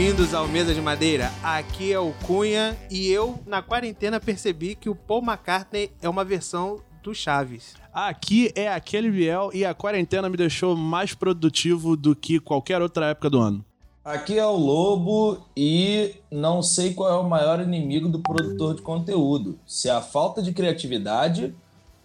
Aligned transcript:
Bem-vindos 0.00 0.32
ao 0.32 0.48
Mesa 0.48 0.72
de 0.72 0.80
Madeira. 0.80 1.30
Aqui 1.42 1.92
é 1.92 1.98
o 1.98 2.14
Cunha 2.26 2.74
e 2.90 3.08
eu, 3.08 3.38
na 3.46 3.60
quarentena, 3.60 4.18
percebi 4.18 4.74
que 4.74 4.88
o 4.88 4.94
Paul 4.94 5.22
McCartney 5.22 5.90
é 6.00 6.08
uma 6.08 6.24
versão 6.24 6.80
do 7.02 7.14
Chaves. 7.14 7.74
Aqui 7.92 8.50
é 8.54 8.66
aquele 8.66 9.10
Biel 9.10 9.50
e 9.52 9.62
a 9.62 9.74
quarentena 9.74 10.30
me 10.30 10.38
deixou 10.38 10.74
mais 10.74 11.12
produtivo 11.12 11.98
do 11.98 12.16
que 12.16 12.40
qualquer 12.40 12.80
outra 12.80 13.08
época 13.08 13.28
do 13.28 13.40
ano. 13.40 13.62
Aqui 14.02 14.38
é 14.38 14.46
o 14.46 14.56
Lobo 14.56 15.46
e 15.54 16.14
não 16.32 16.62
sei 16.62 16.94
qual 16.94 17.10
é 17.12 17.16
o 17.16 17.28
maior 17.28 17.60
inimigo 17.60 18.08
do 18.08 18.20
produtor 18.20 18.76
de 18.76 18.80
conteúdo. 18.80 19.58
Se 19.66 19.90
é 19.90 19.92
a 19.92 20.00
falta 20.00 20.40
de 20.42 20.54
criatividade 20.54 21.54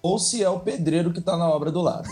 ou 0.05 0.19
se 0.19 0.43
é 0.43 0.47
o 0.47 0.59
pedreiro 0.59 1.11
que 1.11 1.19
tá 1.19 1.35
na 1.35 1.49
obra 1.49 1.71
do 1.71 1.81
lado. 1.81 2.07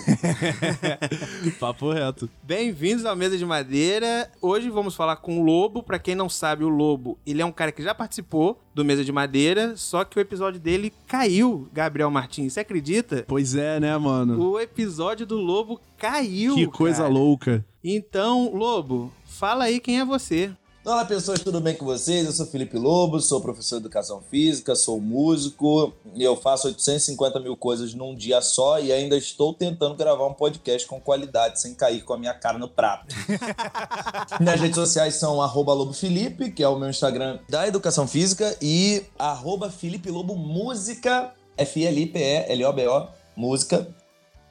Papo 1.60 1.92
reto. 1.92 2.28
Bem-vindos 2.42 3.06
ao 3.06 3.16
Mesa 3.16 3.38
de 3.38 3.46
Madeira. 3.46 4.32
Hoje 4.42 4.68
vamos 4.68 4.96
falar 4.96 5.18
com 5.18 5.40
o 5.40 5.44
Lobo. 5.44 5.84
Pra 5.84 6.00
quem 6.00 6.16
não 6.16 6.28
sabe, 6.28 6.64
o 6.64 6.70
Lobo, 6.70 7.20
ele 7.24 7.40
é 7.40 7.46
um 7.46 7.52
cara 7.52 7.72
que 7.72 7.84
já 7.84 7.94
participou 7.94 8.60
do 8.74 8.84
Mesa 8.84 9.06
de 9.06 9.12
Madeira, 9.12 9.78
só 9.78 10.04
que 10.04 10.18
o 10.18 10.20
episódio 10.20 10.60
dele 10.60 10.92
caiu, 11.06 11.70
Gabriel 11.72 12.10
Martins. 12.10 12.54
Você 12.54 12.62
acredita? 12.62 13.26
Pois 13.28 13.54
é, 13.54 13.80
né, 13.80 13.96
mano? 13.96 14.42
O 14.42 14.60
episódio 14.60 15.28
do 15.28 15.38
Lobo 15.38 15.80
caiu. 15.96 16.56
Que 16.56 16.66
coisa 16.66 17.04
cara. 17.04 17.14
louca. 17.14 17.64
Então, 17.84 18.56
Lobo, 18.56 19.12
fala 19.23 19.66
aí 19.66 19.80
quem 19.80 20.00
é 20.00 20.06
você. 20.06 20.52
Olá 20.86 21.05
pessoas, 21.05 21.40
tudo 21.40 21.62
bem 21.62 21.73
com 21.76 21.86
vocês? 21.86 22.26
Eu 22.26 22.34
sou 22.34 22.46
Felipe 22.46 22.78
Lobo, 22.78 23.18
sou 23.22 23.40
professor 23.40 23.78
de 23.78 23.84
educação 23.84 24.22
física, 24.30 24.76
sou 24.76 25.00
músico 25.00 25.94
e 26.14 26.22
eu 26.22 26.36
faço 26.36 26.67
850 26.67 27.39
mil 27.39 27.56
coisas 27.56 27.94
num 27.94 28.14
dia 28.14 28.42
só 28.42 28.81
e 28.81 28.92
ainda 28.92 29.16
estou 29.16 29.54
tentando 29.54 29.95
gravar 29.95 30.28
um 30.28 30.34
podcast 30.34 30.86
com 30.86 31.00
qualidade, 31.00 31.61
sem 31.61 31.73
cair 31.73 32.04
com 32.04 32.11
a 32.11 32.17
minha 32.17 32.34
cara 32.34 32.58
no 32.58 32.67
prato. 32.67 33.16
Minhas 34.42 34.59
redes 34.59 34.76
sociais 34.76 35.16
são 35.16 35.42
arroba 35.42 35.72
Lobo 35.72 35.94
Felipe, 35.94 36.52
que 36.52 36.61
é 36.61 36.67
o 36.67 36.78
meu 36.78 36.89
Instagram 36.89 37.39
da 37.48 37.66
educação 37.66 38.06
física, 38.06 38.54
e 38.61 39.06
arroba 39.17 39.72
Felipe 39.72 40.11
Lobo 40.11 40.36
Música, 40.36 41.34
F-I-L-I-P-E-L-O-B-O, 41.56 43.08
música 43.38 43.88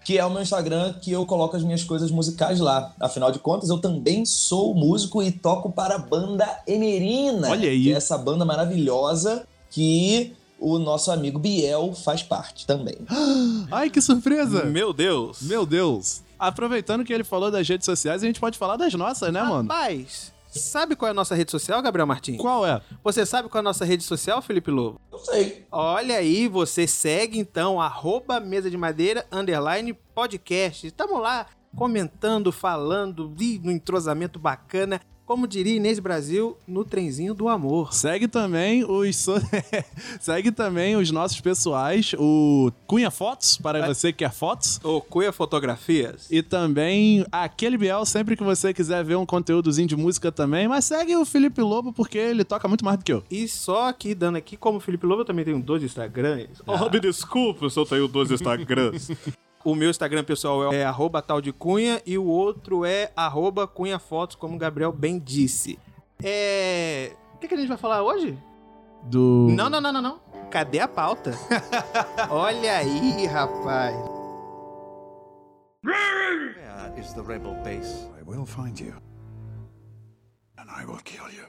que 0.04 0.18
é 0.18 0.24
o 0.24 0.30
meu 0.30 0.42
Instagram 0.42 0.94
que 0.94 1.12
eu 1.12 1.24
coloco 1.24 1.56
as 1.56 1.62
minhas 1.62 1.84
coisas 1.84 2.10
musicais 2.10 2.60
lá. 2.60 2.92
Afinal 3.00 3.30
de 3.30 3.38
contas, 3.38 3.68
eu 3.68 3.78
também 3.78 4.24
sou 4.24 4.74
músico 4.74 5.22
e 5.22 5.30
toco 5.30 5.70
para 5.70 5.96
a 5.96 5.98
banda 5.98 6.46
Emerina. 6.66 7.50
Olha 7.50 7.68
aí. 7.68 7.84
Que 7.84 7.92
é 7.92 7.96
essa 7.96 8.18
banda 8.18 8.44
maravilhosa 8.44 9.46
que 9.70 10.32
o 10.58 10.78
nosso 10.78 11.10
amigo 11.10 11.38
Biel 11.38 11.92
faz 11.94 12.22
parte 12.22 12.66
também. 12.66 12.96
Ai, 13.70 13.90
que 13.90 14.00
surpresa! 14.00 14.64
Meu 14.64 14.92
Deus. 14.92 15.42
Meu 15.42 15.66
Deus. 15.66 16.22
Aproveitando 16.38 17.04
que 17.04 17.12
ele 17.12 17.24
falou 17.24 17.50
das 17.50 17.68
redes 17.68 17.84
sociais, 17.84 18.22
a 18.22 18.26
gente 18.26 18.40
pode 18.40 18.58
falar 18.58 18.76
das 18.76 18.94
nossas, 18.94 19.32
né, 19.32 19.40
mano? 19.42 19.68
Rapaz, 19.68 20.32
sabe 20.58 20.96
qual 20.96 21.08
é 21.08 21.10
a 21.10 21.14
nossa 21.14 21.34
rede 21.34 21.50
social, 21.50 21.80
Gabriel 21.82 22.06
Martins? 22.06 22.40
Qual 22.40 22.66
é? 22.66 22.80
Você 23.02 23.24
sabe 23.24 23.48
qual 23.48 23.58
é 23.58 23.62
a 23.62 23.62
nossa 23.62 23.84
rede 23.84 24.02
social, 24.02 24.42
Felipe 24.42 24.70
Lobo? 24.70 25.00
Eu 25.10 25.18
sei. 25.18 25.66
Olha 25.70 26.16
aí, 26.16 26.48
você 26.48 26.86
segue 26.86 27.38
então, 27.38 27.80
arroba 27.80 28.40
mesa 28.40 28.70
de 28.70 28.76
madeira, 28.76 29.26
underline 29.30 29.92
podcast. 30.14 30.86
Estamos 30.86 31.20
lá 31.20 31.46
comentando, 31.76 32.52
falando, 32.52 33.34
no 33.62 33.70
entrosamento 33.70 34.38
bacana. 34.38 35.00
Como 35.24 35.46
diria 35.46 35.76
Inês 35.76 35.98
Brasil, 35.98 36.56
no 36.66 36.84
trenzinho 36.84 37.32
do 37.32 37.48
amor. 37.48 37.94
Segue 37.94 38.26
também 38.28 38.84
os 38.84 39.16
so- 39.16 39.40
segue 40.20 40.50
também 40.50 40.96
os 40.96 41.10
nossos 41.10 41.40
pessoais, 41.40 42.12
o 42.18 42.70
Cunha 42.86 43.10
Fotos 43.10 43.56
para 43.56 43.86
você 43.86 44.12
que 44.12 44.18
quer 44.18 44.32
fotos. 44.32 44.78
Ô, 44.84 45.00
Cuia 45.00 45.32
Fotografias. 45.32 46.26
E 46.30 46.42
também 46.42 47.24
aquele 47.30 47.78
Biel, 47.78 48.04
sempre 48.04 48.36
que 48.36 48.42
você 48.42 48.74
quiser 48.74 49.02
ver 49.04 49.16
um 49.16 49.24
conteúdozinho 49.24 49.88
de 49.88 49.96
música 49.96 50.30
também. 50.32 50.66
Mas 50.68 50.84
segue 50.84 51.16
o 51.16 51.24
Felipe 51.24 51.62
Lobo, 51.62 51.92
porque 51.92 52.18
ele 52.18 52.44
toca 52.44 52.66
muito 52.68 52.84
mais 52.84 52.98
do 52.98 53.04
que 53.04 53.12
eu. 53.12 53.22
E 53.30 53.46
só 53.48 53.88
aqui, 53.88 54.14
dando 54.14 54.36
aqui, 54.36 54.56
como 54.56 54.78
o 54.78 54.80
Felipe 54.80 55.06
Lobo, 55.06 55.22
eu 55.22 55.26
também 55.26 55.44
tenho 55.44 55.60
dois 55.62 55.82
Instagrams. 55.82 56.48
Oh, 56.66 56.90
me 56.90 57.00
desculpa, 57.00 57.64
eu 57.64 57.70
só 57.70 57.84
tenho 57.84 58.06
dois 58.08 58.30
Instagrams. 58.30 59.10
o 59.64 59.74
meu 59.74 59.90
Instagram 59.90 60.24
pessoal 60.24 60.72
é 60.72 60.84
arroba 60.84 61.22
tal 61.22 61.40
de 61.40 61.52
cunha 61.52 62.02
e 62.04 62.18
o 62.18 62.24
outro 62.24 62.84
é 62.84 63.12
arroba 63.16 63.66
cunha 63.66 63.98
fotos, 63.98 64.36
como 64.36 64.56
o 64.56 64.58
Gabriel 64.58 64.92
bem 64.92 65.18
disse. 65.18 65.78
É... 66.22 67.12
O 67.34 67.38
que, 67.38 67.48
que 67.48 67.54
a 67.54 67.56
gente 67.56 67.68
vai 67.68 67.76
falar 67.76 68.02
hoje? 68.02 68.38
Do. 69.04 69.48
Não, 69.50 69.68
não, 69.68 69.80
não, 69.80 69.92
não, 69.92 70.02
não. 70.02 70.20
Cadê 70.50 70.78
a 70.78 70.86
pauta? 70.86 71.32
Olha 72.30 72.76
aí, 72.76 73.26
rapaz. 73.26 73.96
Where 75.84 77.00
is 77.00 77.12
the 77.14 77.22
rebel 77.22 77.54
base? 77.64 78.06
I 78.20 78.22
will 78.24 78.46
find 78.46 78.78
you. 78.78 78.94
And 80.56 80.66
I 80.70 80.84
will 80.84 81.02
kill 81.02 81.28
you. 81.30 81.46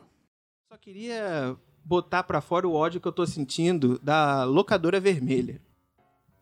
Só 0.72 0.78
queria 0.78 1.56
botar 1.86 2.24
pra 2.24 2.42
fora 2.42 2.68
o 2.68 2.74
ódio 2.74 3.00
que 3.00 3.08
eu 3.08 3.12
tô 3.12 3.28
sentindo 3.28 4.00
da 4.00 4.44
locadora 4.44 5.00
vermelha. 5.00 5.62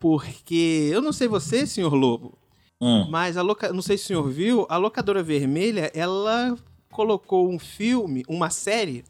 Porque 0.02 0.90
eu 0.92 1.00
não 1.00 1.12
sei 1.12 1.28
você, 1.28 1.64
senhor 1.64 1.94
Lobo, 1.94 2.36
Hum. 2.80 3.06
mas 3.08 3.36
a 3.36 3.42
loca... 3.42 3.72
não 3.72 3.80
sei 3.80 3.96
se 3.96 4.02
o 4.02 4.06
senhor 4.08 4.28
viu, 4.28 4.66
a 4.68 4.76
locadora 4.76 5.22
vermelha, 5.22 5.92
ela 5.94 6.58
colocou 6.90 7.48
um 7.48 7.56
filme, 7.56 8.24
uma 8.28 8.50
série 8.50 9.04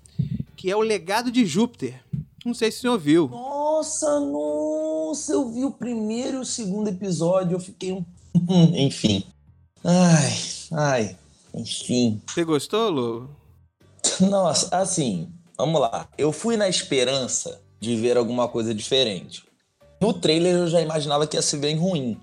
que 0.54 0.70
é 0.70 0.76
o 0.76 0.82
Legado 0.82 1.32
de 1.32 1.46
Júpiter. 1.46 1.98
Não 2.44 2.52
sei 2.52 2.70
se 2.70 2.76
o 2.76 2.80
senhor 2.82 2.98
viu. 2.98 3.28
Nossa, 3.28 4.20
nossa, 4.20 5.32
eu 5.32 5.48
vi 5.50 5.64
o 5.64 5.70
primeiro 5.70 6.36
e 6.36 6.40
o 6.40 6.44
segundo 6.44 6.88
episódio, 6.88 7.54
eu 7.54 7.60
fiquei 7.60 7.92
um. 7.92 8.04
enfim. 8.76 9.24
Ai, 9.82 10.32
ai, 10.72 11.16
enfim. 11.54 12.20
Você 12.26 12.44
gostou, 12.44 12.90
Lobo? 12.90 13.30
Nossa, 14.20 14.76
assim, 14.76 15.30
vamos 15.56 15.80
lá. 15.80 16.06
Eu 16.18 16.32
fui 16.32 16.58
na 16.58 16.68
esperança 16.68 17.62
de 17.80 17.96
ver 17.96 18.18
alguma 18.18 18.46
coisa 18.46 18.74
diferente. 18.74 19.50
No 20.02 20.12
trailer 20.12 20.56
eu 20.56 20.66
já 20.66 20.80
imaginava 20.80 21.28
que 21.28 21.36
ia 21.36 21.42
ser 21.42 21.58
bem 21.58 21.76
ruim. 21.76 22.20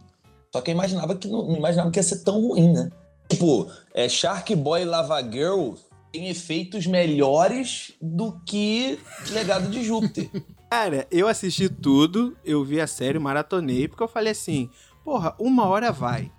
Só 0.54 0.60
que 0.60 0.70
eu 0.70 0.74
imaginava 0.74 1.16
que 1.16 1.30
não, 1.30 1.48
não 1.48 1.56
imaginava 1.56 1.90
que 1.90 1.98
ia 1.98 2.04
ser 2.04 2.26
tão 2.26 2.42
ruim, 2.42 2.74
né? 2.74 2.90
Tipo, 3.30 3.72
é, 3.94 4.10
Shark 4.10 4.54
Boy 4.54 4.84
Lava 4.84 5.22
Girl 5.22 5.76
tem 6.12 6.28
efeitos 6.28 6.86
melhores 6.86 7.94
do 8.02 8.38
que 8.46 9.00
Legado 9.30 9.70
de 9.70 9.82
Júpiter. 9.82 10.30
Cara, 10.70 11.08
eu 11.10 11.26
assisti 11.26 11.70
tudo, 11.70 12.36
eu 12.44 12.66
vi 12.66 12.82
a 12.82 12.86
série, 12.86 13.18
maratonei, 13.18 13.88
porque 13.88 14.04
eu 14.04 14.10
falei 14.10 14.34
assim, 14.34 14.70
porra, 15.06 15.34
uma 15.40 15.66
hora 15.66 15.90
vai. 15.90 16.30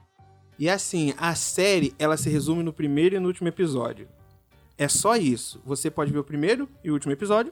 E 0.59 0.69
assim, 0.69 1.15
a 1.17 1.35
série, 1.35 1.95
ela 1.99 2.19
se 2.19 2.29
resume 2.29 2.63
no 2.63 2.71
primeiro 2.71 3.17
e 3.17 3.19
no 3.19 3.29
último 3.29 3.49
episódio. 3.49 4.07
É 4.77 4.89
só 4.89 5.17
isso. 5.17 5.59
Você 5.65 5.91
pode 5.91 6.13
ver 6.13 6.19
o 6.19 6.25
primeiro 6.25 6.69
e 6.85 6.91
o 6.91 6.93
último 6.93 7.15
episódio, 7.15 7.51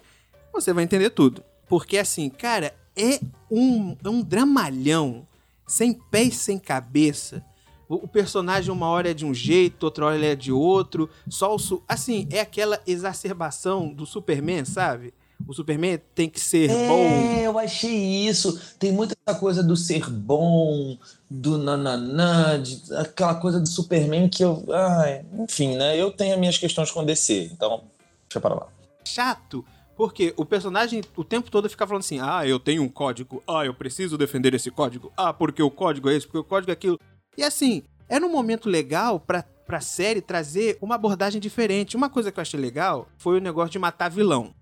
você 0.53 0.75
vai 0.75 0.85
entender 0.85 1.09
tudo. 1.09 1.43
Porque 1.67 1.97
assim, 1.97 2.29
cara, 2.29 2.75
é 2.99 3.21
um, 3.51 3.97
é 4.05 4.09
um 4.09 4.21
dramalhão, 4.23 5.27
sem 5.67 5.93
pés, 5.93 6.37
sem 6.37 6.59
cabeça. 6.59 7.43
O, 7.89 8.07
personagem 8.07 8.71
uma 8.71 8.87
hora 8.89 9.11
é 9.11 9.15
de 9.15 9.25
um 9.25 9.33
jeito, 9.33 9.85
outra 9.85 10.05
hora 10.07 10.17
ele 10.17 10.27
é 10.27 10.37
de 10.37 10.53
outro. 10.53 11.09
Só 11.29 11.55
o... 11.55 11.59
su- 11.59 11.83
Assim, 11.89 12.29
é 12.31 12.41
aquela 12.41 12.79
exacerbação 12.87 13.89
do 13.89 14.05
Superman, 14.05 14.65
sabe? 14.67 15.15
O 15.47 15.55
Superman 15.55 15.99
tem 16.15 16.29
que 16.29 16.39
ser 16.41 16.69
bom. 16.69 16.99
É, 17.07 17.47
eu 17.47 17.59
achei 17.59 18.27
isso. 18.29 18.61
Tem 18.79 18.93
muita 18.93 19.15
essa 19.27 19.39
coisa 19.39 19.63
do 19.63 19.77
ser 19.77 20.11
bom, 20.11 20.99
do 21.31 21.57
nananã, 21.57 22.61
de, 22.61 22.83
aquela 22.97 23.37
coisa 23.37 23.59
do 23.61 23.69
Superman 23.69 24.29
que 24.29 24.45
eu. 24.45 24.65
Ai, 24.71 25.25
enfim, 25.39 25.77
né? 25.77 25.97
Eu 25.97 26.11
tenho 26.11 26.35
as 26.35 26.41
minhas 26.41 26.59
questões 26.59 26.91
com 26.91 27.05
DC, 27.07 27.51
então 27.53 27.85
deixa 28.29 28.41
para 28.41 28.55
lá. 28.55 28.67
chato, 29.05 29.65
porque 29.99 30.33
o 30.37 30.45
personagem 30.45 31.03
o 31.17 31.25
tempo 31.25 31.51
todo 31.51 31.69
fica 31.69 31.85
falando 31.85 32.03
assim: 32.03 32.21
ah, 32.21 32.47
eu 32.47 32.61
tenho 32.61 32.85
um 32.85 32.89
código, 32.89 33.43
ah, 33.49 33.67
eu 33.67 33.75
preciso 33.75 34.17
defender 34.17 34.55
esse 34.55 34.71
código, 34.71 35.13
ah, 35.17 35.33
porque 35.35 35.61
o 35.61 35.71
código 35.73 36.09
é 36.09 36.15
esse, 36.15 36.25
porque 36.25 36.39
o 36.39 36.45
código 36.45 36.71
é 36.71 36.75
aquilo. 36.75 37.01
E 37.37 37.43
assim, 37.43 37.83
era 38.09 38.25
um 38.25 38.31
momento 38.31 38.69
legal 38.69 39.19
pra, 39.19 39.43
pra 39.67 39.81
série 39.81 40.21
trazer 40.21 40.79
uma 40.81 40.95
abordagem 40.95 41.41
diferente. 41.41 41.97
Uma 41.97 42.09
coisa 42.09 42.31
que 42.31 42.39
eu 42.39 42.43
achei 42.43 42.61
legal 42.61 43.09
foi 43.19 43.39
o 43.39 43.41
negócio 43.41 43.73
de 43.73 43.79
matar 43.81 44.09
vilão. 44.09 44.55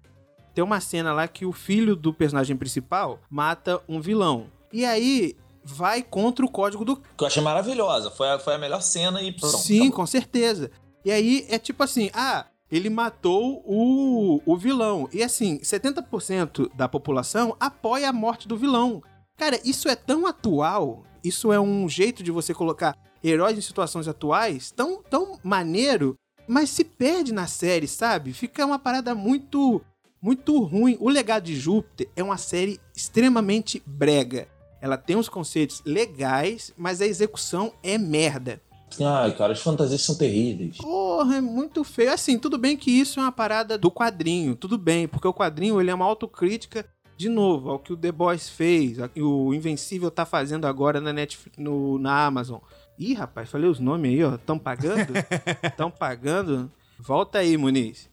Tem 0.55 0.65
uma 0.65 0.81
cena 0.81 1.12
lá 1.12 1.29
que 1.29 1.44
o 1.44 1.53
filho 1.53 1.94
do 1.94 2.15
personagem 2.15 2.56
principal 2.56 3.21
mata 3.29 3.82
um 3.87 4.00
vilão. 4.00 4.47
E 4.73 4.87
aí 4.87 5.37
vai 5.62 6.03
contra 6.03 6.47
o 6.47 6.50
código 6.50 6.82
do 6.82 6.97
Que 6.97 7.23
eu 7.23 7.27
achei 7.27 7.43
maravilhosa. 7.43 8.11
Foi 8.11 8.31
a, 8.31 8.39
foi 8.39 8.55
a 8.55 8.59
melhor 8.59 8.81
cena 8.81 9.21
e 9.21 9.32
pronto. 9.32 9.59
Sim, 9.59 9.81
acabou. 9.81 9.97
com 9.97 10.06
certeza. 10.06 10.71
E 11.05 11.11
aí 11.12 11.47
é 11.50 11.59
tipo 11.59 11.82
assim, 11.82 12.11
ah, 12.15 12.47
ele 12.71 12.91
matou 12.91 13.63
o, 13.65 14.41
o 14.45 14.57
vilão. 14.57 15.09
E 15.13 15.23
assim, 15.23 15.59
70% 15.59 16.71
da 16.75 16.89
população 16.89 17.57
apoia 17.61 18.09
a 18.09 18.13
morte 18.13 18.49
do 18.49 18.57
vilão. 18.57 19.03
Cara, 19.37 19.61
isso 19.65 19.89
é 19.89 19.95
tão 19.95 20.27
atual, 20.27 21.05
isso 21.23 21.53
é 21.53 21.61
um 21.61 21.89
jeito 21.89 22.23
de 22.23 22.31
você 22.31 22.55
colocar 22.55 22.97
heróis 23.23 23.59
em 23.59 23.61
situações 23.61 24.09
atuais 24.09 24.71
tão, 24.71 25.03
tão 25.03 25.39
maneiro, 25.43 26.17
mas 26.49 26.71
se 26.71 26.85
perde 26.85 27.33
na 27.33 27.47
série, 27.47 27.89
sabe? 27.89 28.33
Fica 28.33 28.65
uma 28.65 28.79
parada 28.79 29.15
muito, 29.15 29.83
muito 30.23 30.59
ruim. 30.63 30.97
O 31.01 31.09
Legado 31.09 31.45
de 31.45 31.57
Júpiter 31.57 32.09
é 32.17 32.23
uma 32.23 32.39
série 32.39 32.81
extremamente 32.95 33.83
brega. 33.85 34.49
Ela 34.81 34.97
tem 34.97 35.17
uns 35.17 35.29
conceitos 35.29 35.83
legais, 35.85 36.73
mas 36.77 37.01
a 37.01 37.07
execução 37.07 37.73
é 37.83 37.99
merda. 37.99 38.63
Ai, 39.00 39.33
cara, 39.35 39.53
as 39.53 39.61
fantasias 39.61 40.03
são 40.03 40.15
terríveis. 40.15 40.79
Porra, 40.79 41.37
é 41.37 41.41
muito 41.41 41.85
feio. 41.85 42.12
Assim, 42.12 42.38
tudo 42.38 42.56
bem 42.56 42.77
que 42.77 42.91
isso 42.91 43.21
é 43.21 43.23
uma 43.23 43.33
parada 43.33 43.77
do 43.77 43.91
quadrinho, 43.91 44.55
tudo 44.55 44.79
bem, 44.79 45.06
porque 45.06 45.29
o 45.29 45.35
quadrinho 45.35 45.81
ele 45.81 45.91
é 45.91 45.94
uma 45.94 46.05
autocrítica, 46.05 46.87
de 47.17 47.29
novo, 47.29 47.71
ao 47.71 47.79
que 47.79 47.93
o 47.93 47.97
The 47.97 48.12
Boys 48.12 48.49
fez, 48.49 48.99
ao 48.99 49.09
que 49.09 49.21
o 49.21 49.53
Invencível 49.53 50.11
tá 50.11 50.25
fazendo 50.25 50.67
agora 50.67 51.00
na, 51.00 51.12
Netflix, 51.12 51.59
no, 51.59 51.99
na 51.99 52.27
Amazon. 52.27 52.59
Ih, 52.99 53.15
rapaz, 53.15 53.50
falei 53.50 53.69
os 53.69 53.81
nomes 53.81 54.12
aí, 54.12 54.25
ó. 54.25 54.38
Tão 54.38 54.59
pagando? 54.59 55.12
Tão 55.77 55.91
pagando? 55.91 56.71
Volta 56.99 57.39
aí, 57.39 57.56
Muniz. 57.56 58.09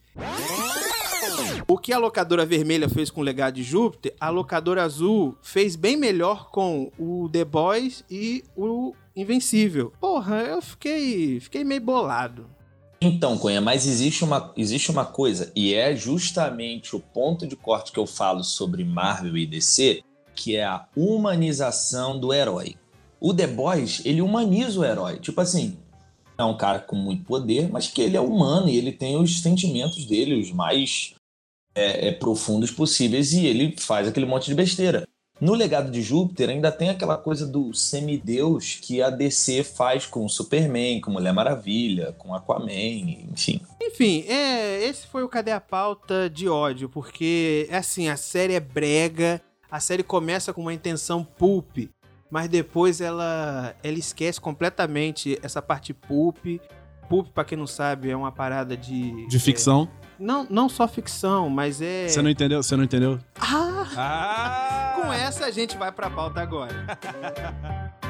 O 1.66 1.78
que 1.78 1.92
a 1.92 1.98
locadora 1.98 2.44
vermelha 2.44 2.88
fez 2.88 3.10
com 3.10 3.20
o 3.20 3.24
Legado 3.24 3.54
de 3.54 3.62
Júpiter, 3.62 4.14
a 4.20 4.28
locadora 4.28 4.82
azul 4.82 5.36
fez 5.42 5.76
bem 5.76 5.96
melhor 5.96 6.50
com 6.50 6.92
o 6.98 7.28
The 7.30 7.44
Boys 7.44 8.04
e 8.10 8.44
o 8.54 8.94
Invencível. 9.16 9.92
Porra, 10.00 10.42
eu 10.42 10.60
fiquei, 10.60 11.38
fiquei 11.40 11.62
meio 11.64 11.80
bolado. 11.80 12.46
Então, 13.00 13.36
Cunha, 13.36 13.60
mas 13.60 13.86
existe 13.86 14.24
uma, 14.24 14.52
existe 14.56 14.90
uma 14.90 15.04
coisa, 15.04 15.52
e 15.54 15.74
é 15.74 15.94
justamente 15.94 16.96
o 16.96 17.00
ponto 17.00 17.46
de 17.46 17.54
corte 17.54 17.92
que 17.92 17.98
eu 17.98 18.06
falo 18.06 18.42
sobre 18.42 18.82
Marvel 18.82 19.36
e 19.36 19.46
DC, 19.46 20.02
que 20.34 20.56
é 20.56 20.64
a 20.64 20.86
humanização 20.96 22.18
do 22.18 22.32
herói. 22.32 22.76
O 23.20 23.34
The 23.34 23.46
Boys, 23.46 24.00
ele 24.04 24.22
humaniza 24.22 24.80
o 24.80 24.84
herói. 24.84 25.18
Tipo 25.18 25.40
assim, 25.40 25.76
é 26.36 26.44
um 26.44 26.56
cara 26.56 26.78
com 26.78 26.96
muito 26.96 27.24
poder, 27.24 27.70
mas 27.70 27.86
que 27.86 28.02
ele 28.02 28.16
é 28.16 28.20
humano 28.20 28.68
e 28.68 28.76
ele 28.76 28.92
tem 28.92 29.16
os 29.16 29.40
sentimentos 29.40 30.04
dele, 30.04 30.40
os 30.40 30.50
mais 30.50 31.14
é, 31.74 32.08
é, 32.08 32.12
profundos 32.12 32.70
possíveis, 32.70 33.32
e 33.32 33.46
ele 33.46 33.74
faz 33.78 34.08
aquele 34.08 34.26
monte 34.26 34.46
de 34.46 34.54
besteira. 34.54 35.06
No 35.40 35.52
legado 35.52 35.90
de 35.90 36.00
Júpiter 36.00 36.48
ainda 36.48 36.70
tem 36.70 36.90
aquela 36.90 37.18
coisa 37.18 37.44
do 37.44 37.74
semideus 37.74 38.78
que 38.80 39.02
a 39.02 39.10
DC 39.10 39.64
faz 39.64 40.06
com 40.06 40.24
o 40.24 40.28
Superman, 40.28 41.00
com 41.00 41.10
Mulher 41.10 41.32
Maravilha, 41.32 42.14
com 42.16 42.32
Aquaman, 42.32 42.70
enfim. 42.70 43.60
Enfim, 43.82 44.24
é, 44.28 44.84
esse 44.84 45.06
foi 45.06 45.24
o 45.24 45.28
Cadê 45.28 45.50
a 45.50 45.60
Pauta 45.60 46.30
de 46.30 46.48
ódio, 46.48 46.88
porque, 46.88 47.68
assim, 47.72 48.08
a 48.08 48.16
série 48.16 48.54
é 48.54 48.60
brega, 48.60 49.42
a 49.68 49.80
série 49.80 50.04
começa 50.04 50.52
com 50.52 50.60
uma 50.60 50.72
intenção 50.72 51.24
pulp, 51.24 51.78
mas 52.30 52.48
depois 52.48 53.00
ela, 53.00 53.74
ela 53.82 53.98
esquece 53.98 54.40
completamente 54.40 55.38
essa 55.42 55.60
parte 55.60 55.92
pulp. 55.92 56.38
Pulp, 57.08 57.28
pra 57.34 57.44
quem 57.44 57.58
não 57.58 57.66
sabe, 57.66 58.08
é 58.08 58.16
uma 58.16 58.30
parada 58.30 58.76
de... 58.76 59.26
De 59.26 59.38
ficção. 59.40 59.88
é, 60.02 60.03
não, 60.18 60.46
não 60.48 60.68
só 60.68 60.86
ficção, 60.86 61.48
mas 61.48 61.80
é... 61.80 62.08
Você 62.08 62.22
não 62.22 62.30
entendeu? 62.30 62.62
Você 62.62 62.76
não 62.76 62.84
entendeu? 62.84 63.18
Ah! 63.40 63.86
Ah! 63.96 64.92
Com 65.00 65.12
essa 65.12 65.46
a 65.46 65.50
gente 65.50 65.76
vai 65.76 65.92
pra 65.92 66.10
pauta 66.10 66.40
agora. 66.40 66.98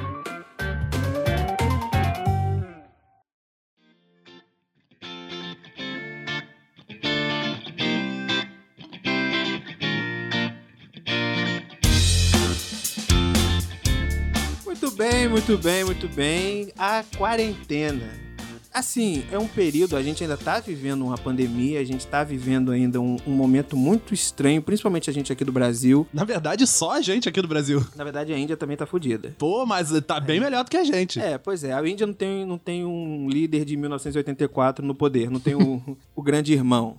Muito 14.65 14.91
bem, 14.97 15.29
muito 15.29 15.59
bem, 15.59 15.85
muito 15.85 16.09
bem. 16.09 16.73
A 16.79 17.03
quarentena. 17.17 18.34
Assim, 18.75 19.25
é 19.31 19.39
um 19.39 19.47
período, 19.47 19.97
a 19.97 20.03
gente 20.03 20.25
ainda 20.25 20.37
tá 20.37 20.59
vivendo 20.59 21.05
uma 21.05 21.17
pandemia, 21.17 21.79
a 21.79 21.85
gente 21.85 22.05
tá 22.09 22.25
vivendo 22.25 22.73
ainda 22.73 23.01
um, 23.01 23.17
um 23.25 23.31
momento 23.31 23.77
muito 23.77 24.13
estranho, 24.13 24.61
principalmente 24.61 25.09
a 25.09 25.13
gente 25.13 25.33
aqui 25.33 25.45
do 25.45 25.53
Brasil. 25.53 26.05
Na 26.13 26.25
verdade, 26.25 26.67
só 26.67 26.91
a 26.91 27.01
gente 27.01 27.29
aqui 27.29 27.41
do 27.41 27.47
Brasil. 27.47 27.87
Na 27.95 28.03
verdade, 28.03 28.33
a 28.33 28.39
Índia 28.39 28.57
também 28.57 28.77
tá 28.77 28.85
fodida. 28.85 29.33
Pô, 29.39 29.65
mas 29.65 29.93
tá 30.01 30.19
bem 30.19 30.41
melhor 30.41 30.65
do 30.65 30.71
que 30.73 30.77
a 30.77 30.83
gente. 30.83 31.21
É, 31.21 31.39
pois 31.39 31.63
é. 31.63 31.73
A 31.73 31.89
Índia 31.89 32.05
não 32.05 32.15
tem, 32.15 32.45
não 32.45 32.59
tem 32.59 32.85
um 32.85 33.29
líder 33.29 33.65
de 33.65 33.77
1984 33.77 34.85
no 34.85 34.93
poder, 34.93 35.31
não 35.31 35.39
tem 35.39 35.55
o, 35.55 35.97
o 36.13 36.21
grande 36.21 36.53
irmão. 36.53 36.97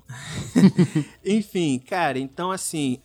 Enfim, 1.26 1.82
cara, 1.86 2.18
então 2.18 2.52
assim, 2.52 3.00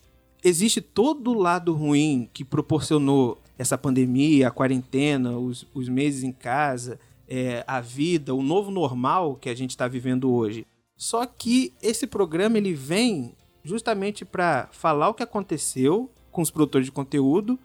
existe 0.45 0.81
todo 0.81 1.33
o 1.33 1.39
lado 1.39 1.75
ruim 1.75 2.31
que 2.33 2.45
proporcionou 2.45 3.43
essa 3.59 3.77
pandemia, 3.77 4.47
a 4.47 4.53
quarentena, 4.53 5.37
os, 5.37 5.67
os 5.75 5.89
meses 5.89 6.23
em 6.23 6.31
casa, 6.31 7.01
é, 7.31 7.65
a 7.67 7.81
vida, 7.81 8.35
o 8.35 8.43
novo 8.43 8.73
normal 8.73 9.37
que 9.37 9.49
a 9.49 9.55
gente 9.55 9.71
está 9.71 9.87
vivendo 9.87 10.33
hoje. 10.33 10.67
Só 10.97 11.25
que 11.25 11.73
esse 11.81 12.07
programa 12.07 12.59
ele 12.59 12.75
vem 12.75 13.35
justamente 13.63 14.25
para 14.25 14.69
falar 14.73 15.09
o 15.09 15.15
que 15.15 15.23
aconteceu 15.23 16.11
com 16.33 16.43
os 16.43 16.51
produtores 16.51 16.87
de 16.87 16.93
conteúdo 16.93 17.59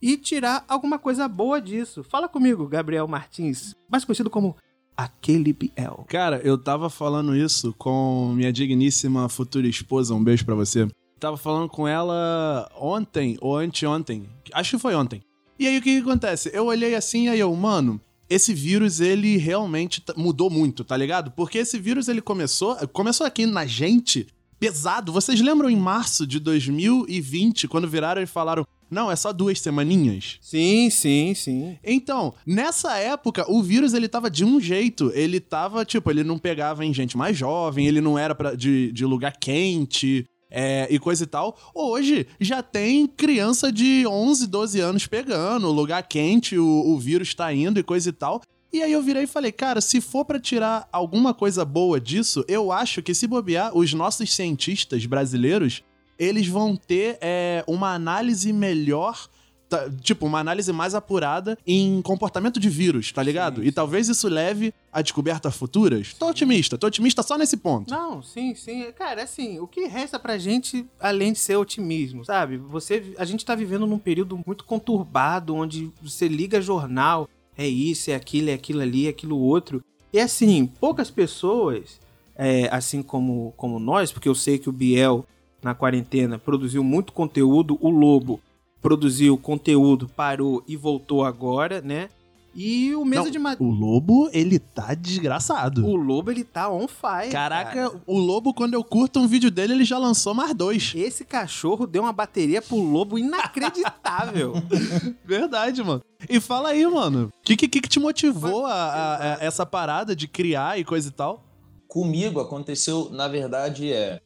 e 0.00 0.16
tirar 0.16 0.64
alguma 0.66 0.98
coisa 0.98 1.28
boa 1.28 1.60
disso. 1.60 2.02
Fala 2.02 2.28
comigo, 2.28 2.66
Gabriel 2.66 3.06
Martins, 3.06 3.76
mais 3.88 4.04
conhecido 4.04 4.30
como 4.30 4.56
aquele 4.96 5.52
Biel. 5.52 6.04
Cara, 6.08 6.40
eu 6.42 6.56
tava 6.56 6.88
falando 6.88 7.36
isso 7.36 7.74
com 7.78 8.32
minha 8.34 8.52
digníssima 8.52 9.28
futura 9.28 9.66
esposa, 9.66 10.14
um 10.14 10.24
beijo 10.24 10.44
pra 10.44 10.54
você. 10.54 10.88
Tava 11.18 11.36
falando 11.36 11.68
com 11.68 11.86
ela 11.86 12.70
ontem 12.74 13.36
ou 13.42 13.56
anteontem, 13.56 14.26
acho 14.54 14.76
que 14.76 14.82
foi 14.82 14.94
ontem. 14.94 15.22
E 15.58 15.66
aí 15.66 15.76
o 15.76 15.82
que, 15.82 15.96
que 15.96 16.08
acontece? 16.08 16.50
Eu 16.54 16.66
olhei 16.66 16.94
assim 16.94 17.26
e 17.26 17.28
aí 17.28 17.40
eu, 17.40 17.54
mano, 17.54 18.00
esse 18.30 18.54
vírus 18.54 19.00
ele 19.00 19.36
realmente 19.36 20.00
mudou 20.16 20.48
muito, 20.48 20.84
tá 20.84 20.96
ligado? 20.96 21.32
Porque 21.32 21.58
esse 21.58 21.78
vírus 21.80 22.06
ele 22.06 22.22
começou, 22.22 22.76
começou 22.88 23.26
aqui 23.26 23.44
na 23.44 23.66
gente 23.66 24.28
pesado. 24.60 25.12
Vocês 25.12 25.40
lembram 25.40 25.68
em 25.68 25.76
março 25.76 26.24
de 26.24 26.38
2020 26.38 27.66
quando 27.66 27.88
viraram 27.88 28.22
e 28.22 28.26
falaram: 28.26 28.64
"Não, 28.88 29.10
é 29.10 29.16
só 29.16 29.32
duas 29.32 29.58
semaninhas"? 29.58 30.38
Sim, 30.40 30.88
sim, 30.90 31.34
sim. 31.34 31.76
Então, 31.82 32.32
nessa 32.46 32.96
época, 32.98 33.50
o 33.50 33.62
vírus 33.62 33.94
ele 33.94 34.06
tava 34.06 34.30
de 34.30 34.44
um 34.44 34.60
jeito. 34.60 35.10
Ele 35.12 35.40
tava, 35.40 35.84
tipo, 35.84 36.08
ele 36.08 36.22
não 36.22 36.38
pegava 36.38 36.84
em 36.84 36.94
gente 36.94 37.16
mais 37.16 37.36
jovem, 37.36 37.86
ele 37.86 38.00
não 38.00 38.16
era 38.16 38.34
pra, 38.34 38.54
de, 38.54 38.92
de 38.92 39.04
lugar 39.04 39.36
quente. 39.40 40.24
É, 40.50 40.86
e 40.90 40.98
coisa 40.98 41.24
e 41.24 41.26
tal. 41.26 41.56
Hoje 41.74 42.26
já 42.40 42.62
tem 42.62 43.06
criança 43.06 43.70
de 43.70 44.06
11, 44.06 44.46
12 44.46 44.80
anos 44.80 45.06
pegando, 45.06 45.70
lugar 45.70 46.02
quente, 46.02 46.58
o, 46.58 46.66
o 46.66 46.98
vírus 46.98 47.34
tá 47.34 47.52
indo 47.52 47.78
e 47.78 47.82
coisa 47.82 48.08
e 48.08 48.12
tal. 48.12 48.42
E 48.72 48.82
aí 48.82 48.92
eu 48.92 49.02
virei 49.02 49.24
e 49.24 49.26
falei, 49.26 49.50
cara, 49.50 49.80
se 49.80 50.00
for 50.00 50.24
pra 50.24 50.38
tirar 50.38 50.88
alguma 50.92 51.34
coisa 51.34 51.64
boa 51.64 52.00
disso, 52.00 52.44
eu 52.46 52.70
acho 52.70 53.02
que 53.02 53.12
se 53.14 53.26
bobear, 53.26 53.76
os 53.76 53.92
nossos 53.92 54.32
cientistas 54.32 55.04
brasileiros, 55.06 55.82
eles 56.16 56.46
vão 56.46 56.76
ter 56.76 57.18
é, 57.20 57.64
uma 57.66 57.92
análise 57.92 58.52
melhor 58.52 59.28
tá- 59.70 59.88
tipo, 60.02 60.26
uma 60.26 60.40
análise 60.40 60.72
mais 60.72 60.94
apurada 60.94 61.56
em 61.64 62.02
comportamento 62.02 62.58
de 62.58 62.68
vírus, 62.68 63.12
tá 63.12 63.22
ligado? 63.22 63.62
Sim, 63.62 63.68
E 63.68 63.72
talvez 63.72 64.08
isso 64.08 64.28
leve 64.28 64.74
a 64.92 65.00
descobertas 65.00 65.56
futuras. 65.56 66.12
Tô 66.12 66.28
otimista, 66.28 66.76
tô 66.76 66.88
otimista 66.88 67.22
só 67.22 67.38
nesse 67.38 67.56
ponto. 67.56 67.88
Não, 67.90 68.20
sim, 68.22 68.54
sim. 68.54 68.90
Cara, 68.92 69.22
assim, 69.22 69.60
o 69.60 69.66
que 69.68 69.86
resta 69.86 70.18
pra 70.18 70.36
gente, 70.36 70.84
além 70.98 71.32
de 71.32 71.38
ser 71.38 71.56
otimismo, 71.56 72.24
sabe? 72.24 72.56
Você, 72.56 73.14
a 73.16 73.24
gente 73.24 73.44
tá 73.44 73.54
vivendo 73.54 73.86
num 73.86 73.98
período 73.98 74.38
muito 74.44 74.64
conturbado, 74.64 75.54
onde 75.54 75.90
você 76.02 76.26
liga 76.26 76.60
jornal, 76.60 77.28
é 77.56 77.66
isso, 77.68 78.10
é 78.10 78.14
aquilo, 78.16 78.50
é 78.50 78.54
aquilo 78.54 78.80
ali, 78.82 79.06
é 79.06 79.10
aquilo 79.10 79.38
outro. 79.38 79.82
E 80.12 80.18
assim, 80.18 80.66
poucas 80.66 81.10
pessoas, 81.10 82.00
é, 82.34 82.68
assim 82.72 83.02
como, 83.02 83.54
como 83.56 83.78
nós, 83.78 84.10
porque 84.10 84.28
eu 84.28 84.34
sei 84.34 84.58
que 84.58 84.68
o 84.68 84.72
Biel, 84.72 85.24
na 85.62 85.74
quarentena, 85.74 86.38
produziu 86.38 86.82
muito 86.82 87.12
conteúdo, 87.12 87.78
o 87.80 87.88
Lobo 87.90 88.40
produziu 88.82 89.36
conteúdo, 89.38 90.08
parou 90.08 90.62
e 90.66 90.76
voltou 90.76 91.24
agora, 91.24 91.80
né? 91.80 92.08
E 92.52 92.92
o 92.96 93.04
Mesa 93.04 93.22
Não, 93.24 93.30
de 93.30 93.38
Madeira. 93.38 93.62
O 93.62 93.70
lobo, 93.72 94.28
ele 94.32 94.58
tá 94.58 94.92
desgraçado. 94.92 95.86
O 95.86 95.94
Lobo, 95.94 96.32
ele 96.32 96.42
tá 96.42 96.68
on 96.68 96.88
fire. 96.88 97.30
Caraca, 97.30 97.90
cara. 97.90 98.02
o 98.04 98.18
lobo, 98.18 98.52
quando 98.52 98.74
eu 98.74 98.82
curto 98.82 99.20
um 99.20 99.28
vídeo 99.28 99.52
dele, 99.52 99.72
ele 99.74 99.84
já 99.84 99.96
lançou 99.98 100.34
mais 100.34 100.52
dois. 100.52 100.92
Esse 100.96 101.24
cachorro 101.24 101.86
deu 101.86 102.02
uma 102.02 102.12
bateria 102.12 102.60
pro 102.60 102.76
lobo 102.76 103.16
inacreditável. 103.16 104.54
Verdade, 105.24 105.82
mano. 105.84 106.02
E 106.28 106.40
fala 106.40 106.70
aí, 106.70 106.84
mano. 106.86 107.26
O 107.38 107.42
que, 107.44 107.56
que, 107.56 107.68
que 107.68 107.88
te 107.88 108.00
motivou 108.00 108.66
a, 108.66 108.72
a- 108.72 109.34
a 109.36 109.44
essa 109.44 109.64
parada 109.64 110.14
de 110.16 110.26
criar 110.26 110.76
e 110.76 110.84
coisa 110.84 111.08
e 111.08 111.12
tal? 111.12 111.44
Comigo 111.86 112.40
aconteceu, 112.40 113.08
na 113.12 113.28
verdade, 113.28 113.92
é. 113.92 114.20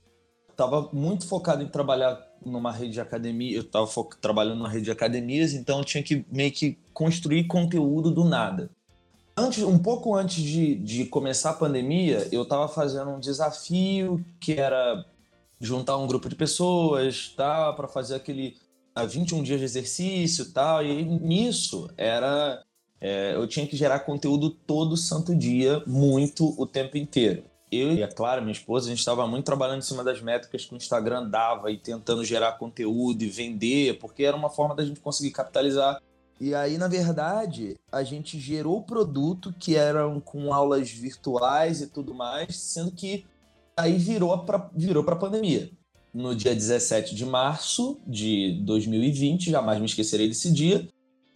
Tava 0.56 0.88
muito 0.94 1.26
focado 1.26 1.62
em 1.62 1.68
trabalhar 1.68 2.16
numa 2.44 2.72
rede 2.72 2.94
de 2.94 3.00
academia. 3.00 3.56
Eu 3.56 3.64
tava 3.64 3.86
fo- 3.86 4.08
trabalhando 4.20 4.58
numa 4.58 4.68
rede 4.68 4.84
de 4.84 4.90
academias, 4.90 5.52
então 5.52 5.78
eu 5.78 5.84
tinha 5.84 6.02
que 6.02 6.24
meio 6.30 6.52
que 6.52 6.78
construir 6.92 7.44
conteúdo 7.44 8.10
do 8.10 8.24
nada. 8.24 8.70
Antes, 9.36 9.62
um 9.64 9.78
pouco 9.78 10.14
antes 10.14 10.42
de, 10.42 10.76
de 10.76 11.06
começar 11.06 11.50
a 11.50 11.54
pandemia, 11.54 12.28
eu 12.30 12.44
tava 12.44 12.68
fazendo 12.68 13.10
um 13.10 13.18
desafio 13.18 14.24
que 14.38 14.52
era 14.52 15.04
juntar 15.60 15.96
um 15.96 16.06
grupo 16.06 16.28
de 16.28 16.36
pessoas, 16.36 17.32
tal, 17.36 17.74
para 17.74 17.88
fazer 17.88 18.14
aquele 18.14 18.56
ah, 18.94 19.04
21 19.04 19.42
dias 19.42 19.58
de 19.58 19.64
exercício, 19.64 20.52
tal. 20.52 20.84
E 20.84 21.04
nisso 21.04 21.90
era 21.96 22.62
é, 23.00 23.34
eu 23.34 23.46
tinha 23.46 23.66
que 23.66 23.76
gerar 23.76 24.00
conteúdo 24.00 24.48
todo 24.48 24.96
santo 24.96 25.34
dia, 25.34 25.82
muito 25.86 26.54
o 26.58 26.66
tempo 26.66 26.96
inteiro. 26.96 27.44
Eu 27.74 27.92
e 27.92 28.02
a 28.02 28.08
Clara, 28.08 28.40
minha 28.40 28.52
esposa, 28.52 28.86
a 28.86 28.90
gente 28.90 29.00
estava 29.00 29.26
muito 29.26 29.44
trabalhando 29.44 29.78
em 29.78 29.82
cima 29.82 30.04
das 30.04 30.20
métricas 30.20 30.64
que 30.64 30.74
o 30.74 30.76
Instagram 30.76 31.28
dava 31.28 31.70
e 31.70 31.76
tentando 31.76 32.24
gerar 32.24 32.52
conteúdo 32.52 33.22
e 33.22 33.28
vender, 33.28 33.98
porque 33.98 34.24
era 34.24 34.36
uma 34.36 34.48
forma 34.48 34.74
da 34.74 34.84
gente 34.84 35.00
conseguir 35.00 35.32
capitalizar 35.32 36.00
E 36.40 36.54
aí, 36.54 36.78
na 36.78 36.88
verdade, 36.88 37.74
a 37.90 38.02
gente 38.02 38.38
gerou 38.38 38.78
o 38.78 38.82
produto 38.82 39.54
que 39.58 39.76
eram 39.76 40.20
com 40.20 40.52
aulas 40.52 40.90
virtuais 40.90 41.80
e 41.80 41.86
tudo 41.86 42.14
mais, 42.14 42.56
sendo 42.56 42.92
que 42.92 43.24
aí 43.76 43.98
virou 43.98 44.36
para 44.38 44.70
virou 44.74 45.04
a 45.08 45.16
pandemia. 45.16 45.70
No 46.12 46.34
dia 46.34 46.54
17 46.54 47.14
de 47.14 47.26
março 47.26 48.00
de 48.06 48.60
2020, 48.64 49.50
jamais 49.50 49.80
me 49.80 49.86
esquecerei 49.86 50.28
desse 50.28 50.52
dia, 50.52 50.88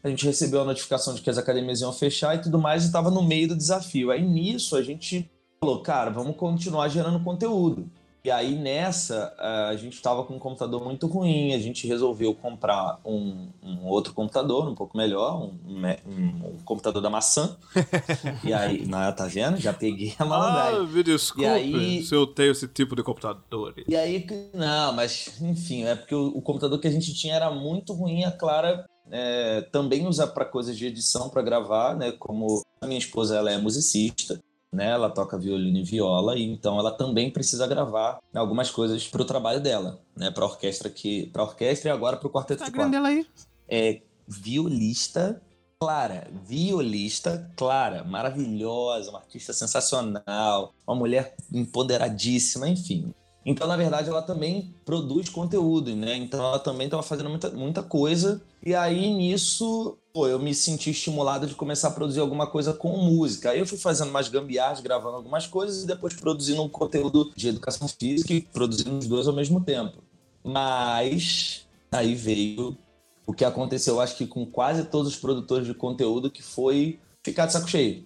a 0.02 0.08
gente 0.08 0.24
recebeu 0.24 0.60
a 0.60 0.64
notificação 0.64 1.14
de 1.14 1.20
que 1.20 1.30
as 1.30 1.38
academias 1.38 1.80
iam 1.80 1.92
fechar 1.92 2.36
e 2.36 2.40
tudo 2.40 2.58
mais, 2.58 2.84
e 2.84 2.86
estava 2.86 3.10
no 3.10 3.22
meio 3.22 3.48
do 3.48 3.56
desafio. 3.56 4.10
Aí 4.10 4.24
nisso 4.24 4.76
a 4.76 4.82
gente 4.82 5.28
falou, 5.60 5.80
cara, 5.82 6.10
vamos 6.10 6.36
continuar 6.36 6.88
gerando 6.88 7.22
conteúdo. 7.22 7.88
E 8.24 8.30
aí 8.30 8.56
nessa, 8.56 9.32
a 9.38 9.76
gente 9.76 9.94
estava 9.94 10.24
com 10.24 10.34
um 10.34 10.38
computador 10.38 10.84
muito 10.84 11.06
ruim, 11.06 11.54
a 11.54 11.58
gente 11.58 11.86
resolveu 11.86 12.34
comprar 12.34 12.98
um, 13.04 13.48
um 13.62 13.86
outro 13.86 14.12
computador, 14.12 14.68
um 14.68 14.74
pouco 14.74 14.98
melhor, 14.98 15.40
um, 15.40 15.54
um, 15.66 16.26
um 16.48 16.56
computador 16.64 17.00
da 17.00 17.08
maçã. 17.08 17.56
e 18.44 18.52
aí, 18.52 18.84
não, 18.86 19.10
tá 19.12 19.26
vendo? 19.26 19.56
Já 19.56 19.72
peguei 19.72 20.14
a 20.18 20.24
malandragem. 20.24 20.80
Ah, 20.80 20.82
me 20.82 21.02
desculpe 21.02 21.46
aí- 21.48 22.04
se 22.04 22.14
eu 22.14 22.26
tenho 22.26 22.50
esse 22.50 22.66
tipo 22.68 22.94
de 22.96 23.02
computador. 23.02 23.72
E 23.86 23.96
aí, 23.96 24.26
não, 24.52 24.92
mas 24.92 25.40
enfim, 25.40 25.84
é 25.84 25.94
porque 25.94 26.14
o, 26.14 26.26
o 26.26 26.42
computador 26.42 26.78
que 26.80 26.88
a 26.88 26.92
gente 26.92 27.14
tinha 27.14 27.34
era 27.34 27.50
muito 27.50 27.94
ruim. 27.94 28.24
A 28.24 28.32
Clara 28.32 28.84
é, 29.10 29.62
também 29.72 30.06
usa 30.06 30.26
para 30.26 30.44
coisas 30.44 30.76
de 30.76 30.86
edição 30.86 31.30
para 31.30 31.40
gravar, 31.40 31.96
né? 31.96 32.12
Como 32.12 32.60
a 32.80 32.86
minha 32.86 32.98
esposa 32.98 33.36
ela 33.36 33.50
é 33.50 33.56
musicista, 33.58 34.38
né? 34.72 34.90
Ela 34.90 35.10
toca 35.10 35.38
violino 35.38 35.78
e 35.78 35.82
viola, 35.82 36.36
e 36.36 36.42
então 36.44 36.78
ela 36.78 36.90
também 36.90 37.30
precisa 37.30 37.66
gravar 37.66 38.18
algumas 38.34 38.70
coisas 38.70 39.06
para 39.06 39.22
o 39.22 39.24
trabalho 39.24 39.60
dela, 39.60 40.00
né? 40.16 40.30
Para 40.30 40.44
orquestra 40.44 40.90
que, 40.90 41.26
para 41.26 41.42
orquestra 41.42 41.90
e 41.90 41.92
agora 41.92 42.16
para 42.16 42.28
o 42.28 42.30
quarteto 42.30 42.62
de 42.62 42.70
Instagram 42.70 42.90
corda. 42.90 42.96
dela 42.96 43.08
aí. 43.08 43.26
É 43.68 44.02
violista 44.26 45.40
Clara, 45.80 46.28
violista 46.44 47.50
Clara, 47.56 48.02
maravilhosa, 48.02 49.10
uma 49.10 49.20
artista 49.20 49.52
sensacional, 49.52 50.74
uma 50.86 50.96
mulher 50.96 51.36
empoderadíssima, 51.52 52.68
enfim. 52.68 53.14
Então, 53.46 53.66
na 53.66 53.76
verdade, 53.76 54.10
ela 54.10 54.20
também 54.20 54.74
produz 54.84 55.28
conteúdo, 55.28 55.94
né? 55.94 56.16
Então, 56.16 56.44
ela 56.44 56.58
também 56.58 56.86
estava 56.86 57.02
fazendo 57.02 57.30
muita, 57.30 57.50
muita 57.50 57.82
coisa. 57.82 58.42
E 58.62 58.74
aí, 58.74 59.14
nisso, 59.14 59.96
pô, 60.18 60.26
eu 60.26 60.40
me 60.40 60.52
senti 60.52 60.90
estimulado 60.90 61.46
de 61.46 61.54
começar 61.54 61.86
a 61.86 61.90
produzir 61.92 62.18
alguma 62.18 62.44
coisa 62.44 62.74
com 62.74 62.96
música. 62.96 63.50
Aí 63.50 63.60
eu 63.60 63.66
fui 63.66 63.78
fazendo 63.78 64.10
mais 64.10 64.26
gambiarras, 64.26 64.80
gravando 64.80 65.14
algumas 65.14 65.46
coisas 65.46 65.84
e 65.84 65.86
depois 65.86 66.12
produzindo 66.12 66.60
um 66.60 66.68
conteúdo 66.68 67.30
de 67.36 67.46
educação 67.46 67.86
física 67.86 68.34
e 68.34 68.40
produzindo 68.40 68.98
os 68.98 69.06
dois 69.06 69.28
ao 69.28 69.32
mesmo 69.32 69.60
tempo. 69.60 70.02
Mas 70.42 71.68
aí 71.92 72.16
veio 72.16 72.76
o 73.24 73.32
que 73.32 73.44
aconteceu, 73.44 74.00
acho 74.00 74.16
que 74.16 74.26
com 74.26 74.44
quase 74.44 74.86
todos 74.86 75.12
os 75.12 75.16
produtores 75.16 75.68
de 75.68 75.74
conteúdo, 75.74 76.32
que 76.32 76.42
foi 76.42 76.98
ficar 77.22 77.46
de 77.46 77.52
saco 77.52 77.68
cheio. 77.68 78.04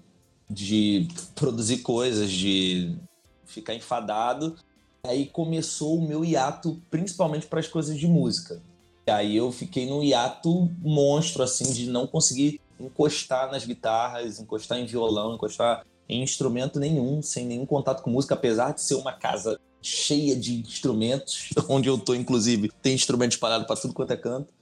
De 0.51 1.09
produzir 1.35 1.79
coisas, 1.79 2.31
de 2.31 2.95
ficar 3.47 3.75
enfadado. 3.75 4.55
Aí 5.03 5.25
começou 5.25 5.97
o 5.97 6.07
meu 6.07 6.23
hiato, 6.23 6.79
principalmente 6.91 7.47
para 7.47 7.61
as 7.61 7.69
coisas 7.69 7.97
de 7.97 8.07
música. 8.07 8.61
E 9.07 9.11
aí 9.11 9.37
eu 9.37 9.51
fiquei 9.51 9.87
num 9.87 10.03
hiato 10.03 10.71
monstro, 10.81 11.43
assim, 11.43 11.73
de 11.73 11.91
não 11.91 12.07
conseguir 12.07 12.61
encostar 12.79 13.51
nas 13.51 13.65
guitarras, 13.65 14.41
encostar 14.41 14.79
em 14.79 14.87
violão, 14.87 15.35
encostar 15.35 15.85
em 16.09 16.23
instrumento 16.23 16.79
nenhum, 16.79 17.23
sem 17.23 17.45
nenhum 17.47 17.67
contato 17.67 18.03
com 18.03 18.11
música, 18.11 18.35
apesar 18.35 18.73
de 18.73 18.81
ser 18.81 18.95
uma 18.95 19.13
casa 19.13 19.59
cheia 19.81 20.37
de 20.37 20.61
instrumentos, 20.61 21.51
onde 21.69 21.89
eu 21.89 21.99
tô, 21.99 22.15
inclusive, 22.15 22.71
tem 22.81 22.95
instrumento 22.95 23.33
espalhado 23.33 23.67
para 23.67 23.77
tudo 23.77 23.95
quanto 23.95 24.13
é 24.13 24.17
canto. 24.17 24.53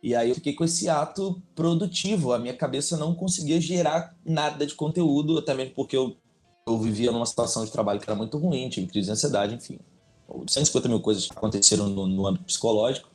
E 0.00 0.14
aí 0.14 0.28
eu 0.28 0.34
fiquei 0.36 0.52
com 0.52 0.64
esse 0.64 0.88
ato 0.88 1.42
produtivo. 1.56 2.32
A 2.32 2.38
minha 2.38 2.54
cabeça 2.54 2.96
não 2.96 3.14
conseguia 3.14 3.60
gerar 3.60 4.14
nada 4.24 4.64
de 4.64 4.74
conteúdo, 4.74 5.38
até 5.38 5.54
mesmo 5.54 5.74
porque 5.74 5.96
eu, 5.96 6.16
eu 6.66 6.78
vivia 6.78 7.10
numa 7.10 7.26
situação 7.26 7.64
de 7.64 7.72
trabalho 7.72 7.98
que 7.98 8.08
era 8.08 8.16
muito 8.16 8.38
ruim, 8.38 8.68
tive 8.68 8.86
crise 8.86 9.06
de 9.06 9.12
ansiedade, 9.12 9.54
enfim. 9.56 9.78
150 10.46 10.88
mil 10.88 11.00
coisas 11.00 11.28
aconteceram 11.30 11.88
no, 11.88 12.06
no 12.06 12.26
âmbito 12.26 12.44
psicológico. 12.44 13.08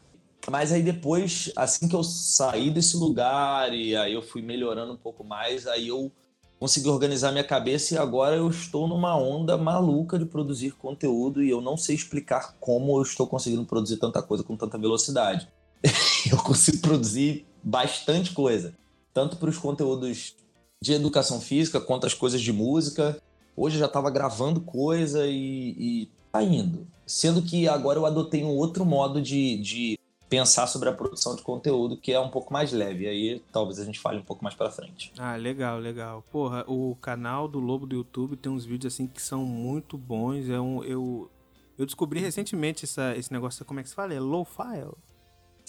Mas 0.50 0.72
aí 0.72 0.82
depois, 0.82 1.52
assim 1.56 1.88
que 1.88 1.96
eu 1.96 2.04
saí 2.04 2.70
desse 2.70 2.98
lugar 2.98 3.74
e 3.74 3.96
aí 3.96 4.14
eu 4.14 4.22
fui 4.22 4.42
melhorando 4.42 4.94
um 4.94 4.98
pouco 4.98 5.24
mais, 5.24 5.66
aí 5.68 5.88
eu 5.88 6.12
consegui 6.60 6.90
organizar 6.90 7.32
minha 7.32 7.44
cabeça 7.44 7.94
e 7.94 7.98
agora 7.98 8.36
eu 8.36 8.50
estou 8.50 8.88
numa 8.88 9.18
onda 9.18 9.58
maluca 9.58 10.18
de 10.18 10.26
produzir 10.26 10.72
conteúdo 10.72 11.44
e 11.44 11.50
eu 11.50 11.62
não 11.62 11.76
sei 11.78 11.96
explicar 11.96 12.56
como 12.60 12.98
eu 12.98 13.02
estou 13.04 13.28
conseguindo 13.28 13.66
produzir 13.66 13.98
tanta 13.98 14.22
coisa 14.22 14.44
com 14.44 14.56
tanta 14.56 14.78
velocidade. 14.78 15.48
eu 16.32 16.38
consigo 16.38 16.80
produzir 16.80 17.46
bastante 17.62 18.34
coisa, 18.34 18.74
tanto 19.14 19.38
para 19.38 19.50
os 19.50 19.58
conteúdos 19.58 20.36
de 20.82 20.94
educação 20.94 21.40
física 21.40 21.80
quanto 21.80 22.06
as 22.06 22.14
coisas 22.14 22.42
de 22.42 22.52
música. 22.52 23.22
Hoje 23.56 23.76
eu 23.76 23.80
já 23.80 23.86
estava 23.86 24.10
gravando 24.10 24.62
coisa 24.62 25.26
e, 25.26 25.76
e 25.78 26.12
tá 26.32 26.44
indo. 26.44 26.88
Sendo 27.06 27.42
que 27.42 27.68
agora 27.68 28.00
eu 28.00 28.06
adotei 28.06 28.44
um 28.44 28.56
outro 28.56 28.86
modo 28.86 29.22
de, 29.22 29.58
de 29.58 30.00
pensar 30.34 30.66
sobre 30.68 30.90
a 30.90 30.92
produção 30.92 31.36
de 31.36 31.44
conteúdo 31.44 31.96
que 31.96 32.12
é 32.12 32.20
um 32.20 32.30
pouco 32.30 32.52
mais 32.52 32.72
leve. 32.72 33.08
Aí 33.08 33.42
talvez 33.52 33.80
a 33.80 33.86
gente 33.86 34.00
fale 34.00 34.18
um 34.20 34.24
pouco 34.24 34.44
mais 34.44 34.56
para 34.56 34.72
frente. 34.72 35.12
Ah, 35.18 35.36
legal, 35.36 35.78
legal. 35.78 36.24
Porra, 36.32 36.64
o 36.68 36.96
canal 37.00 37.48
do 37.48 37.60
Lobo 37.60 37.86
do 37.86 37.96
YouTube 37.96 38.36
tem 38.36 38.52
uns 38.52 38.66
vídeos 38.66 38.94
assim 38.94 39.06
que 39.06 39.22
são 39.22 39.46
muito 39.46 39.96
bons. 39.98 40.50
É 40.50 40.60
um, 40.60 40.84
eu, 40.84 41.30
eu 41.78 41.86
descobri 41.86 42.20
recentemente 42.20 42.84
essa, 42.86 43.16
esse 43.16 43.32
negócio, 43.32 43.64
como 43.64 43.80
é 43.80 43.84
que 43.84 43.90
se 43.90 43.96
fala? 43.96 44.14
É 44.14 44.20
low-fi? 44.20 44.86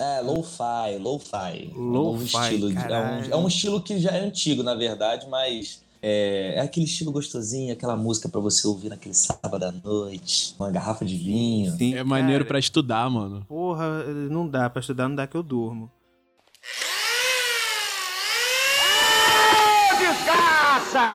É, 0.01 0.21
lo-fi, 0.23 0.99
lo-fi. 0.99 1.71
É 1.71 1.79
um 1.79 1.93
novo 1.93 2.23
Lo-fi, 2.23 2.37
estilo. 2.55 2.73
de- 2.73 2.79
É 2.93 2.99
um, 2.99 3.33
é 3.33 3.37
um 3.37 3.47
estilo 3.47 3.81
que 3.83 3.99
já 4.01 4.11
é 4.11 4.21
antigo, 4.21 4.63
na 4.63 4.75
verdade, 4.75 5.29
mas 5.29 5.84
é, 6.07 6.57
é 6.57 6.61
aquele 6.61 6.85
estilo 6.85 7.11
gostosinho, 7.11 7.73
aquela 7.73 7.97
música 7.97 8.29
pra 8.29 8.39
você 8.39 8.67
ouvir 8.67 8.91
naquele 8.91 9.15
sábado 9.15 9.65
à 9.65 9.73
noite, 9.73 10.55
uma 10.59 10.71
garrafa 10.71 11.03
de 11.03 11.17
vinho. 11.17 11.73
Sim, 11.79 11.95
É 11.95 12.05
maneiro 12.05 12.45
pra 12.45 12.59
estudar, 12.59 13.09
mano. 13.09 13.43
Porra, 13.49 14.05
não 14.29 14.47
dá 14.47 14.69
pra 14.69 14.81
estudar, 14.81 15.09
não 15.09 15.17
dá 15.17 15.27
que 15.27 15.35
eu 15.35 15.43
durmo. 15.43 15.91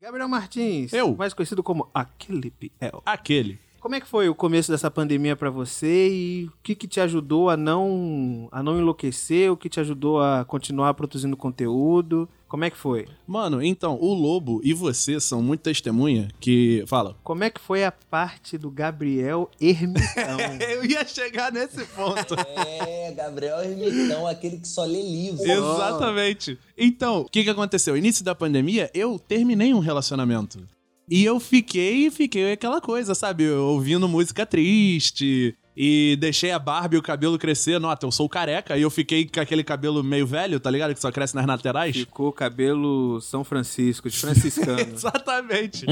Gabriel 0.01 0.27
Martins, 0.27 0.91
Eu? 0.91 1.15
mais 1.15 1.34
conhecido 1.36 1.62
como 1.62 1.88
Aquele 1.93 2.51
Biel. 2.60 3.01
Aquele. 3.05 3.60
Como 3.79 3.96
é 3.96 4.01
que 4.01 4.08
foi 4.08 4.27
o 4.27 4.36
começo 4.36 4.72
dessa 4.72 4.89
pandemia 4.91 5.36
pra 5.36 5.50
você 5.50 6.10
e 6.10 6.46
o 6.48 6.53
que, 6.63 6.75
que 6.75 6.88
te 6.88 7.00
ajudou 7.00 7.50
a 7.50 7.55
não 7.55 8.50
a 8.51 8.62
não 8.62 8.77
enlouquecer, 8.77 9.51
o 9.51 9.55
que 9.55 9.69
te 9.69 9.79
ajudou 9.79 10.19
a 10.19 10.43
continuar 10.43 10.93
produzindo 10.96 11.38
conteúdo? 11.38 12.27
Como 12.50 12.65
é 12.65 12.70
que 12.72 12.77
foi? 12.77 13.08
Mano, 13.27 13.62
então, 13.62 13.96
o 14.01 14.12
Lobo 14.12 14.60
e 14.63 14.74
você 14.74 15.20
são 15.20 15.39
muito 15.39 15.62
testemunha 15.62 16.29
que. 16.39 16.84
Fala. 16.88 17.15
Como 17.24 17.44
é 17.44 17.50
que 17.51 17.62
foi 17.62 17.86
a 17.86 17.91
parte 17.91 18.58
do 18.58 18.72
Gabriel 18.72 19.51
Ermitão? 19.62 20.39
Eu 20.60 20.84
ia 20.84 21.06
chegar 21.06 21.51
nesse 21.51 21.86
ponto. 21.86 22.36
É, 22.79 23.12
Gabriel 23.12 23.62
Ermitão, 23.62 24.25
aquele 24.25 24.58
que 24.58 24.68
só 24.68 24.84
lê 24.84 25.01
livro. 25.01 25.44
Exatamente. 25.46 26.58
Então, 26.75 27.22
o 27.22 27.25
que, 27.25 27.44
que 27.44 27.50
aconteceu? 27.50 27.96
Início 27.96 28.25
da 28.25 28.34
pandemia, 28.34 28.89
eu 28.94 29.20
terminei 29.20 29.74
um 29.74 29.79
relacionamento. 29.79 30.65
E 31.10 31.24
eu 31.24 31.39
fiquei, 31.39 32.10
fiquei 32.10 32.51
aquela 32.51 32.82
coisa, 32.82 33.13
sabe? 33.13 33.50
Ouvindo 33.50 34.08
música 34.08 34.46
triste. 34.46 35.56
E 35.81 36.17
deixei 36.17 36.51
a 36.51 36.59
barba 36.59 36.95
e 36.95 36.98
o 36.98 37.01
cabelo 37.01 37.39
crescer. 37.39 37.79
Nota, 37.79 38.05
eu 38.05 38.12
sou 38.12 38.27
careca. 38.27 38.77
E 38.77 38.81
eu 38.81 38.89
fiquei 38.89 39.25
com 39.25 39.39
aquele 39.39 39.63
cabelo 39.63 40.03
meio 40.03 40.27
velho, 40.27 40.59
tá 40.59 40.69
ligado? 40.69 40.93
Que 40.93 41.00
só 41.00 41.09
cresce 41.09 41.33
nas 41.33 41.45
laterais. 41.45 41.95
Ficou 41.95 42.33
cabelo 42.33 43.21
São 43.21 43.45
Francisco, 43.45 44.09
de 44.09 44.17
franciscano. 44.17 44.77
Exatamente. 44.93 45.86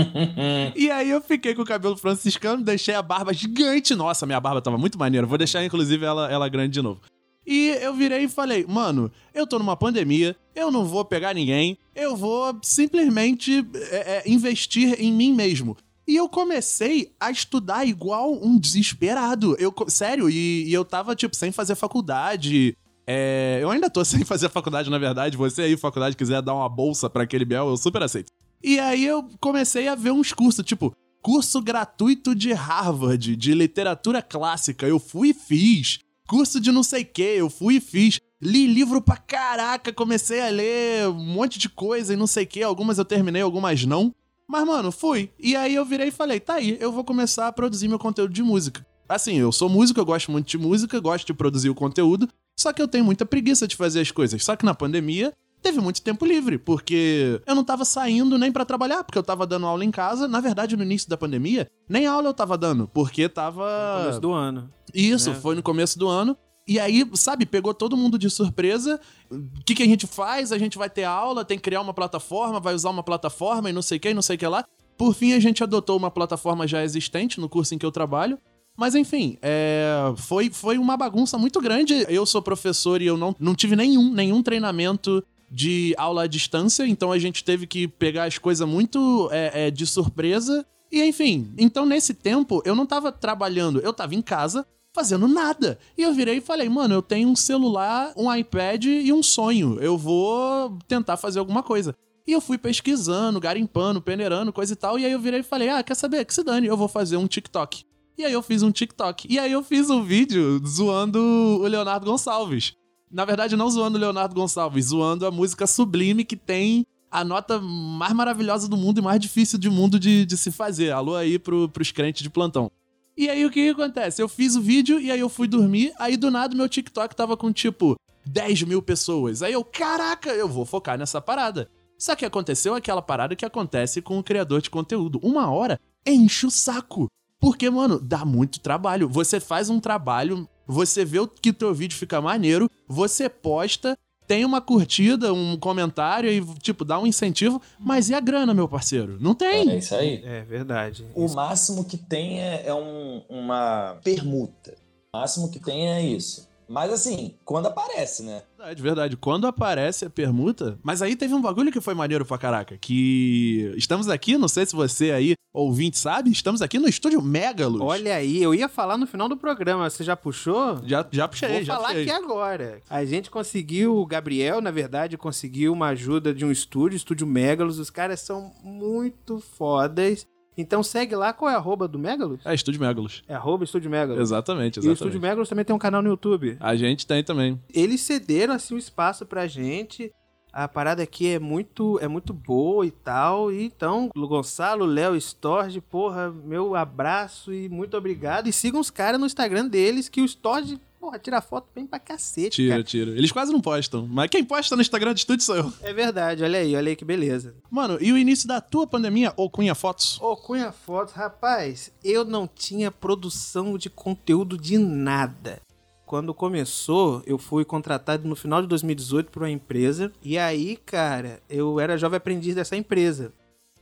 e 0.75 0.91
aí 0.91 1.09
eu 1.09 1.21
fiquei 1.21 1.55
com 1.55 1.61
o 1.61 1.65
cabelo 1.65 1.95
franciscano, 1.95 2.65
deixei 2.65 2.95
a 2.95 3.01
barba 3.01 3.33
gigante. 3.33 3.95
Nossa, 3.95 4.25
minha 4.25 4.41
barba 4.41 4.61
tava 4.61 4.77
muito 4.77 4.99
maneira. 4.99 5.25
Vou 5.25 5.37
deixar, 5.37 5.63
inclusive, 5.63 6.05
ela, 6.05 6.29
ela 6.29 6.49
grande 6.49 6.73
de 6.73 6.81
novo. 6.81 6.99
E 7.45 7.69
eu 7.81 7.93
virei 7.93 8.25
e 8.25 8.27
falei, 8.27 8.65
mano, 8.67 9.09
eu 9.33 9.47
tô 9.47 9.57
numa 9.57 9.77
pandemia, 9.77 10.35
eu 10.53 10.69
não 10.69 10.83
vou 10.83 11.05
pegar 11.05 11.33
ninguém, 11.33 11.77
eu 11.95 12.13
vou 12.13 12.59
simplesmente 12.61 13.65
é, 13.89 13.95
é, 14.17 14.23
investir 14.29 15.01
em 15.01 15.13
mim 15.13 15.33
mesmo. 15.33 15.77
E 16.07 16.15
eu 16.15 16.29
comecei 16.29 17.13
a 17.19 17.29
estudar 17.29 17.85
igual 17.85 18.33
um 18.41 18.57
desesperado. 18.57 19.57
Eu, 19.59 19.73
sério, 19.89 20.29
e, 20.29 20.63
e 20.65 20.73
eu 20.73 20.85
tava, 20.85 21.13
tipo, 21.13 21.35
sem 21.35 21.51
fazer 21.51 21.75
faculdade. 21.75 22.77
É, 23.05 23.59
eu 23.61 23.69
ainda 23.69 23.89
tô 23.89 24.03
sem 24.05 24.23
fazer 24.23 24.49
faculdade, 24.49 24.89
na 24.89 24.97
verdade. 24.97 25.35
Você 25.35 25.63
aí, 25.63 25.75
faculdade, 25.75 26.15
quiser 26.15 26.41
dar 26.41 26.53
uma 26.55 26.69
bolsa 26.69 27.09
pra 27.09 27.23
aquele 27.23 27.43
Biel, 27.43 27.67
eu 27.67 27.77
super 27.77 28.01
aceito. 28.01 28.31
E 28.63 28.79
aí 28.79 29.05
eu 29.05 29.27
comecei 29.39 29.87
a 29.87 29.95
ver 29.95 30.11
uns 30.11 30.31
cursos, 30.31 30.65
tipo, 30.65 30.95
curso 31.21 31.61
gratuito 31.61 32.33
de 32.33 32.53
Harvard, 32.53 33.35
de 33.35 33.53
literatura 33.53 34.21
clássica. 34.21 34.87
Eu 34.87 34.99
fui 34.99 35.29
e 35.29 35.33
fiz. 35.33 35.99
Curso 36.27 36.59
de 36.59 36.71
não 36.71 36.83
sei 36.83 37.03
o 37.03 37.05
que, 37.05 37.21
eu 37.21 37.49
fui 37.49 37.75
e 37.75 37.81
fiz. 37.81 38.19
Li 38.41 38.67
livro 38.67 39.01
pra 39.01 39.17
caraca, 39.17 39.91
comecei 39.91 40.41
a 40.41 40.49
ler 40.49 41.07
um 41.09 41.25
monte 41.25 41.57
de 41.57 41.67
coisa 41.67 42.13
e 42.13 42.17
não 42.17 42.27
sei 42.27 42.45
o 42.45 42.47
que. 42.47 42.63
Algumas 42.63 42.97
eu 42.97 43.05
terminei, 43.05 43.41
algumas 43.41 43.83
não. 43.85 44.13
Mas, 44.47 44.65
mano, 44.65 44.91
fui. 44.91 45.29
E 45.37 45.55
aí 45.55 45.75
eu 45.75 45.83
virei 45.83 46.07
e 46.07 46.11
falei, 46.11 46.39
tá 46.39 46.55
aí, 46.55 46.77
eu 46.79 46.91
vou 46.91 47.03
começar 47.03 47.47
a 47.47 47.51
produzir 47.51 47.87
meu 47.87 47.99
conteúdo 47.99 48.33
de 48.33 48.41
música. 48.41 48.85
Assim, 49.09 49.37
eu 49.37 49.51
sou 49.51 49.69
músico, 49.69 49.99
eu 49.99 50.05
gosto 50.05 50.31
muito 50.31 50.47
de 50.47 50.57
música, 50.57 50.99
gosto 50.99 51.27
de 51.27 51.33
produzir 51.33 51.69
o 51.69 51.75
conteúdo, 51.75 52.27
só 52.57 52.73
que 52.73 52.81
eu 52.81 52.87
tenho 52.87 53.05
muita 53.05 53.25
preguiça 53.25 53.67
de 53.67 53.75
fazer 53.75 54.01
as 54.01 54.11
coisas. 54.11 54.43
Só 54.43 54.55
que 54.55 54.65
na 54.65 54.73
pandemia, 54.73 55.33
teve 55.61 55.79
muito 55.79 56.01
tempo 56.01 56.25
livre, 56.25 56.57
porque 56.57 57.41
eu 57.45 57.55
não 57.55 57.63
tava 57.63 57.85
saindo 57.85 58.37
nem 58.37 58.51
pra 58.51 58.65
trabalhar, 58.65 59.03
porque 59.03 59.17
eu 59.17 59.23
tava 59.23 59.45
dando 59.45 59.65
aula 59.65 59.83
em 59.83 59.91
casa. 59.91 60.27
Na 60.27 60.39
verdade, 60.39 60.75
no 60.75 60.83
início 60.83 61.09
da 61.09 61.17
pandemia, 61.17 61.67
nem 61.87 62.05
aula 62.05 62.29
eu 62.29 62.33
tava 62.33 62.57
dando, 62.57 62.87
porque 62.87 63.29
tava. 63.29 63.99
Começo 64.01 64.21
do 64.21 64.31
ano. 64.31 64.69
Isso, 64.93 65.29
né? 65.29 65.35
foi 65.35 65.55
no 65.55 65.63
começo 65.63 65.97
do 65.99 66.07
ano. 66.07 66.37
E 66.67 66.79
aí, 66.79 67.09
sabe, 67.13 67.45
pegou 67.45 67.73
todo 67.73 67.95
mundo 67.95 68.19
de 68.19 68.29
surpresa. 68.29 68.99
O 69.31 69.63
que, 69.65 69.73
que 69.73 69.83
a 69.83 69.85
gente 69.85 70.05
faz? 70.05 70.51
A 70.51 70.57
gente 70.57 70.77
vai 70.77 70.89
ter 70.89 71.05
aula, 71.05 71.45
tem 71.45 71.57
que 71.57 71.63
criar 71.63 71.79
uma 71.81 71.93
plataforma, 71.93 72.59
vai 72.59 72.75
usar 72.75 72.89
uma 72.89 73.03
plataforma 73.03 73.69
e 73.69 73.73
não 73.73 73.81
sei 73.81 73.97
o 73.97 74.01
que, 74.01 74.13
não 74.13 74.21
sei 74.21 74.35
o 74.35 74.39
que 74.39 74.47
lá. 74.47 74.65
Por 74.97 75.13
fim, 75.13 75.33
a 75.33 75.39
gente 75.39 75.63
adotou 75.63 75.95
uma 75.95 76.11
plataforma 76.11 76.67
já 76.67 76.83
existente 76.83 77.39
no 77.39 77.47
curso 77.47 77.73
em 77.73 77.77
que 77.77 77.85
eu 77.85 77.91
trabalho. 77.91 78.37
Mas 78.75 78.95
enfim, 78.95 79.37
é, 79.41 80.13
foi, 80.17 80.49
foi 80.51 80.77
uma 80.77 80.97
bagunça 80.97 81.37
muito 81.37 81.61
grande. 81.61 82.05
Eu 82.09 82.25
sou 82.25 82.41
professor 82.41 83.01
e 83.01 83.07
eu 83.07 83.17
não, 83.17 83.35
não 83.39 83.55
tive 83.55 83.75
nenhum, 83.75 84.13
nenhum 84.13 84.43
treinamento 84.43 85.23
de 85.49 85.95
aula 85.97 86.23
à 86.23 86.27
distância, 86.27 86.85
então 86.85 87.11
a 87.11 87.17
gente 87.17 87.43
teve 87.43 87.65
que 87.65 87.87
pegar 87.87 88.25
as 88.25 88.37
coisas 88.37 88.67
muito 88.67 89.29
é, 89.31 89.67
é, 89.67 89.71
de 89.71 89.87
surpresa. 89.87 90.65
E 90.91 91.01
enfim, 91.03 91.51
então 91.57 91.85
nesse 91.85 92.13
tempo 92.13 92.61
eu 92.65 92.75
não 92.75 92.85
tava 92.85 93.11
trabalhando, 93.11 93.79
eu 93.79 93.93
tava 93.93 94.13
em 94.13 94.21
casa 94.21 94.65
fazendo 94.97 95.27
nada. 95.27 95.77
E 95.95 96.01
eu 96.01 96.11
virei 96.11 96.37
e 96.37 96.41
falei, 96.41 96.67
mano, 96.67 96.95
eu 96.95 97.03
tenho 97.03 97.29
um 97.29 97.35
celular, 97.35 98.11
um 98.17 98.33
iPad 98.33 98.83
e 98.85 99.13
um 99.13 99.21
sonho. 99.21 99.77
Eu 99.79 99.95
vou 99.95 100.75
tentar 100.87 101.17
fazer 101.17 101.37
alguma 101.37 101.61
coisa. 101.61 101.95
E 102.25 102.31
eu 102.31 102.41
fui 102.41 102.57
pesquisando, 102.57 103.39
garimpando, 103.39 104.01
peneirando, 104.01 104.51
coisa 104.51 104.73
e 104.73 104.75
tal. 104.75 104.97
E 104.97 105.05
aí 105.05 105.11
eu 105.11 105.19
virei 105.19 105.41
e 105.41 105.43
falei, 105.43 105.69
ah, 105.69 105.83
quer 105.83 105.93
saber? 105.93 106.25
Que 106.25 106.33
se 106.33 106.43
dane, 106.43 106.65
eu 106.65 106.75
vou 106.75 106.87
fazer 106.87 107.15
um 107.15 107.27
TikTok. 107.27 107.83
E 108.17 108.25
aí 108.25 108.33
eu 108.33 108.41
fiz 108.41 108.63
um 108.63 108.71
TikTok. 108.71 109.27
E 109.29 109.37
aí 109.37 109.51
eu 109.51 109.63
fiz 109.63 109.91
um 109.91 110.03
vídeo 110.03 110.59
zoando 110.65 111.19
o 111.19 111.67
Leonardo 111.67 112.07
Gonçalves. 112.07 112.73
Na 113.11 113.23
verdade, 113.23 113.55
não 113.55 113.69
zoando 113.69 113.99
o 113.99 114.01
Leonardo 114.01 114.33
Gonçalves, 114.33 114.87
zoando 114.87 115.27
a 115.27 115.31
música 115.31 115.67
Sublime 115.67 116.25
que 116.25 116.35
tem 116.35 116.87
a 117.11 117.23
nota 117.23 117.59
mais 117.61 118.13
maravilhosa 118.13 118.67
do 118.67 118.75
mundo 118.75 118.97
e 118.97 119.03
mais 119.03 119.19
difícil 119.19 119.59
do 119.59 119.71
mundo 119.71 119.99
de, 119.99 120.25
de 120.25 120.35
se 120.35 120.51
fazer. 120.51 120.91
Alô 120.91 121.15
aí 121.15 121.37
pro, 121.37 121.69
pros 121.69 121.91
crentes 121.91 122.23
de 122.23 122.31
plantão. 122.31 122.71
E 123.17 123.29
aí 123.29 123.43
o 123.43 123.49
que, 123.49 123.63
que 123.63 123.81
acontece? 123.81 124.21
Eu 124.21 124.29
fiz 124.29 124.55
o 124.55 124.61
vídeo 124.61 124.99
e 124.99 125.11
aí 125.11 125.19
eu 125.19 125.27
fui 125.27 125.47
dormir, 125.47 125.91
aí 125.97 126.15
do 126.15 126.29
nada 126.29 126.55
meu 126.55 126.69
TikTok 126.69 127.15
tava 127.15 127.35
com 127.35 127.51
tipo 127.51 127.95
10 128.27 128.63
mil 128.63 128.79
pessoas. 128.79 129.41
Aí 129.41 129.53
eu, 129.53 129.63
caraca, 129.63 130.29
eu 130.29 130.47
vou 130.47 130.65
focar 130.65 130.99
nessa 130.99 131.19
parada. 131.19 131.67
Só 131.97 132.15
que 132.15 132.25
aconteceu 132.25 132.75
aquela 132.75 133.01
parada 133.01 133.35
que 133.35 133.45
acontece 133.45 134.03
com 134.03 134.19
o 134.19 134.23
criador 134.23 134.61
de 134.61 134.69
conteúdo. 134.69 135.19
Uma 135.23 135.49
hora 135.49 135.79
enche 136.05 136.45
o 136.45 136.51
saco. 136.51 137.07
Porque, 137.39 137.69
mano, 137.69 137.99
dá 137.99 138.23
muito 138.23 138.59
trabalho. 138.59 139.09
Você 139.09 139.39
faz 139.39 139.67
um 139.67 139.79
trabalho, 139.79 140.47
você 140.67 141.03
vê 141.03 141.17
que 141.41 141.51
teu 141.51 141.73
vídeo 141.73 141.97
fica 141.97 142.21
maneiro, 142.21 142.69
você 142.87 143.27
posta, 143.27 143.97
tem 144.27 144.43
uma 144.43 144.59
curtida, 144.59 145.33
um 145.33 145.57
comentário 145.57 146.29
e, 146.29 146.43
tipo, 146.59 146.83
dá 146.83 146.99
um 146.99 147.07
incentivo, 147.07 147.61
mas 147.79 148.09
e 148.09 148.13
a 148.13 148.19
grana, 148.19 148.53
meu 148.53 148.67
parceiro? 148.67 149.17
Não 149.19 149.33
tem. 149.33 149.69
É 149.69 149.77
isso 149.77 149.95
aí. 149.95 150.21
É 150.25 150.41
verdade. 150.43 151.05
O 151.15 151.27
máximo 151.33 151.85
que 151.85 151.97
tem 151.97 152.39
é, 152.41 152.63
é 152.67 152.73
um- 152.73 153.21
uma 153.29 153.97
permuta. 154.03 154.75
O 155.13 155.17
máximo 155.17 155.49
que 155.49 155.59
tem 155.59 155.87
é 155.89 156.01
isso. 156.01 156.46
Mas 156.69 156.91
assim, 156.91 157.35
quando 157.45 157.67
aparece, 157.67 158.23
né? 158.23 158.41
Verdade, 158.57 158.81
verdade. 158.81 159.17
Quando 159.17 159.47
aparece 159.47 160.05
a 160.05 160.09
permuta. 160.09 160.77
Mas 160.83 161.01
aí 161.01 161.15
teve 161.15 161.33
um 161.33 161.41
bagulho 161.41 161.71
que 161.71 161.79
foi 161.81 161.93
maneiro 161.93 162.25
pra 162.25 162.37
caraca. 162.37 162.77
Que 162.77 163.73
estamos 163.77 164.09
aqui, 164.09 164.37
não 164.37 164.47
sei 164.47 164.65
se 164.65 164.75
você 164.75 165.11
aí, 165.11 165.33
ouvinte, 165.53 165.97
sabe? 165.97 166.29
Estamos 166.29 166.61
aqui 166.61 166.77
no 166.77 166.87
estúdio 166.87 167.21
Megalos. 167.21 167.81
Olha 167.81 168.15
aí, 168.15 168.41
eu 168.41 168.53
ia 168.53 168.67
falar 168.67 168.97
no 168.97 169.07
final 169.07 169.29
do 169.29 169.37
programa, 169.37 169.89
você 169.89 170.03
já 170.03 170.15
puxou? 170.15 170.81
Já, 170.85 171.05
já 171.11 171.27
puxei, 171.27 171.49
Vou 171.49 171.63
já 171.63 171.75
falar 171.75 171.87
puxei. 171.89 172.03
aqui 172.03 172.11
agora. 172.11 172.81
A 172.89 173.05
gente 173.05 173.31
conseguiu, 173.31 173.95
o 173.97 174.05
Gabriel, 174.05 174.61
na 174.61 174.71
verdade, 174.71 175.17
conseguiu 175.17 175.73
uma 175.73 175.87
ajuda 175.87 176.33
de 176.33 176.45
um 176.45 176.51
estúdio, 176.51 176.97
Estúdio 176.97 177.25
Megalos. 177.25 177.79
Os 177.79 177.89
caras 177.89 178.19
são 178.19 178.51
muito 178.63 179.39
fodas. 179.39 180.27
Então 180.57 180.81
segue 180.81 181.15
lá, 181.15 181.31
qual 181.31 181.51
é 181.51 181.53
a 181.53 181.57
arroba 181.57 181.87
do 181.87 181.99
Megalos? 181.99 182.39
É, 182.43 182.53
estúdio 182.53 182.81
Megalos. 182.81 183.23
É 183.27 183.35
arroba 183.35 183.63
Estúdio 183.63 183.91
Megalos. 183.91 184.19
Exatamente, 184.19 184.77
E 184.77 184.79
o 184.79 184.81
exatamente. 184.81 184.95
Estúdio 184.97 185.21
Megalos 185.21 185.49
também 185.49 185.63
tem 185.63 185.75
um 185.75 185.79
canal 185.79 186.01
no 186.01 186.09
YouTube. 186.09 186.57
A 186.59 186.75
gente 186.75 187.05
tem 187.05 187.23
também. 187.23 187.61
Eles 187.73 188.01
cederam, 188.01 188.55
assim, 188.55 188.73
um 188.73 188.77
espaço 188.77 189.25
pra 189.25 189.45
gente. 189.45 190.11
A 190.51 190.67
parada 190.67 191.03
aqui 191.03 191.27
é 191.27 191.37
muito, 191.37 191.99
é 192.01 192.07
muito 192.07 192.33
boa 192.33 192.83
e 192.83 192.89
tal. 192.89 193.51
E 193.51 193.63
então, 193.63 194.09
Lu 194.15 194.27
Gonçalo, 194.27 194.85
Léo, 194.85 195.15
Storge, 195.15 195.79
porra, 195.79 196.31
meu 196.31 196.73
abraço 196.75 197.53
e 197.53 197.69
muito 197.69 197.95
obrigado. 197.95 198.47
E 198.47 198.53
sigam 198.53 198.79
os 198.81 198.89
caras 198.89 199.19
no 199.19 199.27
Instagram 199.27 199.67
deles, 199.67 200.09
que 200.09 200.21
o 200.21 200.25
Storge, 200.25 200.79
porra, 201.07 201.17
tira 201.19 201.39
foto 201.41 201.69
bem 201.73 201.87
pra 201.87 201.99
cacete, 201.99 202.57
Tira, 202.57 202.71
cara. 202.71 202.83
tira. 202.83 203.11
Eles 203.11 203.31
quase 203.31 203.53
não 203.53 203.61
postam. 203.61 204.05
Mas 204.05 204.29
quem 204.29 204.43
posta 204.43 204.75
no 204.75 204.81
Instagram 204.81 205.13
do 205.13 205.17
estúdio 205.17 205.45
sou 205.45 205.55
eu. 205.55 205.73
É 205.81 205.93
verdade, 205.93 206.43
olha 206.43 206.59
aí, 206.59 206.75
olha 206.75 206.89
aí 206.89 206.95
que 206.97 207.05
beleza. 207.05 207.55
Mano, 207.71 207.97
e 208.01 208.11
o 208.11 208.17
início 208.17 208.45
da 208.45 208.59
tua 208.59 208.85
pandemia, 208.85 209.33
ou 209.37 209.49
Cunha 209.49 209.73
Fotos? 209.73 210.19
Ô, 210.21 210.35
Cunha 210.35 210.69
Fotos, 210.73 211.13
rapaz, 211.13 211.93
eu 212.03 212.25
não 212.25 212.45
tinha 212.45 212.91
produção 212.91 213.77
de 213.77 213.89
conteúdo 213.89 214.57
de 214.57 214.77
nada. 214.77 215.61
Quando 216.05 216.33
começou, 216.33 217.21
eu 217.25 217.37
fui 217.37 217.63
contratado 217.63 218.27
no 218.27 218.35
final 218.35 218.61
de 218.61 218.67
2018 218.67 219.31
por 219.31 219.43
uma 219.43 219.49
empresa. 219.49 220.11
E 220.21 220.37
aí, 220.37 220.77
cara, 220.85 221.41
eu 221.49 221.79
era 221.79 221.97
jovem 221.97 222.17
aprendiz 222.17 222.53
dessa 222.55 222.75
empresa. 222.75 223.31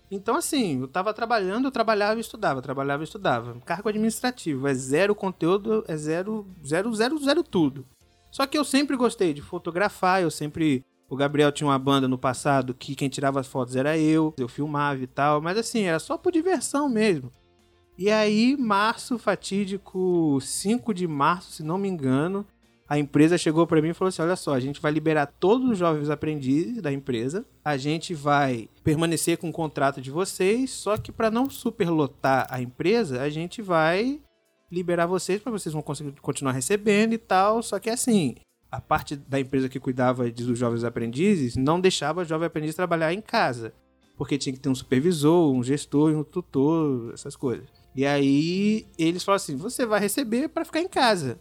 Então, 0.10 0.36
assim, 0.36 0.82
eu 0.82 0.88
tava 0.88 1.14
trabalhando, 1.14 1.66
eu 1.66 1.72
trabalhava 1.72 2.18
e 2.18 2.22
estudava, 2.22 2.62
trabalhava 2.62 3.04
e 3.04 3.06
estudava. 3.06 3.60
Cargo 3.66 3.90
administrativo, 3.90 4.68
é 4.68 4.74
zero 4.74 5.16
conteúdo, 5.16 5.84
é 5.88 5.98
zero, 5.98 6.46
zero, 6.66 6.94
zero, 6.94 7.18
zero 7.18 7.44
tudo. 7.44 7.86
Só 8.32 8.46
que 8.46 8.58
eu 8.58 8.64
sempre 8.64 8.96
gostei 8.96 9.34
de 9.34 9.42
fotografar, 9.42 10.22
eu 10.22 10.30
sempre. 10.30 10.86
O 11.08 11.16
Gabriel 11.16 11.52
tinha 11.52 11.68
uma 11.68 11.78
banda 11.78 12.08
no 12.08 12.18
passado 12.18 12.74
que 12.74 12.96
quem 12.96 13.08
tirava 13.08 13.40
as 13.40 13.48
fotos 13.48 13.76
era 13.76 13.98
eu, 13.98 14.34
eu 14.38 14.48
filmava 14.48 15.02
e 15.02 15.08
tal, 15.08 15.40
mas 15.40 15.58
assim, 15.58 15.84
era 15.84 16.00
só 16.00 16.18
por 16.18 16.32
diversão 16.32 16.90
mesmo. 16.90 17.32
E 17.98 18.12
aí, 18.12 18.58
março 18.58 19.18
fatídico, 19.18 20.40
5 20.42 20.94
de 20.94 21.08
março, 21.08 21.52
se 21.52 21.64
não 21.64 21.78
me 21.78 21.88
engano, 21.88 22.46
a 22.88 23.00
empresa 23.00 23.38
chegou 23.38 23.66
pra 23.66 23.82
mim 23.82 23.90
e 23.90 23.94
falou 23.94 24.10
assim: 24.10 24.22
olha 24.22 24.36
só, 24.36 24.54
a 24.54 24.60
gente 24.60 24.82
vai 24.82 24.92
liberar 24.92 25.26
todos 25.26 25.70
os 25.70 25.78
jovens 25.78 26.10
aprendizes 26.10 26.82
da 26.82 26.92
empresa, 26.92 27.46
a 27.64 27.78
gente 27.78 28.14
vai 28.14 28.70
permanecer 28.84 29.38
com 29.38 29.50
o 29.50 29.54
contrato 29.54 30.02
de 30.02 30.12
vocês, 30.12 30.70
só 30.72 30.96
que 30.98 31.12
para 31.12 31.32
não 31.32 31.50
superlotar 31.50 32.48
a 32.50 32.62
empresa, 32.62 33.22
a 33.22 33.30
gente 33.30 33.62
vai 33.62 34.22
liberar 34.72 35.06
vocês 35.08 35.42
para 35.42 35.52
vocês 35.52 35.74
vão 35.74 35.82
conseguir 35.82 36.12
continuar 36.22 36.52
recebendo 36.52 37.14
e 37.14 37.18
tal, 37.18 37.64
só 37.64 37.80
que 37.80 37.90
assim, 37.90 38.36
a 38.72 38.82
parte 38.82 39.16
da 39.16 39.40
empresa 39.40 39.70
que 39.70 39.80
cuidava 39.80 40.30
dos 40.30 40.58
jovens 40.58 40.84
aprendizes 40.84 41.56
não 41.56 41.80
deixava 41.80 42.22
o 42.22 42.26
jovem 42.26 42.48
aprendiz 42.48 42.76
trabalhar 42.76 43.14
em 43.14 43.22
casa, 43.22 43.74
porque 44.18 44.38
tinha 44.38 44.54
que 44.54 44.60
ter 44.60 44.70
um 44.70 44.76
supervisor, 44.76 45.52
um 45.52 45.64
gestor 45.64 46.12
um 46.12 46.24
tutor, 46.24 47.14
essas 47.14 47.36
coisas. 47.36 47.68
E 47.96 48.06
aí 48.06 48.86
eles 48.98 49.24
falaram 49.24 49.38
assim: 49.38 49.56
você 49.56 49.86
vai 49.86 50.00
receber 50.00 50.50
para 50.50 50.66
ficar 50.66 50.82
em 50.82 50.88
casa. 50.88 51.40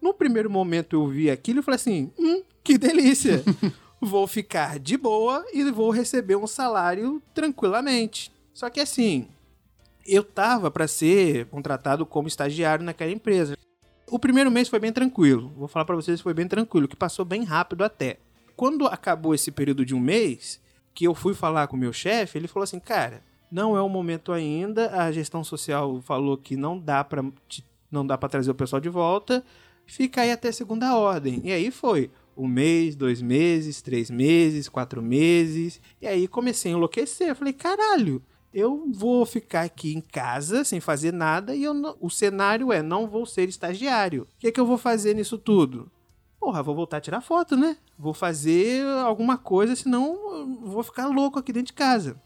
No 0.00 0.14
primeiro 0.14 0.50
momento 0.50 0.96
eu 0.96 1.06
vi 1.06 1.30
aquilo 1.30 1.60
e 1.60 1.62
falei 1.62 1.76
assim: 1.76 2.12
hum, 2.18 2.42
que 2.62 2.78
delícia! 2.78 3.42
vou 4.00 4.26
ficar 4.26 4.78
de 4.78 4.96
boa 4.96 5.44
e 5.52 5.70
vou 5.70 5.90
receber 5.90 6.36
um 6.36 6.46
salário 6.46 7.22
tranquilamente. 7.34 8.30
Só 8.52 8.70
que 8.70 8.80
assim, 8.80 9.28
eu 10.06 10.22
tava 10.22 10.70
para 10.70 10.86
ser 10.86 11.46
contratado 11.46 12.06
como 12.06 12.28
estagiário 12.28 12.84
naquela 12.84 13.10
empresa. 13.10 13.56
O 14.08 14.18
primeiro 14.18 14.50
mês 14.50 14.68
foi 14.68 14.78
bem 14.78 14.92
tranquilo. 14.92 15.52
Vou 15.56 15.66
falar 15.66 15.84
para 15.84 15.96
vocês, 15.96 16.20
foi 16.20 16.32
bem 16.32 16.46
tranquilo, 16.46 16.86
que 16.86 16.94
passou 16.94 17.24
bem 17.24 17.42
rápido 17.42 17.82
até. 17.82 18.18
Quando 18.54 18.86
acabou 18.86 19.34
esse 19.34 19.50
período 19.50 19.84
de 19.84 19.94
um 19.94 20.00
mês, 20.00 20.60
que 20.94 21.04
eu 21.04 21.14
fui 21.14 21.34
falar 21.34 21.66
com 21.66 21.76
o 21.76 21.78
meu 21.78 21.92
chefe, 21.92 22.38
ele 22.38 22.48
falou 22.48 22.64
assim, 22.64 22.78
cara, 22.78 23.22
não 23.50 23.76
é 23.76 23.82
o 23.82 23.88
momento 23.88 24.32
ainda. 24.32 24.90
A 24.92 25.10
gestão 25.10 25.42
social 25.42 26.00
falou 26.02 26.38
que 26.38 26.56
não 26.56 26.78
dá 26.78 27.04
para 27.04 27.24
não 27.90 28.06
dá 28.06 28.18
para 28.18 28.28
trazer 28.28 28.50
o 28.50 28.54
pessoal 28.54 28.80
de 28.80 28.88
volta. 28.88 29.44
Fica 29.86 30.22
aí 30.22 30.30
até 30.32 30.50
segunda 30.52 30.96
ordem. 30.96 31.40
E 31.44 31.52
aí 31.52 31.70
foi 31.70 32.10
um 32.36 32.46
mês, 32.46 32.94
dois 32.94 33.22
meses, 33.22 33.80
três 33.80 34.10
meses, 34.10 34.68
quatro 34.68 35.00
meses. 35.00 35.80
E 36.02 36.06
aí 36.06 36.28
comecei 36.28 36.72
a 36.72 36.74
enlouquecer. 36.74 37.34
Falei, 37.34 37.52
caralho, 37.52 38.22
eu 38.52 38.84
vou 38.92 39.24
ficar 39.24 39.62
aqui 39.62 39.94
em 39.94 40.00
casa 40.00 40.64
sem 40.64 40.80
fazer 40.80 41.12
nada 41.12 41.54
e 41.54 41.64
não- 41.72 41.96
o 42.00 42.10
cenário 42.10 42.72
é 42.72 42.82
não 42.82 43.06
vou 43.08 43.24
ser 43.24 43.48
estagiário. 43.48 44.22
O 44.22 44.38
que, 44.38 44.48
é 44.48 44.52
que 44.52 44.60
eu 44.60 44.66
vou 44.66 44.76
fazer 44.76 45.14
nisso 45.14 45.38
tudo? 45.38 45.90
Porra, 46.38 46.62
vou 46.62 46.74
voltar 46.74 46.98
a 46.98 47.00
tirar 47.00 47.20
foto, 47.20 47.56
né? 47.56 47.76
Vou 47.98 48.12
fazer 48.12 48.84
alguma 49.04 49.38
coisa, 49.38 49.74
senão 49.74 50.58
vou 50.62 50.82
ficar 50.82 51.06
louco 51.08 51.38
aqui 51.38 51.52
dentro 51.52 51.68
de 51.68 51.72
casa. 51.72 52.20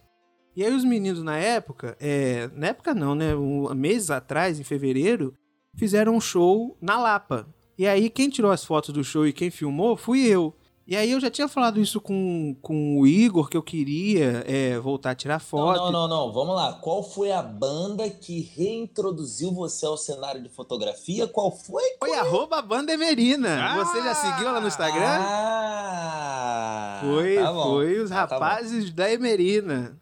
E 0.54 0.64
aí 0.64 0.74
os 0.74 0.84
meninos 0.84 1.22
na 1.22 1.36
época, 1.36 1.96
é, 2.00 2.50
na 2.54 2.68
época 2.68 2.92
não, 2.92 3.14
né? 3.14 3.34
Um, 3.36 3.72
meses 3.74 4.10
atrás, 4.10 4.58
em 4.58 4.64
fevereiro, 4.64 5.32
fizeram 5.76 6.14
um 6.14 6.20
show 6.20 6.76
na 6.80 6.98
Lapa. 6.98 7.46
E 7.78 7.86
aí 7.86 8.10
quem 8.10 8.28
tirou 8.28 8.50
as 8.50 8.64
fotos 8.64 8.92
do 8.92 9.02
show 9.02 9.26
e 9.26 9.32
quem 9.32 9.50
filmou 9.50 9.96
fui 9.96 10.26
eu. 10.26 10.54
E 10.86 10.96
aí 10.96 11.12
eu 11.12 11.20
já 11.20 11.30
tinha 11.30 11.46
falado 11.46 11.80
isso 11.80 12.00
com, 12.00 12.56
com 12.60 12.98
o 12.98 13.06
Igor, 13.06 13.48
que 13.48 13.56
eu 13.56 13.62
queria 13.62 14.42
é, 14.44 14.76
voltar 14.80 15.10
a 15.12 15.14
tirar 15.14 15.34
Não, 15.34 15.40
foto. 15.40 15.76
não, 15.78 15.92
não, 15.92 16.08
não. 16.08 16.32
Vamos 16.32 16.56
lá. 16.56 16.72
Qual 16.72 17.00
foi 17.00 17.30
a 17.30 17.40
banda 17.40 18.10
que 18.10 18.40
reintroduziu 18.56 19.52
você 19.52 19.86
ao 19.86 19.96
cenário 19.96 20.42
de 20.42 20.48
fotografia? 20.48 21.28
Qual 21.28 21.52
foi? 21.52 21.82
Foi 22.00 22.12
arroba 22.14 22.60
Banda 22.60 22.92
Emerina. 22.92 23.76
Você 23.76 24.02
já 24.02 24.14
seguiu 24.16 24.48
ela 24.48 24.60
no 24.60 24.66
Instagram? 24.66 25.20
Ah! 25.20 27.00
foi, 27.04 27.36
tá 27.36 27.54
foi 27.54 27.98
os 28.00 28.10
Ah, 28.10 28.26
tá 28.26 28.38
bom. 28.38 28.44
rapazes 28.44 28.90
da 28.92 29.10
Emerina. 29.12 29.99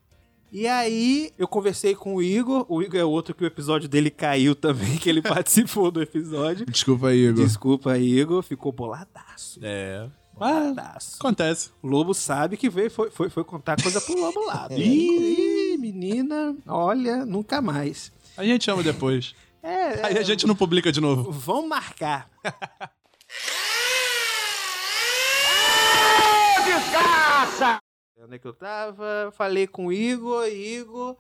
E 0.50 0.66
aí, 0.66 1.30
eu 1.38 1.46
conversei 1.46 1.94
com 1.94 2.14
o 2.14 2.22
Igor. 2.22 2.64
O 2.68 2.82
Igor 2.82 2.98
é 2.98 3.04
outro 3.04 3.34
que 3.34 3.44
o 3.44 3.46
episódio 3.46 3.88
dele 3.88 4.10
caiu 4.10 4.54
também, 4.54 4.96
que 4.96 5.08
ele 5.08 5.20
participou 5.22 5.90
do 5.90 6.00
episódio. 6.02 6.64
Desculpa 6.66 7.12
Igor. 7.12 7.44
Desculpa, 7.44 7.98
Igor. 7.98 8.42
Ficou 8.42 8.72
boladaço. 8.72 9.60
É. 9.62 10.08
Ah, 10.40 10.60
Boladaço. 10.60 11.16
acontece. 11.18 11.70
O 11.82 11.88
Lobo 11.88 12.14
sabe 12.14 12.56
que 12.56 12.70
veio, 12.70 12.90
foi, 12.90 13.10
foi, 13.10 13.28
foi 13.28 13.44
contar 13.44 13.80
coisa 13.82 14.00
pro 14.00 14.18
Lobo 14.18 14.44
lá. 14.46 14.68
Ih. 14.72 15.74
Ih, 15.74 15.78
menina, 15.78 16.56
olha, 16.66 17.26
nunca 17.26 17.60
mais. 17.60 18.10
A 18.36 18.44
gente 18.44 18.64
chama 18.64 18.82
depois. 18.82 19.34
É, 19.62 20.06
Aí 20.06 20.16
a 20.16 20.22
gente 20.22 20.46
não 20.46 20.54
publica 20.54 20.90
de 20.92 21.00
novo. 21.00 21.30
Vão 21.32 21.66
marcar. 21.68 22.30
Onde 28.20 28.34
é 28.34 28.38
que 28.38 28.46
eu 28.46 28.52
tava? 28.52 29.32
Falei 29.36 29.66
com 29.68 29.86
o 29.86 29.92
Igor, 29.92 30.44
Igor. 30.48 31.16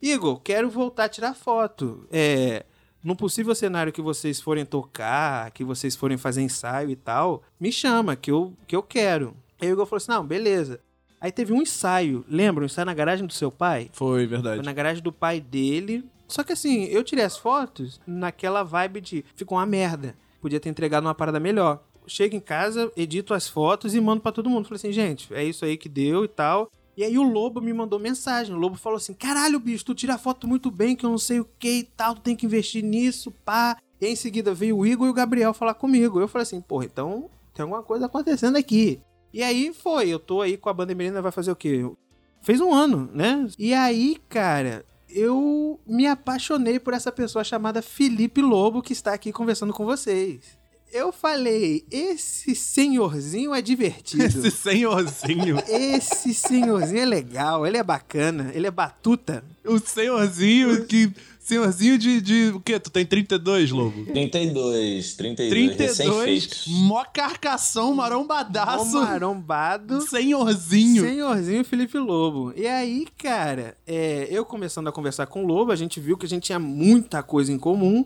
Igor, 0.00 0.38
quero 0.40 0.68
voltar 0.68 1.04
a 1.04 1.08
tirar 1.08 1.34
foto. 1.34 2.06
É. 2.12 2.66
Num 3.02 3.16
possível 3.16 3.54
cenário 3.54 3.92
que 3.92 4.02
vocês 4.02 4.38
forem 4.40 4.66
tocar, 4.66 5.50
que 5.52 5.64
vocês 5.64 5.96
forem 5.96 6.18
fazer 6.18 6.42
ensaio 6.42 6.90
e 6.90 6.96
tal, 6.96 7.42
me 7.58 7.72
chama, 7.72 8.14
que 8.14 8.30
eu, 8.30 8.52
que 8.66 8.76
eu 8.76 8.82
quero. 8.82 9.34
Aí 9.60 9.68
o 9.68 9.72
Igor 9.72 9.86
falou 9.86 9.96
assim: 9.96 10.10
não, 10.10 10.26
beleza. 10.26 10.80
Aí 11.18 11.32
teve 11.32 11.52
um 11.52 11.62
ensaio, 11.62 12.24
lembra? 12.28 12.62
Um 12.62 12.66
ensaio 12.66 12.84
na 12.84 12.94
garagem 12.94 13.26
do 13.26 13.32
seu 13.32 13.50
pai? 13.50 13.88
Foi, 13.92 14.18
Foi 14.18 14.26
verdade. 14.26 14.62
na 14.62 14.72
garagem 14.72 15.02
do 15.02 15.12
pai 15.12 15.40
dele. 15.40 16.04
Só 16.28 16.44
que 16.44 16.52
assim, 16.52 16.84
eu 16.84 17.02
tirei 17.02 17.24
as 17.24 17.38
fotos 17.38 17.98
naquela 18.06 18.62
vibe 18.62 19.00
de 19.00 19.24
ficou 19.34 19.56
uma 19.56 19.66
merda. 19.66 20.14
Podia 20.40 20.60
ter 20.60 20.68
entregado 20.68 21.04
uma 21.04 21.14
parada 21.14 21.40
melhor. 21.40 21.82
Chego 22.08 22.34
em 22.34 22.40
casa, 22.40 22.90
edito 22.96 23.34
as 23.34 23.48
fotos 23.48 23.94
e 23.94 24.00
mando 24.00 24.22
pra 24.22 24.32
todo 24.32 24.50
mundo. 24.50 24.64
Falei 24.66 24.76
assim, 24.76 24.92
gente, 24.92 25.32
é 25.32 25.44
isso 25.44 25.64
aí 25.64 25.76
que 25.76 25.88
deu 25.88 26.24
e 26.24 26.28
tal. 26.28 26.70
E 26.96 27.04
aí 27.04 27.16
o 27.16 27.22
Lobo 27.22 27.60
me 27.60 27.72
mandou 27.72 28.00
mensagem. 28.00 28.52
O 28.52 28.58
Lobo 28.58 28.74
falou 28.74 28.96
assim: 28.96 29.14
caralho, 29.14 29.60
bicho, 29.60 29.84
tu 29.84 29.94
tira 29.94 30.18
foto 30.18 30.48
muito 30.48 30.68
bem, 30.68 30.96
que 30.96 31.06
eu 31.06 31.10
não 31.10 31.18
sei 31.18 31.38
o 31.38 31.48
que 31.58 31.78
e 31.78 31.84
tal, 31.84 32.16
tu 32.16 32.22
tem 32.22 32.34
que 32.34 32.44
investir 32.44 32.82
nisso, 32.82 33.30
pá. 33.44 33.76
E 34.00 34.06
em 34.08 34.16
seguida 34.16 34.52
veio 34.52 34.78
o 34.78 34.84
Igor 34.84 35.06
e 35.06 35.10
o 35.10 35.14
Gabriel 35.14 35.54
falar 35.54 35.74
comigo. 35.74 36.20
Eu 36.20 36.26
falei 36.26 36.42
assim, 36.42 36.60
porra, 36.60 36.86
então 36.86 37.30
tem 37.54 37.62
alguma 37.62 37.84
coisa 37.84 38.06
acontecendo 38.06 38.56
aqui. 38.56 39.00
E 39.32 39.44
aí 39.44 39.72
foi, 39.72 40.08
eu 40.08 40.18
tô 40.18 40.40
aí 40.40 40.56
com 40.56 40.68
a 40.68 40.72
banda 40.72 40.90
Emerina, 40.90 41.22
vai 41.22 41.30
fazer 41.30 41.52
o 41.52 41.56
quê? 41.56 41.88
Fez 42.42 42.60
um 42.60 42.74
ano, 42.74 43.08
né? 43.12 43.46
E 43.56 43.72
aí, 43.72 44.16
cara, 44.28 44.84
eu 45.08 45.78
me 45.86 46.04
apaixonei 46.04 46.80
por 46.80 46.94
essa 46.94 47.12
pessoa 47.12 47.44
chamada 47.44 47.80
Felipe 47.80 48.42
Lobo, 48.42 48.82
que 48.82 48.92
está 48.92 49.12
aqui 49.12 49.32
conversando 49.32 49.72
com 49.72 49.84
vocês. 49.84 50.57
Eu 50.92 51.12
falei, 51.12 51.84
esse 51.90 52.54
senhorzinho 52.54 53.54
é 53.54 53.60
divertido. 53.60 54.24
Esse 54.24 54.50
senhorzinho. 54.50 55.58
Esse 55.68 56.32
senhorzinho 56.32 57.00
é 57.00 57.04
legal, 57.04 57.66
ele 57.66 57.76
é 57.76 57.82
bacana, 57.82 58.50
ele 58.54 58.66
é 58.66 58.70
batuta. 58.70 59.44
o 59.64 59.78
senhorzinho 59.78 60.86
que. 60.86 61.12
Senhorzinho 61.40 61.96
de, 61.96 62.20
de. 62.20 62.52
O 62.54 62.60
quê? 62.60 62.78
Tu 62.78 62.90
tem 62.90 63.06
32, 63.06 63.70
Lobo? 63.70 64.04
32, 64.04 65.14
32, 65.14 65.50
32, 65.50 65.78
recém-feitos. 65.78 66.66
mó 66.68 67.02
carcação, 67.04 67.94
marombadaço. 67.94 69.00
Marombado. 69.00 70.02
Senhorzinho. 70.02 71.02
Senhorzinho 71.02 71.64
Felipe 71.64 71.96
Lobo. 71.96 72.52
E 72.54 72.66
aí, 72.66 73.06
cara, 73.16 73.78
é, 73.86 74.28
eu 74.30 74.44
começando 74.44 74.88
a 74.88 74.92
conversar 74.92 75.26
com 75.26 75.42
o 75.42 75.46
Lobo, 75.46 75.72
a 75.72 75.76
gente 75.76 75.98
viu 75.98 76.18
que 76.18 76.26
a 76.26 76.28
gente 76.28 76.44
tinha 76.44 76.58
muita 76.58 77.22
coisa 77.22 77.50
em 77.50 77.58
comum. 77.58 78.04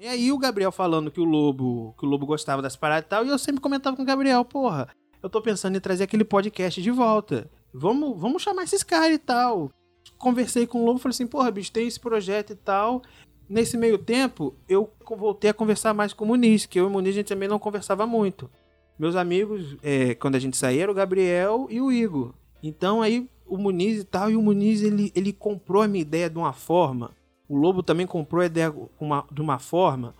E 0.00 0.06
aí 0.06 0.30
o 0.30 0.38
Gabriel 0.38 0.70
falando 0.70 1.10
que 1.10 1.20
o 1.20 1.24
Lobo, 1.24 1.92
que 1.98 2.06
o 2.06 2.08
Lobo 2.08 2.24
gostava 2.24 2.62
das 2.62 2.76
paradas 2.76 3.04
e 3.04 3.08
tal, 3.08 3.26
e 3.26 3.30
eu 3.30 3.38
sempre 3.38 3.60
comentava 3.60 3.96
com 3.96 4.02
o 4.02 4.06
Gabriel, 4.06 4.44
porra, 4.44 4.88
eu 5.20 5.28
tô 5.28 5.42
pensando 5.42 5.76
em 5.76 5.80
trazer 5.80 6.04
aquele 6.04 6.22
podcast 6.22 6.80
de 6.80 6.90
volta. 6.92 7.50
Vamos, 7.74 8.16
vamos 8.16 8.40
chamar 8.40 8.62
esses 8.62 8.84
caras 8.84 9.16
e 9.16 9.18
tal. 9.18 9.72
Conversei 10.16 10.68
com 10.68 10.82
o 10.82 10.84
Lobo, 10.84 11.00
falei 11.00 11.14
assim, 11.14 11.26
porra, 11.26 11.50
bicho, 11.50 11.72
tem 11.72 11.88
esse 11.88 11.98
projeto 11.98 12.52
e 12.52 12.54
tal. 12.54 13.02
Nesse 13.48 13.76
meio 13.76 13.98
tempo, 13.98 14.54
eu 14.68 14.88
voltei 15.16 15.50
a 15.50 15.54
conversar 15.54 15.92
mais 15.92 16.12
com 16.12 16.24
o 16.24 16.28
Muniz, 16.28 16.64
que 16.64 16.78
eu 16.78 16.84
e 16.84 16.86
o 16.86 16.90
Muniz 16.90 17.14
a 17.14 17.16
gente 17.16 17.28
também 17.28 17.48
não 17.48 17.58
conversava 17.58 18.06
muito. 18.06 18.48
Meus 18.96 19.16
amigos, 19.16 19.76
é, 19.82 20.14
quando 20.14 20.36
a 20.36 20.38
gente 20.38 20.56
saía, 20.56 20.84
era 20.84 20.92
o 20.92 20.94
Gabriel 20.94 21.66
e 21.68 21.80
o 21.80 21.90
Igor. 21.90 22.34
Então 22.62 23.02
aí 23.02 23.28
o 23.44 23.58
Muniz 23.58 24.00
e 24.00 24.04
tal, 24.04 24.30
e 24.30 24.36
o 24.36 24.42
Muniz 24.42 24.80
ele, 24.80 25.10
ele 25.12 25.32
comprou 25.32 25.82
a 25.82 25.88
minha 25.88 26.02
ideia 26.02 26.30
de 26.30 26.38
uma 26.38 26.52
forma. 26.52 27.17
O 27.48 27.56
Lobo 27.56 27.82
também 27.82 28.06
comprou 28.06 28.42
a 28.42 28.46
ideia 28.46 28.74
uma- 29.00 29.24
de 29.30 29.40
uma 29.40 29.58
forma. 29.58 30.14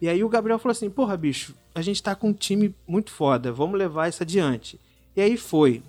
E 0.00 0.08
aí 0.08 0.22
o 0.22 0.28
Gabriel 0.28 0.58
falou 0.58 0.72
assim: 0.72 0.88
Porra, 0.88 1.16
bicho, 1.16 1.54
a 1.74 1.82
gente 1.82 2.02
tá 2.02 2.14
com 2.14 2.28
um 2.28 2.32
time 2.32 2.74
muito 2.86 3.10
foda, 3.10 3.52
vamos 3.52 3.78
levar 3.78 4.08
isso 4.08 4.22
adiante. 4.22 4.78
E 5.16 5.20
aí 5.20 5.36
foi. 5.36 5.82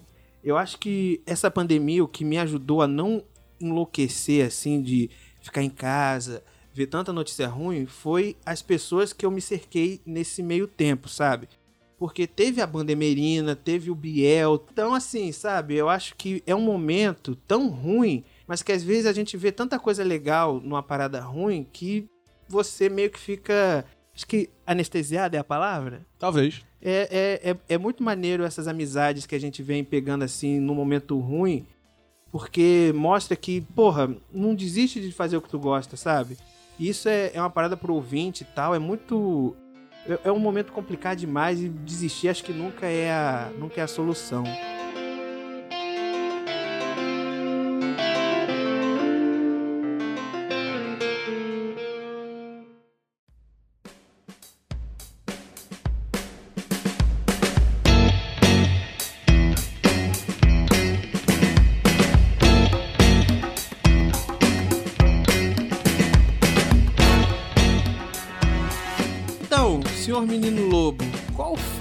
Eu 0.44 0.58
acho 0.58 0.80
que 0.80 1.22
essa 1.26 1.52
pandemia, 1.52 2.04
o 2.04 2.08
que 2.08 2.24
me 2.26 2.38
ajudou 2.38 2.82
a 2.82 2.88
não 2.88 3.24
enlouquecer, 3.60 4.46
assim, 4.48 4.82
de 4.82 5.10
ficar 5.42 5.62
em 5.62 5.70
casa, 5.70 6.44
ver 6.74 6.88
tanta 6.88 7.12
notícia 7.14 7.48
ruim, 7.48 7.86
foi 7.86 8.36
as 8.46 8.62
pessoas 8.62 9.12
que 9.14 9.26
eu 9.26 9.32
me 9.32 9.42
cerquei 9.42 10.00
nesse 10.06 10.42
meio 10.42 10.66
tempo, 10.68 11.10
sabe? 11.10 11.48
Porque 11.98 12.26
teve 12.26 12.62
a 12.62 12.68
banda 12.68 12.94
Emerina, 12.94 13.56
teve 13.56 13.92
o 13.92 13.96
Biel. 13.96 14.64
Então, 14.72 14.94
assim, 14.94 15.32
sabe? 15.34 15.76
Eu 15.76 15.90
acho 15.90 16.16
que 16.16 16.42
é 16.48 16.56
um 16.56 16.62
momento 16.62 17.36
tão 17.46 17.68
ruim, 17.68 18.24
mas 18.50 18.64
que 18.64 18.72
às 18.72 18.82
vezes 18.82 19.06
a 19.06 19.14
gente 19.14 19.38
vê 19.38 19.52
tanta 19.52 19.78
coisa 19.78 20.04
legal 20.04 20.60
numa 20.60 20.82
parada 20.82 21.22
ruim 21.22 21.68
que 21.72 22.10
você 22.48 22.90
meio 22.90 23.12
que 23.12 23.20
fica. 23.20 23.86
Acho 24.12 24.26
que 24.26 24.50
anestesiado 24.66 25.36
é 25.36 25.40
a 25.40 25.44
palavra? 25.44 26.04
Talvez. 26.18 26.66
É, 26.82 27.40
é, 27.44 27.52
é, 27.52 27.58
é 27.76 27.78
muito 27.78 28.02
maneiro 28.02 28.44
essas 28.44 28.68
amizades 28.68 29.28
que 29.28 29.36
a 29.36 29.40
gente 29.40 29.62
vem 29.62 29.84
pegando 29.84 30.24
assim 30.24 30.60
no 30.60 30.74
momento 30.74 31.20
ruim, 31.20 31.64
porque 32.32 32.92
mostra 32.96 33.38
que, 33.38 33.62
porra, 33.62 34.10
não 34.34 34.56
desiste 34.56 35.00
de 35.00 35.12
fazer 35.12 35.38
o 35.38 35.42
que 35.42 35.50
tu 35.50 35.60
gosta, 35.60 35.96
sabe? 35.96 36.36
Isso 36.80 37.08
é, 37.08 37.30
é 37.36 37.40
uma 37.40 37.52
parada 37.52 37.78
pro 37.78 37.94
ouvinte 37.94 38.42
e 38.42 38.48
tal, 38.48 38.74
é 38.74 38.80
muito. 38.80 39.56
É, 40.08 40.22
é 40.30 40.32
um 40.32 40.40
momento 40.40 40.72
complicado 40.72 41.20
demais 41.20 41.62
e 41.62 41.70
desistir 41.70 42.30
acho 42.30 42.44
que 42.44 42.52
nunca 42.52 42.88
é 42.88 43.12
a, 43.12 43.52
nunca 43.60 43.80
é 43.80 43.84
a 43.84 43.88
solução. 43.88 44.44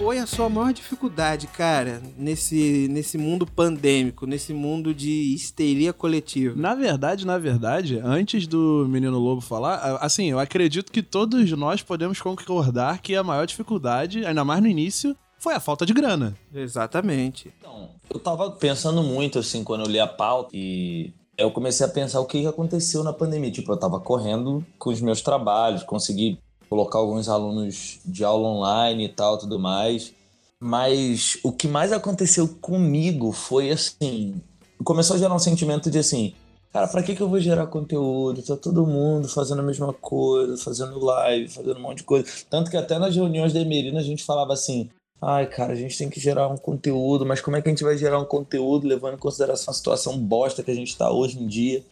Qual 0.08 0.14
foi 0.14 0.18
a 0.18 0.26
sua 0.26 0.48
maior 0.48 0.72
dificuldade, 0.72 1.46
cara, 1.48 2.00
nesse, 2.16 2.88
nesse 2.90 3.18
mundo 3.18 3.46
pandêmico, 3.46 4.24
nesse 4.24 4.54
mundo 4.54 4.94
de 4.94 5.34
histeria 5.34 5.92
coletiva? 5.92 6.58
Na 6.58 6.74
verdade, 6.74 7.26
na 7.26 7.36
verdade, 7.36 8.00
antes 8.02 8.46
do 8.46 8.86
Menino 8.88 9.18
Lobo 9.18 9.42
falar, 9.42 9.98
assim, 10.00 10.30
eu 10.30 10.38
acredito 10.38 10.90
que 10.90 11.02
todos 11.02 11.50
nós 11.52 11.82
podemos 11.82 12.22
concordar 12.22 13.02
que 13.02 13.14
a 13.14 13.22
maior 13.22 13.46
dificuldade, 13.46 14.24
ainda 14.24 14.46
mais 14.46 14.62
no 14.62 14.68
início, 14.68 15.14
foi 15.38 15.52
a 15.52 15.60
falta 15.60 15.84
de 15.84 15.92
grana. 15.92 16.34
Exatamente. 16.54 17.52
Então, 17.60 17.90
eu 18.08 18.18
tava 18.18 18.50
pensando 18.52 19.02
muito, 19.02 19.38
assim, 19.38 19.62
quando 19.62 19.84
eu 19.84 19.90
li 19.90 20.00
a 20.00 20.06
pauta 20.06 20.56
e 20.56 21.12
eu 21.36 21.50
comecei 21.50 21.84
a 21.84 21.88
pensar 21.88 22.18
o 22.20 22.24
que 22.24 22.40
que 22.40 22.46
aconteceu 22.46 23.04
na 23.04 23.12
pandemia. 23.12 23.50
Tipo, 23.50 23.72
eu 23.72 23.76
tava 23.76 24.00
correndo 24.00 24.64
com 24.78 24.88
os 24.88 25.02
meus 25.02 25.20
trabalhos, 25.20 25.82
consegui 25.82 26.38
colocar 26.68 26.98
alguns 26.98 27.28
alunos 27.28 28.00
de 28.04 28.24
aula 28.24 28.48
online 28.48 29.04
e 29.04 29.09
tal, 29.09 29.38
tudo 29.38 29.59
mais. 29.59 30.12
Mas 30.61 31.38
o 31.42 31.52
que 31.52 31.68
mais 31.68 31.92
aconteceu 31.92 32.48
comigo 32.61 33.33
foi, 33.33 33.70
assim, 33.70 34.40
começou 34.83 35.16
a 35.16 35.18
gerar 35.18 35.35
um 35.35 35.38
sentimento 35.38 35.90
de, 35.90 35.98
assim, 35.98 36.35
cara, 36.72 36.88
pra 36.88 37.02
que 37.02 37.14
que 37.14 37.22
eu 37.22 37.28
vou 37.28 37.40
gerar 37.40 37.66
conteúdo? 37.68 38.42
Tá 38.42 38.57
todo 38.57 38.87
mundo 38.87 39.28
fazendo 39.28 39.61
a 39.61 39.64
mesma 39.64 39.92
coisa, 39.92 40.57
fazendo 40.57 40.98
live, 41.04 41.48
fazendo 41.48 41.78
um 41.78 41.83
monte 41.83 41.98
de 41.98 42.04
coisa. 42.04 42.26
Tanto 42.50 42.70
que 42.70 42.76
até 42.76 42.98
nas 42.98 43.14
reuniões 43.14 43.52
da 43.52 43.61
Emerina 43.61 44.00
a 44.00 44.04
gente 44.04 44.24
falava 44.24 44.52
assim, 44.52 44.90
Ai, 45.20 45.46
cara, 45.46 45.72
a 45.72 45.76
gente 45.76 45.98
tem 45.98 46.09
que 46.09 46.20
gerar 46.20 46.46
um 46.46 46.57
conteúdo, 46.57 47.26
mas 47.26 47.40
como 47.40 47.57
é 47.57 47.62
que 47.62 47.68
a 47.68 47.72
gente 47.72 47.83
vai 47.83 47.98
gerar 47.98 48.20
um 48.20 48.24
conteúdo 48.24 48.87
levando 48.87 49.14
em 49.14 49.18
consideração 49.18 49.72
a 49.72 49.74
situação 49.74 50.16
bosta 50.16 50.62
que 50.62 50.70
a 50.70 50.74
gente 50.74 50.88
está 50.88 51.11
hoje 51.11 51.40
em 51.40 51.46
dia? 51.46 51.85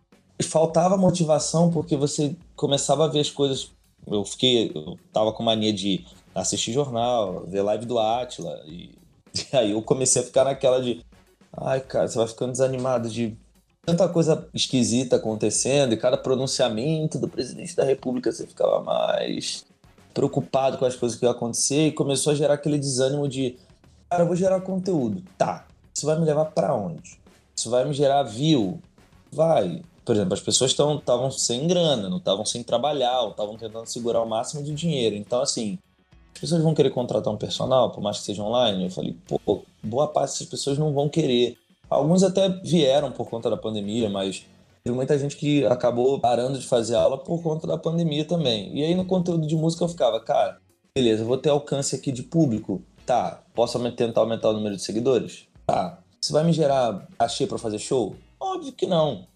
Faltava 0.45 0.97
motivação 0.97 1.71
porque 1.71 1.97
você 1.97 2.37
começava 2.55 3.05
a 3.05 3.09
ver 3.09 3.21
as 3.21 3.31
coisas. 3.31 3.71
Eu 4.07 4.25
fiquei, 4.25 4.71
eu 4.75 4.99
tava 5.13 5.33
com 5.33 5.43
mania 5.43 5.73
de 5.73 6.05
assistir 6.35 6.73
jornal, 6.73 7.45
ver 7.47 7.63
live 7.63 7.87
do 7.87 7.99
Atila 7.99 8.63
e 8.67 8.97
E 9.53 9.53
aí 9.57 9.71
eu 9.73 9.83
comecei 9.83 10.23
a 10.23 10.25
ficar 10.25 10.45
naquela 10.45 10.81
de. 10.81 11.05
Ai, 11.53 11.81
cara, 11.81 12.09
você 12.09 12.19
vai 12.19 12.27
ficando 12.27 12.53
desanimado 12.53 13.09
de 13.09 13.37
tanta 13.85 14.09
coisa 14.09 14.49
esquisita 14.53 15.17
acontecendo 15.17 15.93
e 15.93 15.97
cada 15.97 16.17
pronunciamento 16.17 17.19
do 17.19 17.29
presidente 17.29 17.75
da 17.75 17.85
República 17.85 18.33
você 18.33 18.47
ficava 18.47 18.83
mais 18.83 19.65
preocupado 20.13 20.77
com 20.77 20.85
as 20.85 20.97
coisas 20.97 21.19
que 21.19 21.25
iam 21.25 21.33
acontecer 21.33 21.89
e 21.89 21.93
começou 21.93 22.33
a 22.33 22.37
gerar 22.37 22.55
aquele 22.55 22.79
desânimo 22.79 23.29
de, 23.29 23.57
cara, 24.11 24.23
eu 24.23 24.27
vou 24.27 24.37
gerar 24.37 24.61
conteúdo. 24.61 25.23
Tá, 25.39 25.67
isso 25.95 26.07
vai 26.07 26.19
me 26.19 26.25
levar 26.25 26.47
para 26.47 26.75
onde? 26.75 27.19
Isso 27.55 27.71
vai 27.71 27.85
me 27.85 27.95
gerar 27.95 28.23
view? 28.23 28.81
Vai. 29.31 29.83
Por 30.07 30.15
exemplo, 30.15 30.35
as 30.35 30.41
pessoas 30.41 30.71
estavam 30.71 31.33
sem 31.33 31.67
grana, 31.67 32.09
não 32.09 32.19
estavam 32.19 32.47
sem 32.47 32.63
trabalhar, 32.63 33.29
estavam 33.29 33.57
tentando 33.57 33.87
segurar 33.87 34.23
o 34.23 34.29
máximo 34.29 34.63
de 34.63 34.73
dinheiro. 34.73 35.17
Então, 35.17 35.41
assim, 35.43 35.81
as 36.33 36.41
pessoas 36.41 36.63
vão 36.63 36.73
querer 36.75 36.91
contratar 36.91 37.35
um 37.35 37.37
personal, 37.37 37.91
por 37.91 38.01
mais 38.01 38.21
que 38.21 38.27
seja 38.27 38.41
online? 38.41 38.85
Eu 38.85 38.91
falei, 38.91 39.17
pô, 39.27 39.65
boa 39.83 40.07
parte 40.07 40.31
dessas 40.31 40.47
pessoas 40.47 40.79
não 40.79 40.95
vão 40.95 41.09
querer. 41.09 41.59
Alguns 41.91 42.23
até 42.23 42.49
vieram 42.49 43.11
por 43.11 43.29
conta 43.29 43.51
da 43.51 43.57
pandemia, 43.57 44.09
mas 44.09 44.47
teve 44.85 44.95
muita 44.95 45.19
gente 45.19 45.37
que 45.37 45.67
acabou 45.67 46.21
parando 46.21 46.57
de 46.57 46.67
fazer 46.67 46.95
aula 46.95 47.19
por 47.19 47.43
conta 47.43 47.67
da 47.67 47.77
pandemia 47.77 48.25
também. 48.25 48.79
E 48.79 48.85
aí 48.85 48.95
no 48.95 49.07
conteúdo 49.07 49.45
de 49.45 49.57
música 49.57 49.83
eu 49.83 49.89
ficava, 49.89 50.21
cara, 50.21 50.59
beleza, 50.95 51.25
vou 51.25 51.37
ter 51.37 51.51
alcance 51.51 51.97
aqui 51.97 52.13
de 52.13 52.23
público. 52.23 52.81
Tá, 53.05 53.43
posso 53.53 53.77
tentar 53.91 54.21
aumentar 54.21 54.51
o 54.51 54.53
número 54.53 54.77
de 54.77 54.83
seguidores? 54.83 55.49
Tá. 55.67 55.99
Isso 56.23 56.33
vai 56.33 56.45
me 56.45 56.53
gerar 56.53 57.09
achei 57.19 57.47
para 57.47 57.59
fazer 57.59 57.81
show? 57.81 58.15
Óbvio 58.39 58.73
que 58.73 58.87
não. 58.87 59.27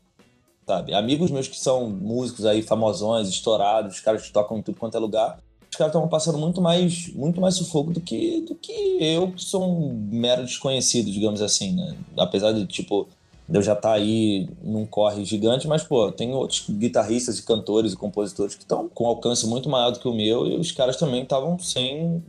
Sabe? 0.71 0.95
Amigos 0.95 1.33
meus 1.33 1.49
que 1.49 1.59
são 1.59 1.91
músicos 1.91 2.47
aí 2.47 2.63
famosões, 2.63 3.29
estourados, 3.29 3.99
caras 3.99 4.23
que 4.23 4.33
tocam 4.33 4.59
em 4.59 4.63
tudo 4.63 4.79
quanto 4.79 4.97
é 4.97 5.01
lugar, 5.01 5.41
os 5.69 5.77
caras 5.77 5.91
estavam 5.91 6.09
passando 6.09 6.39
muito 6.39 6.61
mais, 6.61 7.13
muito 7.13 7.41
mais 7.41 7.57
sufoco 7.57 7.93
do 7.93 8.01
que, 8.01 8.43
do 8.43 8.55
que 8.55 8.97
eu, 9.01 9.33
que 9.33 9.43
sou 9.43 9.65
um 9.65 9.93
mero 10.13 10.45
desconhecido, 10.45 11.11
digamos 11.11 11.43
assim, 11.43 11.73
né? 11.75 11.97
Apesar 12.17 12.53
de, 12.53 12.65
tipo, 12.69 13.09
eu 13.53 13.61
já 13.61 13.73
estar 13.73 13.89
tá 13.89 13.95
aí 13.97 14.49
num 14.63 14.87
corre 14.87 15.25
gigante, 15.25 15.67
mas, 15.67 15.83
pô, 15.83 16.13
tem 16.13 16.33
outros 16.35 16.65
guitarristas 16.71 17.41
e 17.41 17.43
cantores 17.45 17.93
e 17.93 17.97
compositores 17.97 18.55
que 18.55 18.63
estão 18.63 18.89
com 18.89 19.09
alcance 19.09 19.49
muito 19.49 19.69
maior 19.69 19.91
do 19.91 19.99
que 19.99 20.07
o 20.07 20.15
meu 20.15 20.47
e 20.47 20.55
os 20.55 20.71
caras 20.71 20.97
também 20.97 21.25
estavam 21.25 21.59
sem 21.59 22.23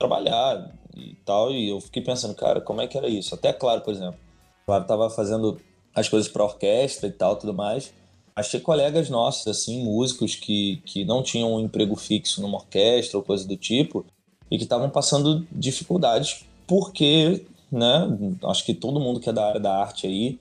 trabalhar 0.00 0.68
e 0.96 1.14
tal. 1.24 1.52
E 1.52 1.68
eu 1.68 1.80
fiquei 1.80 2.02
pensando, 2.02 2.34
cara, 2.34 2.60
como 2.60 2.80
é 2.80 2.88
que 2.88 2.98
era 2.98 3.06
isso? 3.06 3.36
Até 3.36 3.52
claro, 3.52 3.82
por 3.82 3.94
exemplo, 3.94 4.18
eu 4.66 4.84
tava 4.84 5.08
fazendo 5.08 5.60
as 5.94 6.08
coisas 6.08 6.30
para 6.30 6.44
orquestra 6.44 7.08
e 7.08 7.12
tal, 7.12 7.36
tudo 7.36 7.54
mais 7.54 7.92
achei 8.38 8.60
colegas 8.60 9.10
nossos, 9.10 9.48
assim, 9.48 9.82
músicos 9.82 10.36
que, 10.36 10.80
que 10.86 11.04
não 11.04 11.22
tinham 11.22 11.54
um 11.54 11.60
emprego 11.60 11.96
fixo 11.96 12.40
numa 12.40 12.58
orquestra 12.58 13.18
ou 13.18 13.24
coisa 13.24 13.46
do 13.46 13.56
tipo, 13.56 14.06
e 14.50 14.56
que 14.56 14.62
estavam 14.62 14.88
passando 14.88 15.46
dificuldades 15.50 16.44
porque, 16.66 17.44
né, 17.70 18.06
acho 18.44 18.64
que 18.64 18.74
todo 18.74 19.00
mundo 19.00 19.18
que 19.18 19.28
é 19.28 19.32
da 19.32 19.46
área 19.46 19.60
da 19.60 19.76
arte 19.76 20.06
aí 20.06 20.38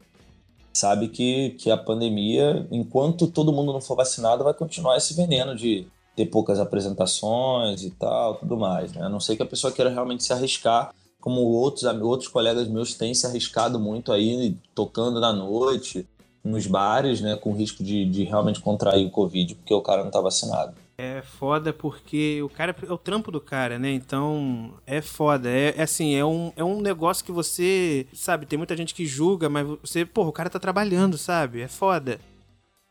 sabe 0.72 1.08
que, 1.08 1.52
que 1.52 1.72
a 1.72 1.78
pandemia, 1.78 2.68
enquanto 2.72 3.26
todo 3.28 3.52
mundo 3.52 3.74
não 3.74 3.82
for 3.82 3.96
vacinado, 3.96 4.44
vai 4.44 4.54
continuar 4.54 4.96
esse 4.96 5.16
veneno 5.16 5.56
de 5.56 5.88
ter 6.16 6.28
poucas 6.28 6.60
apresentações 6.60 7.84
e 7.84 7.90
tal, 7.90 8.36
tudo 8.36 8.58
mais, 8.58 8.94
né? 8.94 9.04
A 9.04 9.10
não 9.10 9.20
ser 9.20 9.36
que 9.36 9.44
a 9.44 9.46
pessoa 9.46 9.74
queira 9.74 9.90
realmente 9.90 10.24
se 10.24 10.32
arriscar, 10.32 10.94
como 11.20 11.42
outros, 11.42 11.84
outros 11.84 12.30
colegas 12.30 12.68
meus 12.68 12.94
têm 12.94 13.14
se 13.14 13.26
arriscado 13.26 13.80
muito 13.80 14.12
aí, 14.12 14.56
tocando 14.74 15.20
na 15.20 15.34
noite, 15.34 16.08
nos 16.44 16.66
bares, 16.68 17.22
né, 17.22 17.36
com 17.36 17.54
risco 17.54 17.84
de, 17.84 18.06
de 18.06 18.24
realmente 18.24 18.62
contrair 18.62 19.06
o 19.06 19.12
Covid, 19.12 19.56
porque 19.56 19.74
o 19.74 19.82
cara 19.82 20.04
não 20.04 20.12
tá 20.12 20.22
vacinado. 20.22 20.74
É 20.98 21.22
foda 21.22 21.72
porque 21.72 22.42
o 22.42 22.50
cara 22.50 22.76
é 22.82 22.92
o 22.92 22.98
trampo 22.98 23.30
do 23.30 23.40
cara, 23.40 23.78
né? 23.78 23.92
Então 23.92 24.74
é 24.84 25.00
foda. 25.00 25.48
É, 25.48 25.76
é, 25.78 25.84
assim, 25.84 26.16
é 26.16 26.26
um, 26.26 26.52
é 26.56 26.64
um 26.64 26.82
negócio 26.82 27.24
que 27.24 27.32
você, 27.32 28.08
sabe, 28.12 28.48
tem 28.48 28.58
muita 28.58 28.76
gente 28.76 28.96
que 28.96 29.06
julga, 29.06 29.48
mas 29.48 29.68
você, 29.84 30.04
porra, 30.04 30.30
o 30.30 30.34
cara 30.34 30.50
tá 30.50 30.58
trabalhando, 30.58 31.16
sabe? 31.16 31.62
É 31.62 31.68
foda. 31.68 32.20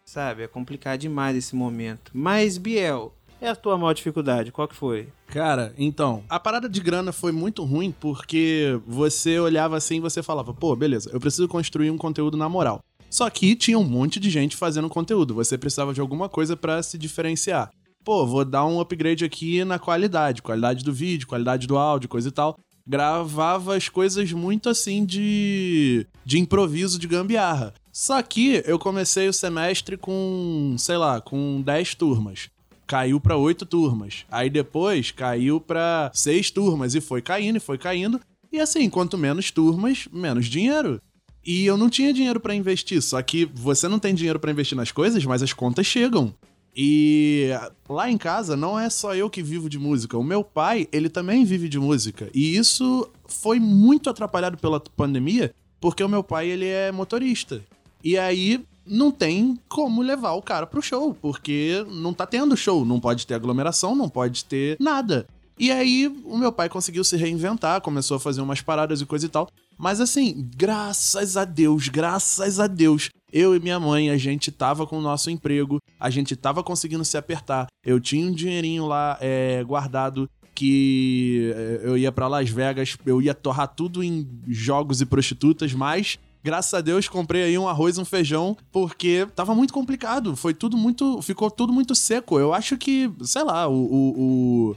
Sabe? 0.04 0.44
É 0.44 0.46
complicado 0.46 1.00
demais 1.00 1.36
esse 1.36 1.56
momento. 1.56 2.12
Mas, 2.14 2.58
Biel, 2.58 3.12
é 3.40 3.49
a 3.49 3.57
tua 3.57 3.77
maior 3.77 3.92
dificuldade? 3.92 4.53
Qual 4.53 4.66
que 4.66 4.75
foi? 4.75 5.09
Cara, 5.27 5.75
então, 5.77 6.22
a 6.29 6.38
parada 6.40 6.68
de 6.68 6.81
grana 6.81 7.12
foi 7.12 7.33
muito 7.33 7.64
ruim 7.64 7.92
porque 7.92 8.81
você 8.87 9.38
olhava 9.38 9.77
assim 9.77 9.96
e 9.96 10.01
você 10.01 10.22
falava, 10.22 10.55
pô, 10.55 10.75
beleza, 10.75 11.11
eu 11.12 11.20
preciso 11.20 11.49
construir 11.49 11.90
um 11.90 11.99
conteúdo 11.99 12.37
na 12.37 12.49
moral. 12.49 12.81
Só 13.11 13.29
que 13.31 13.55
tinha 13.55 13.79
um 13.79 13.85
monte 13.85 14.18
de 14.18 14.31
gente 14.31 14.57
fazendo 14.57 14.88
conteúdo. 14.88 15.35
Você 15.35 15.57
precisava 15.57 15.94
de 15.94 16.01
alguma 16.01 16.29
coisa 16.29 16.57
para 16.57 16.83
se 16.83 16.99
diferenciar. 16.99 17.70
Pô, 18.05 18.27
vou 18.27 18.44
dar 18.44 18.66
um 18.66 18.81
upgrade 18.81 19.25
aqui 19.25 19.64
na 19.64 19.79
qualidade, 19.79 20.42
qualidade 20.42 20.85
do 20.85 20.92
vídeo, 20.92 21.27
qualidade 21.27 21.66
do 21.66 21.77
áudio, 21.77 22.09
coisa 22.09 22.29
e 22.29 22.33
tal. 22.33 22.59
Gravava 22.87 23.77
as 23.77 23.88
coisas 23.88 24.33
muito 24.33 24.68
assim 24.68 25.05
de 25.05 26.07
de 26.25 26.38
improviso, 26.38 26.99
de 26.99 27.09
gambiarra. 27.09 27.75
Só 27.92 28.20
que 28.22 28.62
eu 28.66 28.79
comecei 28.79 29.29
o 29.29 29.33
semestre 29.33 29.96
com, 29.96 30.77
sei 30.79 30.96
lá, 30.96 31.20
com 31.20 31.62
10 31.62 31.94
turmas 31.94 32.49
caiu 32.87 33.20
para 33.20 33.37
oito 33.37 33.66
turmas. 33.66 34.25
Aí 34.31 34.49
depois 34.49 35.11
caiu 35.11 35.61
para 35.61 36.11
seis 36.14 36.51
turmas 36.51 36.94
e 36.94 37.01
foi 37.01 37.20
caindo 37.20 37.57
e 37.57 37.61
foi 37.61 37.77
caindo. 37.77 38.20
E 38.53 38.61
assim, 38.61 38.88
quanto 38.88 39.18
menos 39.18 39.51
turmas, 39.51 40.09
menos 40.12 40.46
dinheiro. 40.46 41.01
E 41.44 41.64
eu 41.64 41.77
não 41.77 41.88
tinha 41.88 42.12
dinheiro 42.12 42.40
para 42.40 42.55
investir, 42.55 43.01
só 43.01 43.20
que 43.22 43.44
você 43.44 43.87
não 43.87 43.99
tem 43.99 44.14
dinheiro 44.14 44.40
para 44.40 44.51
investir 44.51 44.77
nas 44.77 44.90
coisas, 44.90 45.25
mas 45.25 45.42
as 45.42 45.53
contas 45.53 45.87
chegam. 45.87 46.35
E 46.77 47.51
lá 47.88 48.11
em 48.11 48.18
casa 48.18 48.57
não 48.57 48.79
é 48.79 48.90
só 48.90 49.14
eu 49.14 49.31
que 49.31 49.42
vivo 49.42 49.68
de 49.68 49.79
música. 49.79 50.18
O 50.18 50.25
meu 50.25 50.44
pai, 50.44 50.87
ele 50.92 51.09
também 51.09 51.44
vive 51.44 51.68
de 51.68 51.79
música. 51.79 52.29
E 52.35 52.57
isso 52.57 53.09
foi 53.27 53.59
muito 53.59 54.11
atrapalhado 54.11 54.59
pela 54.59 54.79
pandemia, 54.79 55.55
porque 55.81 56.05
o 56.05 56.09
meu 56.09 56.22
pai, 56.22 56.49
ele 56.49 56.66
é 56.66 56.92
motorista. 56.92 57.62
E 58.05 58.18
aí 58.18 58.62
não 58.87 59.11
tem 59.11 59.59
como 59.68 60.03
levar 60.03 60.33
o 60.33 60.42
cara 60.42 60.66
pro 60.66 60.83
show, 60.83 61.14
porque 61.14 61.85
não 61.90 62.14
tá 62.14 62.27
tendo 62.27 62.57
show, 62.57 62.85
não 62.85 63.01
pode 63.01 63.27
ter 63.27 63.35
aglomeração, 63.35 63.94
não 63.94 64.09
pode 64.09 64.44
ter 64.44 64.77
nada. 64.81 65.27
E 65.59 65.70
aí 65.70 66.07
o 66.25 66.37
meu 66.37 66.53
pai 66.53 66.68
conseguiu 66.68 67.03
se 67.03 67.16
reinventar, 67.16 67.81
começou 67.81 68.18
a 68.18 68.20
fazer 68.20 68.42
umas 68.42 68.61
paradas 68.61 69.01
e 69.01 69.07
coisa 69.07 69.25
e 69.27 69.29
tal. 69.29 69.49
Mas 69.79 70.01
assim, 70.01 70.49
graças 70.55 71.37
a 71.37 71.44
Deus, 71.44 71.88
graças 71.88 72.61
a 72.61 72.66
Deus, 72.66 73.09
eu 73.33 73.57
e 73.57 73.61
minha 73.61 73.81
mãe, 73.81 74.11
a 74.11 74.16
gente 74.16 74.53
tava 74.53 74.87
com 74.87 74.99
o 74.99 75.03
nosso 75.03 75.31
emprego, 75.31 75.81
a 75.99 76.11
gente 76.11 76.37
tava 76.37 76.62
conseguindo 76.62 77.05
se 77.05 77.16
apertar. 77.16 77.66
Eu 77.85 77.99
tinha 77.99 78.27
um 78.27 78.33
dinheirinho 78.33 78.87
lá 78.87 79.16
é, 79.20 79.64
guardado 79.64 80.29
que 80.55 81.53
é, 81.55 81.81
eu 81.85 81.99
ia 81.99 82.11
para 82.11 82.29
Las 82.29 82.49
Vegas, 82.49 82.96
eu 83.05 83.20
ia 83.20 83.35
torrar 83.35 83.68
tudo 83.68 84.03
em 84.03 84.27
jogos 84.49 85.03
e 85.03 85.07
prostitutas, 85.07 85.75
mas 85.75 86.18
graças 86.46 86.72
a 86.72 86.80
Deus 86.80 87.09
comprei 87.09 87.42
aí 87.42 87.59
um 87.59 87.66
arroz, 87.66 87.98
um 87.98 88.04
feijão, 88.04 88.56
porque 88.70 89.26
tava 89.35 89.52
muito 89.52 89.74
complicado, 89.74 90.37
foi 90.37 90.54
tudo 90.54 90.76
muito, 90.76 91.20
ficou 91.20 91.50
tudo 91.50 91.72
muito 91.72 91.92
seco. 91.92 92.38
Eu 92.38 92.54
acho 92.54 92.78
que, 92.78 93.11
sei 93.22 93.42
lá, 93.42 93.66
o, 93.66 93.74
o, 93.74 94.70
o 94.70 94.76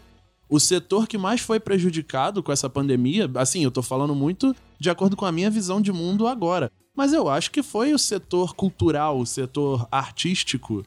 o 0.52 0.60
setor 0.60 1.08
que 1.08 1.16
mais 1.16 1.42
foi 1.42 1.60
prejudicado 1.60 2.42
com 2.42 2.52
essa 2.52 2.68
pandemia, 2.68 3.30
assim, 3.36 3.64
eu 3.64 3.70
tô 3.70 3.84
falando 3.84 4.16
muito 4.16 4.56
de 4.80 4.90
acordo 4.90 5.16
com 5.16 5.24
a 5.24 5.32
minha 5.32 5.52
visão 5.52 5.80
de 5.80 5.92
mundo 5.92 6.26
agora, 6.26 6.72
mas 6.98 7.14
eu 7.14 7.30
acho 7.30 7.52
que 7.52 7.62
foi 7.62 7.94
o 7.94 8.00
setor 8.00 8.56
cultural, 8.56 9.20
o 9.20 9.28
setor 9.28 9.88
artístico. 9.92 10.84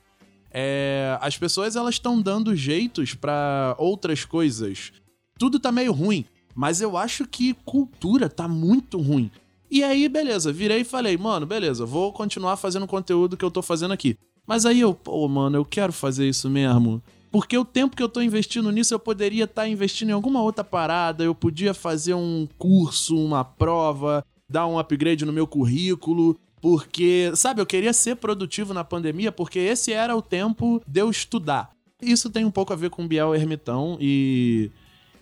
É, 0.51 1.17
as 1.21 1.39
pessoas 1.39 1.77
elas 1.77 1.95
estão 1.95 2.21
dando 2.21 2.57
jeitos 2.57 3.15
para 3.15 3.77
outras 3.79 4.25
coisas. 4.25 4.93
Tudo 5.39 5.61
tá 5.61 5.71
meio 5.71 5.93
ruim, 5.93 6.25
mas 6.57 6.81
eu 6.81 6.97
acho 6.97 7.25
que 7.25 7.55
cultura 7.65 8.29
tá 8.29 8.49
muito 8.49 9.01
ruim. 9.01 9.31
E 9.73 9.83
aí, 9.83 10.07
beleza, 10.07 10.53
virei 10.53 10.83
e 10.83 10.85
falei, 10.85 11.17
mano, 11.17 11.47
beleza, 11.47 11.87
vou 11.87 12.13
continuar 12.13 12.59
fazendo 12.59 12.83
o 12.83 12.87
conteúdo 12.87 13.39
que 13.39 13.45
eu 13.45 13.51
tô 13.51 13.63
fazendo 13.63 13.93
aqui. 13.93 14.19
Mas 14.47 14.67
aí 14.67 14.81
eu, 14.81 14.93
pô, 14.93 15.27
mano, 15.27 15.57
eu 15.57 15.65
quero 15.65 15.95
fazer 15.95 16.29
isso 16.29 16.51
mesmo. 16.51 17.03
Porque 17.31 17.57
o 17.57 17.65
tempo 17.65 17.97
que 17.97 18.03
eu 18.03 18.09
tô 18.11 18.21
investindo 18.21 18.71
nisso, 18.71 18.93
eu 18.93 18.99
poderia 18.99 19.45
estar 19.45 19.63
tá 19.63 19.69
investindo 19.69 20.11
em 20.11 20.13
alguma 20.13 20.43
outra 20.43 20.63
parada, 20.63 21.25
eu 21.25 21.35
podia 21.35 21.73
fazer 21.73 22.13
um 22.13 22.47
curso, 22.59 23.17
uma 23.17 23.43
prova, 23.45 24.23
dar 24.47 24.67
um 24.67 24.79
upgrade 24.79 25.25
no 25.25 25.33
meu 25.33 25.47
currículo. 25.47 26.39
Porque, 26.61 27.33
sabe, 27.35 27.63
eu 27.63 27.67
queria 27.67 27.95
ser 27.95 28.17
produtivo 28.17 28.75
na 28.75 28.85
pandemia, 28.85 29.33
porque 29.33 29.59
esse 29.59 29.91
era 29.91 30.15
o 30.15 30.21
tempo 30.21 30.83
de 30.87 31.01
eu 31.01 31.09
estudar. 31.09 31.71
Isso 32.03 32.29
tem 32.29 32.45
um 32.45 32.51
pouco 32.51 32.75
a 32.75 32.77
ver 32.77 32.91
com 32.91 33.09
Biel 33.09 33.35
Ermitão 33.35 33.97
e 33.99 34.71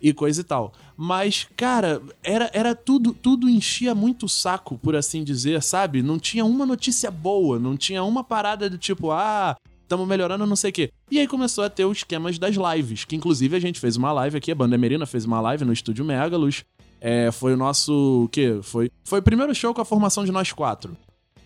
e 0.01 0.13
coisa 0.13 0.41
e 0.41 0.43
tal. 0.43 0.73
Mas, 0.97 1.47
cara, 1.55 2.01
era, 2.23 2.49
era 2.53 2.75
tudo, 2.75 3.13
tudo 3.13 3.49
enchia 3.49 3.93
muito 3.93 4.25
o 4.25 4.29
saco, 4.29 4.77
por 4.77 4.95
assim 4.95 5.23
dizer, 5.23 5.61
sabe? 5.61 6.01
Não 6.01 6.17
tinha 6.17 6.43
uma 6.43 6.65
notícia 6.65 7.11
boa, 7.11 7.59
não 7.59 7.77
tinha 7.77 8.03
uma 8.03 8.23
parada 8.23 8.69
do 8.69 8.77
tipo, 8.77 9.11
ah, 9.11 9.55
estamos 9.83 10.07
melhorando, 10.07 10.45
não 10.45 10.55
sei 10.55 10.69
o 10.69 10.73
quê. 10.73 10.91
E 11.09 11.19
aí 11.19 11.27
começou 11.27 11.63
a 11.63 11.69
ter 11.69 11.85
os 11.85 11.99
esquemas 11.99 12.39
das 12.39 12.55
lives, 12.55 13.03
que 13.03 13.15
inclusive 13.15 13.55
a 13.55 13.59
gente 13.59 13.79
fez 13.79 13.97
uma 13.97 14.11
live 14.11 14.37
aqui, 14.37 14.51
a 14.51 14.55
Banda 14.55 14.75
Emerina 14.75 15.05
fez 15.05 15.25
uma 15.25 15.41
live 15.41 15.65
no 15.65 15.73
estúdio 15.73 16.05
Megalus. 16.05 16.63
É, 16.99 17.31
foi 17.31 17.53
o 17.53 17.57
nosso. 17.57 18.25
O 18.25 18.29
quê? 18.29 18.59
Foi, 18.61 18.91
foi 19.03 19.19
o 19.19 19.23
primeiro 19.23 19.53
show 19.55 19.73
com 19.73 19.81
a 19.81 19.85
formação 19.85 20.23
de 20.23 20.31
nós 20.31 20.51
quatro. 20.51 20.95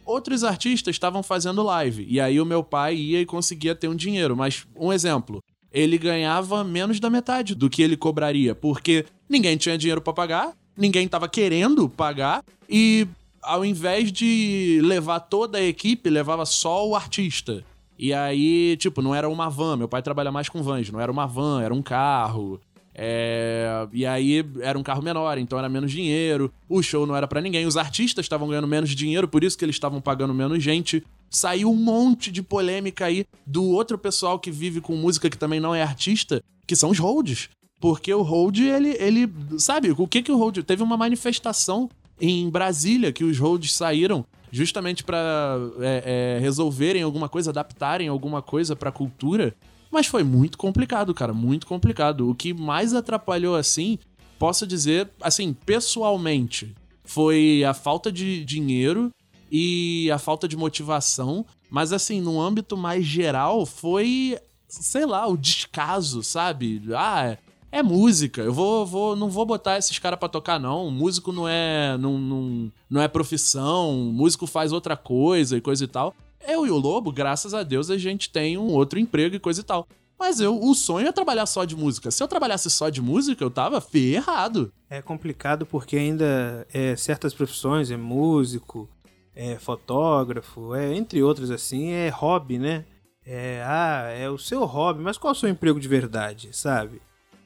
Outros 0.05 0.43
artistas 0.43 0.93
estavam 0.93 1.23
fazendo 1.23 1.63
live, 1.63 2.05
e 2.07 2.19
aí 2.19 2.39
o 2.39 2.45
meu 2.45 2.63
pai 2.63 2.95
ia 2.95 3.21
e 3.21 3.25
conseguia 3.25 3.73
ter 3.73 3.87
um 3.87 3.95
dinheiro. 3.95 4.35
Mas, 4.35 4.67
um 4.75 4.93
exemplo, 4.93 5.41
ele 5.75 5.97
ganhava 5.97 6.63
menos 6.63 7.01
da 7.01 7.09
metade 7.09 7.53
do 7.53 7.69
que 7.69 7.83
ele 7.83 7.97
cobraria, 7.97 8.55
porque 8.55 9.05
ninguém 9.27 9.57
tinha 9.57 9.77
dinheiro 9.77 9.99
para 9.99 10.13
pagar, 10.13 10.53
ninguém 10.77 11.05
tava 11.05 11.27
querendo 11.27 11.89
pagar 11.89 12.41
e 12.69 13.05
ao 13.41 13.65
invés 13.65 14.09
de 14.09 14.79
levar 14.81 15.19
toda 15.19 15.57
a 15.57 15.61
equipe, 15.61 16.09
levava 16.09 16.45
só 16.45 16.87
o 16.87 16.95
artista. 16.95 17.61
E 17.99 18.13
aí, 18.13 18.77
tipo, 18.77 19.01
não 19.01 19.13
era 19.13 19.29
uma 19.29 19.49
van. 19.49 19.77
Meu 19.77 19.87
pai 19.87 20.01
trabalha 20.01 20.31
mais 20.31 20.49
com 20.49 20.63
vans. 20.63 20.89
Não 20.89 20.99
era 20.99 21.11
uma 21.11 21.27
van, 21.27 21.61
era 21.61 21.73
um 21.73 21.81
carro. 21.81 22.59
É... 22.93 23.87
E 23.93 24.05
aí 24.05 24.43
era 24.61 24.77
um 24.77 24.83
carro 24.83 25.01
menor, 25.01 25.37
então 25.37 25.59
era 25.59 25.69
menos 25.69 25.91
dinheiro. 25.91 26.51
O 26.67 26.81
show 26.81 27.05
não 27.05 27.15
era 27.15 27.27
para 27.27 27.39
ninguém. 27.39 27.65
Os 27.65 27.77
artistas 27.77 28.25
estavam 28.25 28.47
ganhando 28.47 28.67
menos 28.67 28.89
dinheiro, 28.89 29.27
por 29.27 29.43
isso 29.43 29.57
que 29.57 29.63
eles 29.63 29.75
estavam 29.75 30.01
pagando 30.01 30.33
menos 30.33 30.61
gente. 30.63 31.03
Saiu 31.29 31.71
um 31.71 31.75
monte 31.75 32.31
de 32.31 32.41
polêmica 32.41 33.05
aí 33.05 33.25
do 33.45 33.63
outro 33.63 33.97
pessoal 33.97 34.39
que 34.39 34.51
vive 34.51 34.79
com 34.81 34.95
música 34.95 35.29
que 35.29 35.37
também 35.37 35.59
não 35.59 35.75
é 35.75 35.81
artista, 35.81 36.41
que 36.65 36.75
são 36.75 36.91
os 36.91 36.99
holds. 36.99 37.49
Porque 37.79 38.13
o 38.13 38.21
hold, 38.21 38.57
ele, 38.59 38.95
ele. 38.99 39.31
Sabe, 39.57 39.91
o 39.91 40.07
que 40.07 40.21
que 40.21 40.31
o 40.31 40.37
hold. 40.37 40.59
Teve 40.63 40.81
uma 40.81 40.97
manifestação 40.97 41.89
em 42.19 42.49
Brasília 42.49 43.11
que 43.11 43.23
os 43.23 43.37
holds 43.37 43.73
saíram 43.73 44.25
justamente 44.51 45.03
para 45.03 45.57
é, 45.81 46.37
é, 46.37 46.39
resolverem 46.39 47.01
alguma 47.01 47.27
coisa, 47.27 47.51
adaptarem 47.51 48.07
alguma 48.07 48.41
coisa 48.41 48.75
pra 48.75 48.91
cultura. 48.91 49.53
Mas 49.91 50.07
foi 50.07 50.23
muito 50.23 50.57
complicado, 50.57 51.13
cara, 51.13 51.33
muito 51.33 51.67
complicado. 51.67 52.29
O 52.29 52.35
que 52.35 52.53
mais 52.53 52.93
atrapalhou 52.93 53.55
assim, 53.55 53.99
posso 54.39 54.65
dizer, 54.65 55.09
assim, 55.21 55.53
pessoalmente, 55.53 56.73
foi 57.03 57.63
a 57.63 57.73
falta 57.73 58.11
de 58.11 58.43
dinheiro 58.45 59.11
e 59.57 60.11
a 60.11 60.17
falta 60.17 60.49
de 60.49 60.57
motivação. 60.57 61.45
Mas 61.69 61.93
assim, 61.93 62.19
no 62.19 62.41
âmbito 62.41 62.75
mais 62.75 63.05
geral, 63.05 63.65
foi, 63.65 64.37
sei 64.67 65.05
lá, 65.05 65.25
o 65.27 65.37
descaso, 65.37 66.21
sabe? 66.21 66.81
Ah, 66.93 67.37
é 67.71 67.81
música. 67.81 68.41
Eu 68.41 68.51
vou, 68.51 68.85
vou 68.85 69.15
não 69.15 69.29
vou 69.29 69.45
botar 69.45 69.77
esses 69.77 69.97
caras 69.97 70.19
para 70.19 70.27
tocar 70.27 70.59
não. 70.59 70.91
Músico 70.91 71.31
não 71.31 71.47
é 71.47 71.97
não, 71.97 72.17
não, 72.17 72.71
não 72.89 73.01
é 73.01 73.07
profissão, 73.07 73.93
músico 74.13 74.45
faz 74.45 74.73
outra 74.73 74.97
coisa 74.97 75.55
e 75.55 75.61
coisa 75.61 75.85
e 75.85 75.87
tal. 75.87 76.13
Eu 76.45 76.67
e 76.67 76.69
o 76.69 76.77
Lobo, 76.77 77.09
graças 77.09 77.53
a 77.53 77.63
Deus, 77.63 77.89
a 77.89 77.97
gente 77.97 78.29
tem 78.29 78.57
um 78.57 78.73
outro 78.73 78.99
emprego 78.99 79.35
e 79.35 79.39
coisa 79.39 79.61
e 79.61 79.63
tal. 79.63 79.87
Mas 80.19 80.39
eu, 80.41 80.61
o 80.61 80.75
sonho 80.75 81.07
é 81.07 81.11
trabalhar 81.13 81.45
só 81.45 81.63
de 81.63 81.75
música. 81.75 82.11
Se 82.11 82.21
eu 82.21 82.27
trabalhasse 82.27 82.69
só 82.69 82.89
de 82.89 83.01
música, 83.01 83.43
eu 83.43 83.49
tava 83.49 83.79
ferrado. 83.81 84.71
É 84.89 85.01
complicado 85.01 85.65
porque 85.65 85.97
ainda 85.97 86.67
é, 86.73 86.95
certas 86.95 87.33
profissões, 87.33 87.91
é 87.91 87.97
músico, 87.97 88.89
é 89.35 89.59
fotógrafo, 89.59 90.73
é 90.73 90.95
entre 90.95 91.21
outras 91.21 91.51
assim, 91.51 91.89
é 91.91 92.09
hobby, 92.09 92.57
né? 92.57 92.85
É, 93.25 93.61
ah, 93.65 94.07
é 94.09 94.29
o 94.29 94.37
seu 94.37 94.63
hobby, 94.65 95.01
mas 95.01 95.17
qual 95.17 95.33
é 95.33 95.35
o 95.35 95.39
seu 95.39 95.49
emprego 95.49 95.79
de 95.79 95.87
verdade, 95.87 96.55
sabe? 96.55 97.01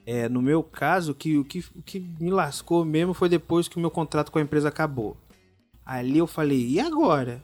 É, 0.06 0.28
no 0.28 0.41
meu 0.41 0.62
caso, 0.62 1.15
que, 1.15 1.38
o, 1.38 1.45
que, 1.45 1.60
o 1.75 1.82
que 1.82 1.99
me 2.19 2.30
lascou 2.30 2.84
mesmo 2.86 3.13
foi 3.13 3.30
depois 3.30 3.67
que 3.67 3.78
o 3.78 3.80
meu 3.80 3.89
contrato 3.89 4.32
com 4.32 4.39
a 4.39 4.41
empresa 4.41 4.67
acabou. 4.67 5.15
Ali 5.86 6.17
eu 6.17 6.28
falei, 6.28 6.67
e 6.67 6.80
agora? 6.80 7.43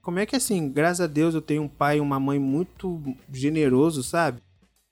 Como 0.00 0.18
é 0.18 0.26
que 0.26 0.36
assim, 0.36 0.70
graças 0.70 1.00
a 1.00 1.06
Deus 1.06 1.34
eu 1.34 1.42
tenho 1.42 1.62
um 1.62 1.68
pai 1.68 1.98
e 1.98 2.00
uma 2.00 2.18
mãe 2.18 2.38
muito 2.38 3.00
generoso, 3.32 4.02
sabe? 4.02 4.40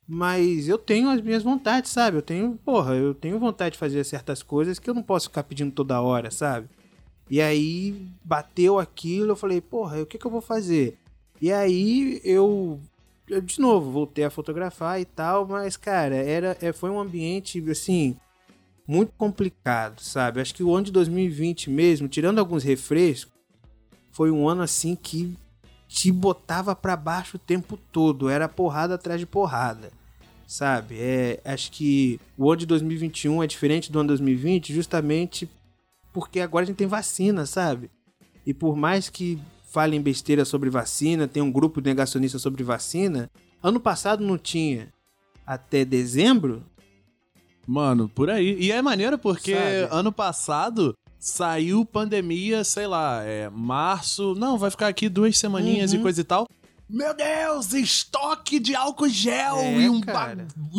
Mas 0.07 0.69
eu 0.69 0.77
tenho 0.77 1.09
as 1.09 1.21
minhas 1.21 1.43
vontades, 1.43 1.91
sabe? 1.91 2.17
Eu 2.17 2.23
tenho, 2.23 2.59
porra, 2.65 2.95
eu 2.95 3.15
tenho 3.15 3.39
vontade 3.39 3.75
de 3.75 3.79
fazer 3.79 4.03
certas 4.05 4.43
coisas 4.43 4.79
que 4.79 4.91
eu 4.91 4.95
não 4.95 5.03
posso 5.03 5.29
ficar 5.29 5.45
pedindo 5.45 5.73
toda 5.73 6.01
hora, 6.01 6.31
sabe? 6.31 6.69
E 7.31 7.41
aí 7.41 8.07
bateu 8.25 8.79
aquilo, 8.79 9.31
eu 9.31 9.37
falei, 9.37 9.61
porra, 9.61 10.03
o 10.03 10.07
que, 10.07 10.19
que 10.19 10.27
eu 10.27 10.31
vou 10.31 10.41
fazer? 10.41 10.99
E 11.41 11.53
aí 11.53 12.21
eu 12.25 12.81
eu, 13.31 13.41
de 13.41 13.61
novo, 13.61 13.91
voltei 13.93 14.25
a 14.25 14.31
fotografar 14.31 15.01
e 15.01 15.05
tal, 15.05 15.47
mas, 15.47 15.77
cara, 15.77 16.17
era, 16.17 16.59
é, 16.61 16.73
foi 16.73 16.91
um 16.91 16.99
ambiente, 16.99 17.65
assim, 17.71 18.17
muito 18.87 19.13
complicado, 19.17 20.01
sabe? 20.01 20.41
Acho 20.41 20.53
que 20.53 20.65
o 20.65 20.75
ano 20.75 20.87
de 20.87 20.93
2020 20.93 21.71
mesmo, 21.71 22.09
tirando 22.09 22.41
alguns 22.41 22.65
refrescos, 22.65 23.33
foi 24.11 24.33
um 24.33 24.49
ano, 24.49 24.63
assim, 24.63 24.97
que 24.97 25.33
te 25.87 26.11
botava 26.11 26.75
para 26.75 26.97
baixo 26.97 27.37
o 27.37 27.41
tempo 27.41 27.79
todo. 27.93 28.29
Era 28.29 28.49
porrada 28.49 28.97
atrás 28.97 29.21
de 29.21 29.27
porrada, 29.27 29.93
sabe? 30.47 30.97
É, 30.99 31.41
acho 31.45 31.71
que 31.71 32.21
o 32.37 32.51
ano 32.51 32.59
de 32.59 32.67
2021 32.67 33.43
é 33.45 33.47
diferente 33.47 33.93
do 33.93 34.01
ano 34.01 34.09
de 34.09 34.19
2020 34.19 34.75
justamente 34.75 35.49
porque 36.13 36.41
agora 36.41 36.65
a 36.65 36.67
gente 36.67 36.77
tem 36.77 36.87
vacina, 36.87 37.47
sabe? 37.47 37.91
E 38.47 38.53
por 38.55 38.77
mais 38.77 39.09
que 39.09 39.39
falem 39.71 40.01
besteira 40.01 40.45
sobre 40.45 40.69
vacina, 40.69 41.29
tem 41.29 41.43
um 41.43 41.53
grupo 41.53 41.81
negacionista 41.81 42.39
sobre 42.39 42.65
vacina. 42.65 43.31
Ano 43.63 43.79
passado 43.79 44.25
não 44.25 44.37
tinha. 44.37 44.93
Até 45.47 45.85
dezembro? 45.85 46.65
Mano, 47.67 48.09
por 48.09 48.31
aí. 48.31 48.57
E 48.59 48.73
é 48.73 48.83
maneiro 48.83 49.19
porque 49.19 49.55
Sabe? 49.55 49.89
ano 49.93 50.11
passado 50.11 50.95
saiu 51.19 51.85
pandemia, 51.85 52.65
sei 52.65 52.87
lá, 52.87 53.23
é 53.23 53.49
março. 53.51 54.35
Não, 54.35 54.59
vai 54.59 54.71
ficar 54.71 54.89
aqui 54.89 55.09
duas 55.09 55.39
semaninhas 55.39 55.93
uhum. 55.93 56.01
e 56.01 56.03
coisa 56.03 56.21
e 56.21 56.25
tal. 56.25 56.47
Meu 56.93 57.15
Deus, 57.15 57.73
estoque 57.73 58.59
de 58.59 58.75
álcool 58.75 59.09
gel 59.09 59.59
é, 59.59 59.75
e 59.75 59.89
um 59.89 60.01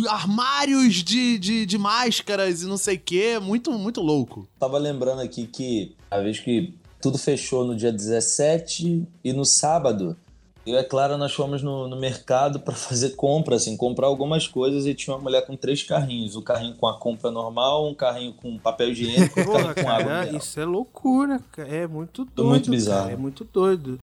armários 0.10 0.96
de, 0.96 1.40
de, 1.40 1.66
de, 1.66 1.78
máscaras 1.78 2.62
e 2.62 2.66
não 2.66 2.78
sei 2.78 2.98
o 2.98 3.00
que. 3.00 3.40
Muito, 3.40 3.72
muito 3.72 4.02
louco. 4.02 4.46
Tava 4.60 4.78
lembrando 4.78 5.22
aqui 5.22 5.48
que 5.48 5.96
a 6.10 6.20
vez 6.20 6.38
que 6.40 6.74
tudo 7.02 7.18
fechou 7.18 7.66
no 7.66 7.76
dia 7.76 7.94
17 7.94 9.08
e 9.24 9.34
no 9.34 9.46
sábado 9.46 10.18
eu 10.66 10.76
e 10.76 10.78
a 10.78 10.84
Clara 10.84 11.18
nós 11.18 11.34
fomos 11.34 11.64
no, 11.64 11.88
no 11.88 12.00
mercado 12.00 12.60
para 12.60 12.76
fazer 12.76 13.12
compra, 13.12 13.56
assim, 13.56 13.76
comprar 13.76 14.08
algumas 14.08 14.48
coisas 14.48 14.86
e 14.86 14.94
tinha 14.94 15.16
uma 15.16 15.24
mulher 15.24 15.46
com 15.46 15.56
três 15.56 15.82
carrinhos. 15.82 16.36
O 16.36 16.42
carrinho 16.42 16.76
com 16.76 16.88
a 16.88 17.00
compra 17.00 17.32
normal, 17.32 17.88
um 17.90 17.96
carrinho 17.96 18.34
com 18.34 18.58
papel 18.60 18.92
higiênico 18.92 19.40
e 19.40 19.44
um 19.44 19.52
carrinho 19.52 19.76
com 19.76 19.90
água. 19.90 20.06
Cara, 20.06 20.38
isso 20.38 20.60
é 20.60 20.66
loucura, 20.66 21.42
É 21.58 21.88
muito 21.88 22.26
doido. 22.26 22.50
Muito 22.50 22.70
bizarro. 22.70 23.02
Cara, 23.04 23.14
é 23.14 23.18
muito 23.18 23.44
doido. 23.44 23.98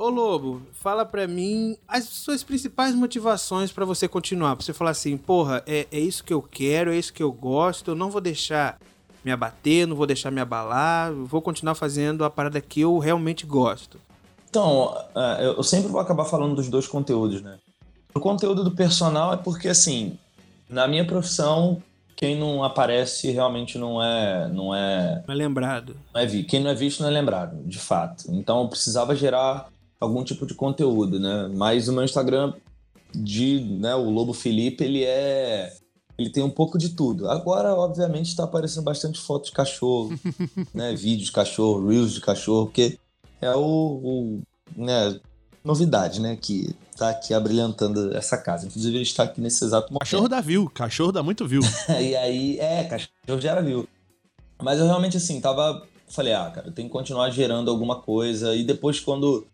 Ô 0.00 0.08
Lobo, 0.08 0.62
fala 0.72 1.04
pra 1.04 1.28
mim 1.28 1.76
as 1.86 2.04
suas 2.04 2.42
principais 2.42 2.94
motivações 2.94 3.70
para 3.70 3.84
você 3.84 4.08
continuar. 4.08 4.56
Pra 4.56 4.64
você 4.64 4.72
falar 4.72 4.92
assim, 4.92 5.14
porra, 5.14 5.62
é, 5.66 5.86
é 5.92 6.00
isso 6.00 6.24
que 6.24 6.32
eu 6.32 6.40
quero, 6.40 6.90
é 6.90 6.96
isso 6.96 7.12
que 7.12 7.22
eu 7.22 7.30
gosto, 7.30 7.90
eu 7.90 7.94
não 7.94 8.10
vou 8.10 8.22
deixar 8.22 8.78
me 9.22 9.30
abater, 9.30 9.86
não 9.86 9.94
vou 9.94 10.06
deixar 10.06 10.30
me 10.30 10.40
abalar, 10.40 11.12
vou 11.12 11.42
continuar 11.42 11.74
fazendo 11.74 12.24
a 12.24 12.30
parada 12.30 12.62
que 12.62 12.80
eu 12.80 12.96
realmente 12.96 13.44
gosto. 13.44 14.00
Então, 14.48 14.96
é, 15.14 15.44
eu 15.44 15.62
sempre 15.62 15.90
vou 15.90 16.00
acabar 16.00 16.24
falando 16.24 16.54
dos 16.54 16.70
dois 16.70 16.88
conteúdos, 16.88 17.42
né? 17.42 17.58
O 18.14 18.20
conteúdo 18.20 18.64
do 18.64 18.70
personal 18.70 19.34
é 19.34 19.36
porque, 19.36 19.68
assim, 19.68 20.18
na 20.66 20.88
minha 20.88 21.06
profissão, 21.06 21.82
quem 22.16 22.40
não 22.40 22.64
aparece 22.64 23.30
realmente 23.32 23.76
não 23.76 24.02
é. 24.02 24.48
Não 24.48 24.74
é, 24.74 25.22
não 25.28 25.34
é 25.34 25.36
lembrado. 25.36 25.94
Não 26.14 26.22
é. 26.22 26.26
Quem 26.44 26.60
não 26.60 26.70
é 26.70 26.74
visto 26.74 27.00
não 27.00 27.10
é 27.10 27.12
lembrado, 27.12 27.62
de 27.66 27.78
fato. 27.78 28.24
Então 28.30 28.62
eu 28.62 28.68
precisava 28.68 29.14
gerar 29.14 29.68
algum 30.00 30.24
tipo 30.24 30.46
de 30.46 30.54
conteúdo, 30.54 31.20
né? 31.20 31.50
Mas 31.54 31.86
o 31.86 31.92
meu 31.92 32.04
Instagram 32.04 32.54
de, 33.14 33.60
né, 33.60 33.94
o 33.94 34.08
Lobo 34.08 34.32
Felipe, 34.32 34.82
ele 34.84 35.04
é 35.04 35.72
ele 36.20 36.30
tem 36.30 36.42
um 36.42 36.50
pouco 36.50 36.76
de 36.76 36.90
tudo. 36.90 37.30
Agora, 37.30 37.74
obviamente, 37.74 38.28
está 38.28 38.44
aparecendo 38.44 38.84
bastante 38.84 39.18
fotos 39.18 39.48
de 39.48 39.56
cachorro, 39.56 40.12
né? 40.74 40.94
Vídeos 40.94 41.26
de 41.26 41.32
cachorro, 41.32 41.88
reels 41.88 42.12
de 42.12 42.20
cachorro, 42.20 42.66
porque 42.66 42.98
é 43.40 43.54
o, 43.54 43.62
o 43.62 44.42
né, 44.76 45.18
novidade, 45.64 46.20
né? 46.20 46.36
Que 46.36 46.74
tá 46.94 47.08
aqui 47.08 47.32
abrilhantando 47.32 48.14
essa 48.14 48.36
casa. 48.36 48.66
Inclusive, 48.66 48.96
ele 48.96 49.02
está 49.02 49.22
aqui 49.22 49.40
nesse 49.40 49.64
exato 49.64 49.88
momento. 49.88 50.00
Cachorro 50.00 50.28
dá 50.28 50.40
view, 50.42 50.68
cachorro 50.68 51.12
dá 51.12 51.22
muito 51.22 51.48
view. 51.48 51.62
e 51.88 52.14
aí, 52.14 52.58
é, 52.58 52.84
cachorro 52.84 53.40
gera 53.40 53.62
view. 53.62 53.88
Mas 54.62 54.78
eu 54.78 54.84
realmente, 54.86 55.16
assim, 55.16 55.40
tava. 55.40 55.86
Falei, 56.08 56.34
ah, 56.34 56.50
cara, 56.50 56.66
eu 56.66 56.72
tenho 56.72 56.88
que 56.88 56.92
continuar 56.92 57.30
gerando 57.30 57.70
alguma 57.70 58.02
coisa. 58.02 58.54
E 58.54 58.62
depois, 58.62 59.00
quando 59.00 59.46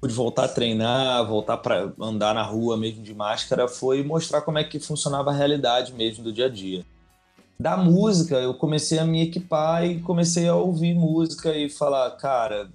pude 0.00 0.12
voltar 0.12 0.44
a 0.44 0.48
treinar, 0.48 1.26
voltar 1.26 1.56
para 1.58 1.92
andar 2.00 2.34
na 2.34 2.42
rua 2.42 2.76
mesmo 2.76 3.02
de 3.02 3.14
máscara, 3.14 3.68
foi 3.68 4.02
mostrar 4.02 4.42
como 4.42 4.58
é 4.58 4.64
que 4.64 4.78
funcionava 4.78 5.30
a 5.30 5.34
realidade 5.34 5.92
mesmo 5.92 6.24
do 6.24 6.32
dia 6.32 6.46
a 6.46 6.48
dia. 6.48 6.84
Da 7.58 7.76
música, 7.76 8.36
eu 8.36 8.52
comecei 8.54 8.98
a 8.98 9.04
me 9.04 9.22
equipar 9.22 9.84
e 9.84 10.00
comecei 10.00 10.46
a 10.46 10.54
ouvir 10.54 10.94
música 10.94 11.56
e 11.56 11.70
falar, 11.70 12.10
cara, 12.12 12.68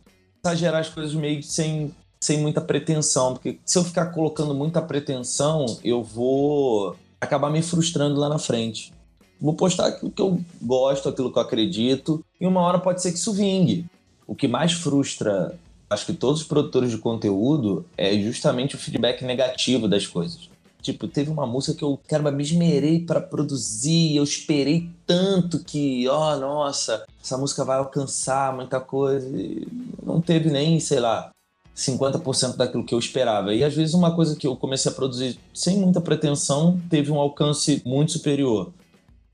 exagerar 0.44 0.82
as 0.82 0.90
coisas 0.90 1.14
meio 1.14 1.44
sem, 1.44 1.96
sem 2.20 2.40
muita 2.40 2.60
pretensão, 2.60 3.34
porque 3.34 3.60
se 3.64 3.78
eu 3.78 3.84
ficar 3.84 4.08
colocando 4.08 4.56
muita 4.56 4.82
pretensão, 4.82 5.66
eu 5.84 6.04
vou 6.04 6.96
acabar 7.20 7.52
me 7.52 7.62
frustrando 7.62 8.20
lá 8.20 8.28
na 8.28 8.40
frente. 8.40 8.92
Vou 9.40 9.54
postar 9.54 9.88
aquilo 9.88 10.12
que 10.12 10.22
eu 10.22 10.42
gosto, 10.62 11.10
aquilo 11.10 11.32
que 11.32 11.38
eu 11.38 11.44
acredito, 11.44 12.26
e 12.40 12.48
uma 12.48 12.62
hora 12.62 12.80
pode 12.80 13.02
ser 13.02 13.12
que 13.12 13.20
isso 13.20 13.34
vingue. 13.34 13.86
O 14.26 14.36
que 14.36 14.48
mais 14.48 14.72
frustra 14.72 15.56
acho 15.92 16.06
que 16.06 16.14
todos 16.14 16.42
os 16.42 16.48
produtores 16.48 16.90
de 16.90 16.98
conteúdo 16.98 17.86
é 17.98 18.18
justamente 18.18 18.76
o 18.76 18.78
feedback 18.78 19.24
negativo 19.24 19.88
das 19.88 20.08
coisas. 20.08 20.50
Tipo, 20.82 21.08
teve 21.08 21.30
uma 21.30 21.46
música 21.46 21.78
que 21.78 21.84
eu, 21.84 22.00
caramba, 22.08 22.32
me 22.32 22.42
esmerei 22.42 23.06
para 23.06 23.22
produzir, 23.22 24.16
eu 24.16 24.24
esperei 24.24 24.90
tanto 25.06 25.64
que, 25.64 26.08
ó, 26.08 26.34
oh, 26.34 26.40
nossa, 26.40 27.06
essa 27.24 27.38
música 27.38 27.64
vai 27.64 27.78
alcançar 27.78 28.56
muita 28.56 28.80
coisa. 28.80 29.28
E 29.30 29.68
não 30.02 30.20
teve 30.20 30.50
nem, 30.50 30.80
sei 30.80 31.00
lá, 31.00 31.30
50% 31.76 32.56
daquilo 32.56 32.86
que 32.86 32.96
eu 32.96 33.00
esperava. 33.00 33.54
E 33.54 33.64
às 33.64 33.76
vezes 33.76 33.94
uma 33.94 34.16
coisa 34.16 34.36
que 34.36 34.48
eu 34.48 34.56
comecei 34.56 34.92
a 34.92 34.96
produzir 34.96 35.38
sem 35.54 35.78
muita 35.78 36.02
pretensão 36.02 36.82
teve 36.90 37.12
um 37.12 37.20
alcance 37.20 37.82
muito 37.86 38.14
superior. 38.14 38.72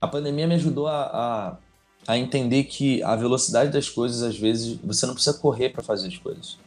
A 0.02 0.08
pandemia 0.08 0.48
me 0.48 0.56
ajudou 0.56 0.88
a, 0.88 1.04
a 1.04 1.58
a 2.08 2.18
entender 2.18 2.64
que 2.64 3.04
a 3.04 3.16
velocidade 3.16 3.70
das 3.70 3.90
coisas, 3.90 4.24
às 4.24 4.38
vezes, 4.38 4.80
você 4.82 5.06
não 5.06 5.14
precisa 5.14 5.38
correr 5.38 5.70
para 5.70 5.84
fazer 5.84 6.08
as 6.08 6.18
coisas. 6.18 6.58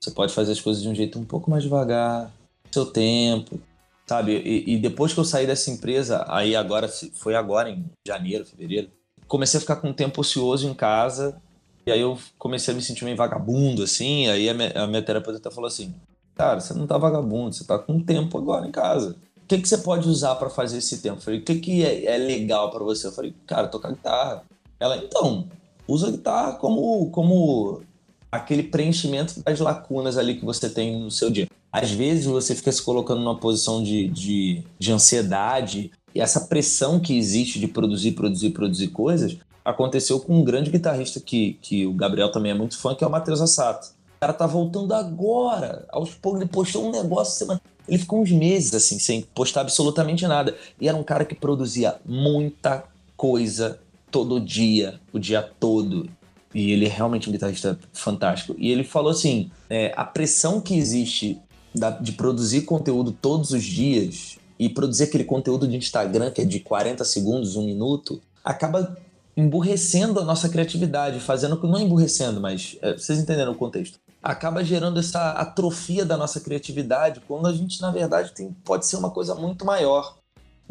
Você 0.00 0.10
pode 0.10 0.34
fazer 0.34 0.52
as 0.52 0.60
coisas 0.60 0.82
de 0.82 0.88
um 0.88 0.94
jeito 0.94 1.18
um 1.18 1.24
pouco 1.24 1.48
mais 1.50 1.62
devagar, 1.62 2.32
seu 2.70 2.84
tempo, 2.84 3.60
sabe? 4.06 4.36
E, 4.36 4.74
e 4.74 4.78
depois 4.78 5.14
que 5.14 5.20
eu 5.20 5.24
saí 5.24 5.46
dessa 5.46 5.70
empresa, 5.70 6.24
aí 6.28 6.56
agora, 6.56 6.88
foi 6.88 7.36
agora 7.36 7.70
em 7.70 7.84
janeiro, 8.06 8.44
fevereiro, 8.44 8.90
comecei 9.28 9.58
a 9.58 9.60
ficar 9.60 9.76
com 9.76 9.90
um 9.90 9.92
tempo 9.92 10.20
ocioso 10.20 10.68
em 10.68 10.74
casa, 10.74 11.40
e 11.86 11.92
aí 11.92 12.00
eu 12.00 12.18
comecei 12.36 12.74
a 12.74 12.76
me 12.76 12.82
sentir 12.82 13.04
meio 13.04 13.16
vagabundo, 13.16 13.84
assim, 13.84 14.28
aí 14.28 14.48
a 14.48 14.54
minha, 14.54 14.72
a 14.72 14.86
minha 14.86 15.02
terapeuta 15.02 15.50
falou 15.50 15.68
assim, 15.68 15.94
cara, 16.34 16.60
você 16.60 16.74
não 16.74 16.86
tá 16.86 16.98
vagabundo, 16.98 17.54
você 17.54 17.64
tá 17.64 17.78
com 17.78 18.00
tempo 18.00 18.36
agora 18.36 18.66
em 18.66 18.72
casa. 18.72 19.16
O 19.36 19.46
que, 19.48 19.58
que 19.58 19.68
você 19.68 19.78
pode 19.78 20.08
usar 20.08 20.34
para 20.34 20.50
fazer 20.50 20.78
esse 20.78 20.98
tempo? 20.98 21.18
Eu 21.18 21.22
falei, 21.22 21.40
o 21.40 21.44
que, 21.44 21.54
que 21.60 21.84
é, 21.84 22.04
é 22.04 22.18
legal 22.18 22.70
para 22.70 22.84
você? 22.84 23.06
Eu 23.06 23.12
falei, 23.12 23.34
cara, 23.46 23.68
tocar 23.68 23.90
guitarra. 23.90 24.44
Ela, 24.80 24.96
então, 24.98 25.46
usa 25.86 26.08
a 26.08 26.10
guitarra 26.10 26.52
como, 26.54 27.10
como 27.10 27.82
aquele 28.30 28.62
preenchimento 28.62 29.40
das 29.42 29.58
lacunas 29.58 30.16
ali 30.16 30.36
que 30.36 30.44
você 30.44 30.68
tem 30.68 31.00
no 31.00 31.10
seu 31.10 31.30
dia. 31.30 31.48
Às 31.72 31.90
vezes 31.90 32.26
você 32.26 32.54
fica 32.54 32.72
se 32.72 32.82
colocando 32.82 33.20
numa 33.20 33.38
posição 33.38 33.82
de, 33.82 34.08
de, 34.08 34.62
de 34.78 34.92
ansiedade 34.92 35.90
e 36.14 36.20
essa 36.20 36.42
pressão 36.42 36.98
que 36.98 37.16
existe 37.16 37.58
de 37.58 37.68
produzir, 37.68 38.12
produzir, 38.12 38.50
produzir 38.50 38.88
coisas 38.88 39.36
aconteceu 39.64 40.18
com 40.18 40.40
um 40.40 40.44
grande 40.44 40.70
guitarrista 40.70 41.20
que, 41.20 41.58
que 41.60 41.86
o 41.86 41.92
Gabriel 41.92 42.32
também 42.32 42.52
é 42.52 42.54
muito 42.54 42.78
fã, 42.78 42.94
que 42.94 43.04
é 43.04 43.06
o 43.06 43.10
Matheus 43.10 43.40
Assato. 43.40 43.88
O 44.16 44.20
cara 44.20 44.32
tá 44.32 44.46
voltando 44.46 44.94
agora. 44.94 45.84
Aos 45.90 46.14
poucos 46.14 46.40
ele 46.40 46.50
postou 46.50 46.88
um 46.88 46.90
negócio 46.90 47.38
semana. 47.38 47.60
Ele 47.86 47.98
ficou 47.98 48.22
uns 48.22 48.32
meses 48.32 48.74
assim, 48.74 48.98
sem 48.98 49.22
postar 49.22 49.60
absolutamente 49.60 50.26
nada. 50.26 50.56
E 50.80 50.88
era 50.88 50.96
um 50.96 51.02
cara 51.02 51.24
que 51.24 51.34
produzia 51.34 51.96
muita 52.04 52.84
coisa 53.16 53.78
todo 54.10 54.40
dia, 54.40 55.00
o 55.12 55.18
dia 55.18 55.42
todo. 55.42 56.08
E 56.54 56.72
ele 56.72 56.86
é 56.86 56.88
realmente 56.88 57.28
um 57.28 57.32
guitarrista 57.32 57.78
fantástico. 57.92 58.54
E 58.58 58.70
ele 58.70 58.84
falou 58.84 59.10
assim: 59.10 59.50
é, 59.68 59.92
a 59.96 60.04
pressão 60.04 60.60
que 60.60 60.74
existe 60.74 61.38
da, 61.74 61.90
de 61.90 62.12
produzir 62.12 62.62
conteúdo 62.62 63.12
todos 63.12 63.50
os 63.50 63.62
dias 63.62 64.38
e 64.58 64.68
produzir 64.68 65.04
aquele 65.04 65.24
conteúdo 65.24 65.68
de 65.68 65.76
Instagram 65.76 66.30
que 66.30 66.40
é 66.40 66.44
de 66.44 66.60
40 66.60 67.04
segundos, 67.04 67.56
um 67.56 67.64
minuto, 67.64 68.20
acaba 68.44 68.96
emburrecendo 69.36 70.18
a 70.18 70.24
nossa 70.24 70.48
criatividade, 70.48 71.20
fazendo 71.20 71.60
não 71.62 71.78
emburrecendo, 71.78 72.40
mas 72.40 72.76
é, 72.82 72.94
vocês 72.94 73.20
entenderam 73.20 73.52
o 73.52 73.54
contexto. 73.54 74.00
Acaba 74.20 74.64
gerando 74.64 74.98
essa 74.98 75.30
atrofia 75.30 76.04
da 76.04 76.16
nossa 76.16 76.40
criatividade, 76.40 77.22
quando 77.28 77.46
a 77.46 77.52
gente 77.52 77.80
na 77.80 77.92
verdade 77.92 78.32
tem, 78.32 78.50
pode 78.64 78.84
ser 78.84 78.96
uma 78.96 79.10
coisa 79.10 79.36
muito 79.36 79.64
maior. 79.64 80.17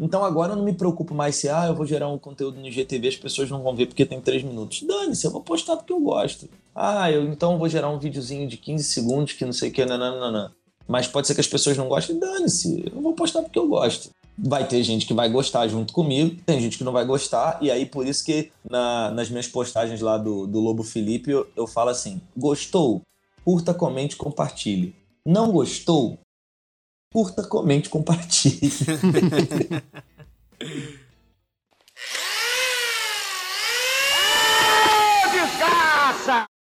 Então 0.00 0.24
agora 0.24 0.52
eu 0.52 0.56
não 0.56 0.64
me 0.64 0.72
preocupo 0.72 1.14
mais 1.14 1.36
se 1.36 1.48
ah, 1.48 1.66
eu 1.66 1.74
vou 1.74 1.84
gerar 1.84 2.08
um 2.08 2.18
conteúdo 2.18 2.60
no 2.60 2.70
GTV, 2.70 3.08
as 3.08 3.16
pessoas 3.16 3.50
não 3.50 3.62
vão 3.62 3.74
ver 3.74 3.86
porque 3.86 4.06
tem 4.06 4.20
3 4.20 4.44
minutos. 4.44 4.82
Dane-se, 4.82 5.26
eu 5.26 5.32
vou 5.32 5.40
postar 5.40 5.76
porque 5.76 5.92
eu 5.92 6.00
gosto. 6.00 6.48
Ah, 6.74 7.10
eu 7.10 7.24
então 7.24 7.58
vou 7.58 7.68
gerar 7.68 7.90
um 7.90 7.98
videozinho 7.98 8.48
de 8.48 8.56
15 8.56 8.84
segundos 8.84 9.32
que 9.32 9.44
não 9.44 9.52
sei 9.52 9.70
o 9.70 9.72
que, 9.72 9.84
nananana. 9.84 10.52
Mas 10.86 11.06
pode 11.06 11.26
ser 11.26 11.34
que 11.34 11.40
as 11.40 11.46
pessoas 11.46 11.76
não 11.76 11.88
gostem, 11.88 12.18
dane-se, 12.18 12.90
eu 12.94 13.02
vou 13.02 13.12
postar 13.12 13.42
porque 13.42 13.58
eu 13.58 13.68
gosto. 13.68 14.10
Vai 14.38 14.66
ter 14.66 14.82
gente 14.84 15.04
que 15.04 15.12
vai 15.12 15.28
gostar 15.28 15.66
junto 15.66 15.92
comigo, 15.92 16.40
tem 16.46 16.60
gente 16.60 16.78
que 16.78 16.84
não 16.84 16.92
vai 16.92 17.04
gostar, 17.04 17.58
e 17.60 17.70
aí 17.70 17.84
por 17.84 18.06
isso 18.06 18.24
que 18.24 18.52
na, 18.70 19.10
nas 19.10 19.28
minhas 19.28 19.48
postagens 19.48 20.00
lá 20.00 20.16
do, 20.16 20.46
do 20.46 20.60
Lobo 20.60 20.84
Felipe 20.84 21.30
eu, 21.30 21.46
eu 21.56 21.66
falo 21.66 21.90
assim: 21.90 22.20
gostou? 22.36 23.02
Curta, 23.44 23.74
comente, 23.74 24.14
compartilhe. 24.14 24.94
Não 25.26 25.50
gostou? 25.50 26.18
Curta, 27.12 27.42
comente, 27.42 27.88
compartilhe. 27.88 28.70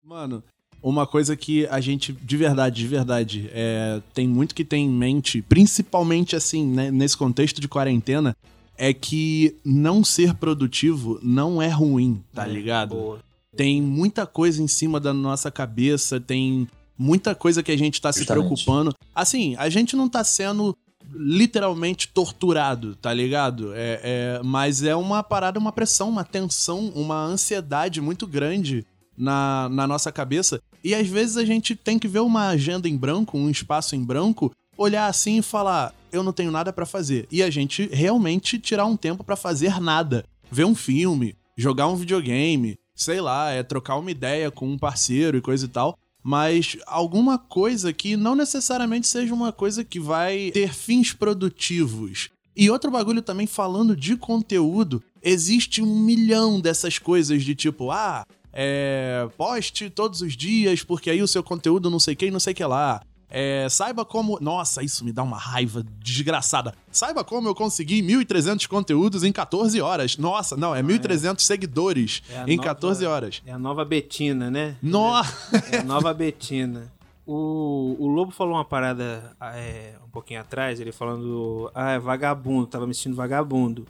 Mano, 0.02 0.42
uma 0.82 1.06
coisa 1.06 1.34
que 1.36 1.66
a 1.68 1.80
gente, 1.80 2.12
de 2.12 2.36
verdade, 2.36 2.82
de 2.82 2.86
verdade, 2.86 3.50
é, 3.52 4.02
tem 4.12 4.28
muito 4.28 4.54
que 4.54 4.64
ter 4.64 4.76
em 4.76 4.88
mente, 4.88 5.40
principalmente 5.42 6.36
assim, 6.36 6.66
né, 6.66 6.90
nesse 6.90 7.16
contexto 7.16 7.60
de 7.60 7.68
quarentena, 7.68 8.36
é 8.76 8.92
que 8.92 9.56
não 9.64 10.04
ser 10.04 10.34
produtivo 10.34 11.18
não 11.22 11.62
é 11.62 11.68
ruim, 11.68 12.22
tá 12.34 12.46
ligado? 12.46 12.94
Boa. 12.94 13.20
Tem 13.56 13.80
muita 13.80 14.26
coisa 14.26 14.62
em 14.62 14.68
cima 14.68 14.98
da 14.98 15.14
nossa 15.14 15.50
cabeça, 15.50 16.20
tem 16.20 16.68
muita 16.98 17.34
coisa 17.34 17.62
que 17.62 17.72
a 17.72 17.78
gente 17.78 18.00
tá 18.00 18.12
se 18.12 18.24
preocupando. 18.24 18.94
Assim, 19.14 19.54
a 19.56 19.68
gente 19.68 19.96
não 19.96 20.08
tá 20.08 20.22
sendo 20.22 20.76
literalmente 21.12 22.08
torturado, 22.08 22.96
tá 22.96 23.12
ligado? 23.12 23.72
É, 23.74 24.00
é, 24.02 24.40
mas 24.42 24.82
é 24.82 24.96
uma 24.96 25.22
parada, 25.22 25.58
uma 25.58 25.72
pressão, 25.72 26.08
uma 26.08 26.24
tensão, 26.24 26.88
uma 26.94 27.24
ansiedade 27.24 28.00
muito 28.00 28.26
grande 28.26 28.86
na, 29.16 29.68
na 29.70 29.86
nossa 29.86 30.10
cabeça. 30.10 30.60
E 30.82 30.94
às 30.94 31.06
vezes 31.06 31.36
a 31.36 31.44
gente 31.44 31.74
tem 31.74 31.98
que 31.98 32.08
ver 32.08 32.20
uma 32.20 32.48
agenda 32.48 32.88
em 32.88 32.96
branco, 32.96 33.38
um 33.38 33.50
espaço 33.50 33.94
em 33.94 34.04
branco, 34.04 34.52
olhar 34.76 35.06
assim 35.06 35.38
e 35.38 35.42
falar: 35.42 35.94
eu 36.10 36.22
não 36.22 36.32
tenho 36.32 36.50
nada 36.50 36.72
para 36.72 36.86
fazer. 36.86 37.26
E 37.30 37.42
a 37.42 37.50
gente 37.50 37.88
realmente 37.92 38.58
tirar 38.58 38.86
um 38.86 38.96
tempo 38.96 39.22
para 39.22 39.36
fazer 39.36 39.80
nada. 39.80 40.24
Ver 40.50 40.64
um 40.64 40.74
filme, 40.74 41.36
jogar 41.56 41.88
um 41.88 41.96
videogame, 41.96 42.78
sei 42.94 43.20
lá, 43.20 43.50
é 43.50 43.62
trocar 43.62 43.96
uma 43.96 44.10
ideia 44.10 44.50
com 44.50 44.68
um 44.68 44.78
parceiro 44.78 45.36
e 45.36 45.40
coisa 45.40 45.66
e 45.66 45.68
tal 45.68 45.98
mas 46.24 46.78
alguma 46.86 47.36
coisa 47.36 47.92
que 47.92 48.16
não 48.16 48.34
necessariamente 48.34 49.06
seja 49.06 49.34
uma 49.34 49.52
coisa 49.52 49.84
que 49.84 50.00
vai 50.00 50.50
ter 50.52 50.72
fins 50.72 51.12
produtivos. 51.12 52.30
E 52.56 52.70
outro 52.70 52.90
bagulho 52.90 53.20
também 53.20 53.46
falando 53.46 53.94
de 53.94 54.16
conteúdo, 54.16 55.02
existe 55.22 55.82
um 55.82 55.98
milhão 55.98 56.58
dessas 56.58 56.98
coisas 56.98 57.44
de 57.44 57.54
tipo, 57.54 57.90
ah, 57.90 58.24
é, 58.54 59.28
poste 59.36 59.90
todos 59.90 60.22
os 60.22 60.34
dias, 60.34 60.82
porque 60.82 61.10
aí 61.10 61.20
o 61.20 61.28
seu 61.28 61.42
conteúdo 61.42 61.90
não 61.90 62.00
sei 62.00 62.14
quem, 62.14 62.30
não 62.30 62.40
sei 62.40 62.54
que 62.54 62.64
lá. 62.64 63.02
É, 63.28 63.68
saiba 63.68 64.04
como. 64.04 64.38
Nossa, 64.40 64.82
isso 64.82 65.04
me 65.04 65.12
dá 65.12 65.22
uma 65.22 65.38
raiva 65.38 65.84
desgraçada. 65.98 66.74
Saiba 66.90 67.24
como 67.24 67.48
eu 67.48 67.54
consegui 67.54 68.02
1.300 68.02 68.66
conteúdos 68.68 69.24
em 69.24 69.32
14 69.32 69.80
horas. 69.80 70.16
Nossa, 70.16 70.56
não, 70.56 70.74
é 70.74 70.82
1.300 70.82 71.34
é. 71.34 71.42
seguidores 71.42 72.22
é 72.30 72.44
em 72.46 72.56
nova, 72.56 72.68
14 72.68 73.06
horas. 73.06 73.42
É 73.44 73.52
a 73.52 73.58
nova 73.58 73.84
Betina, 73.84 74.50
né? 74.50 74.76
Nossa! 74.82 75.34
É 75.74 75.78
a 75.78 75.84
nova 75.84 76.12
Betina. 76.12 76.92
O, 77.26 77.96
o 77.98 78.06
Lobo 78.06 78.30
falou 78.30 78.54
uma 78.54 78.64
parada 78.64 79.34
é, 79.40 79.94
um 80.04 80.10
pouquinho 80.10 80.40
atrás, 80.40 80.78
ele 80.78 80.92
falando, 80.92 81.70
ah, 81.74 81.92
é 81.92 81.98
vagabundo, 81.98 82.66
tava 82.66 82.86
me 82.86 82.94
sentindo 82.94 83.16
vagabundo. 83.16 83.86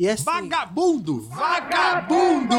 E 0.00 0.08
assim, 0.08 0.24
vagabundo! 0.24 1.20
Vagabundo! 1.24 2.56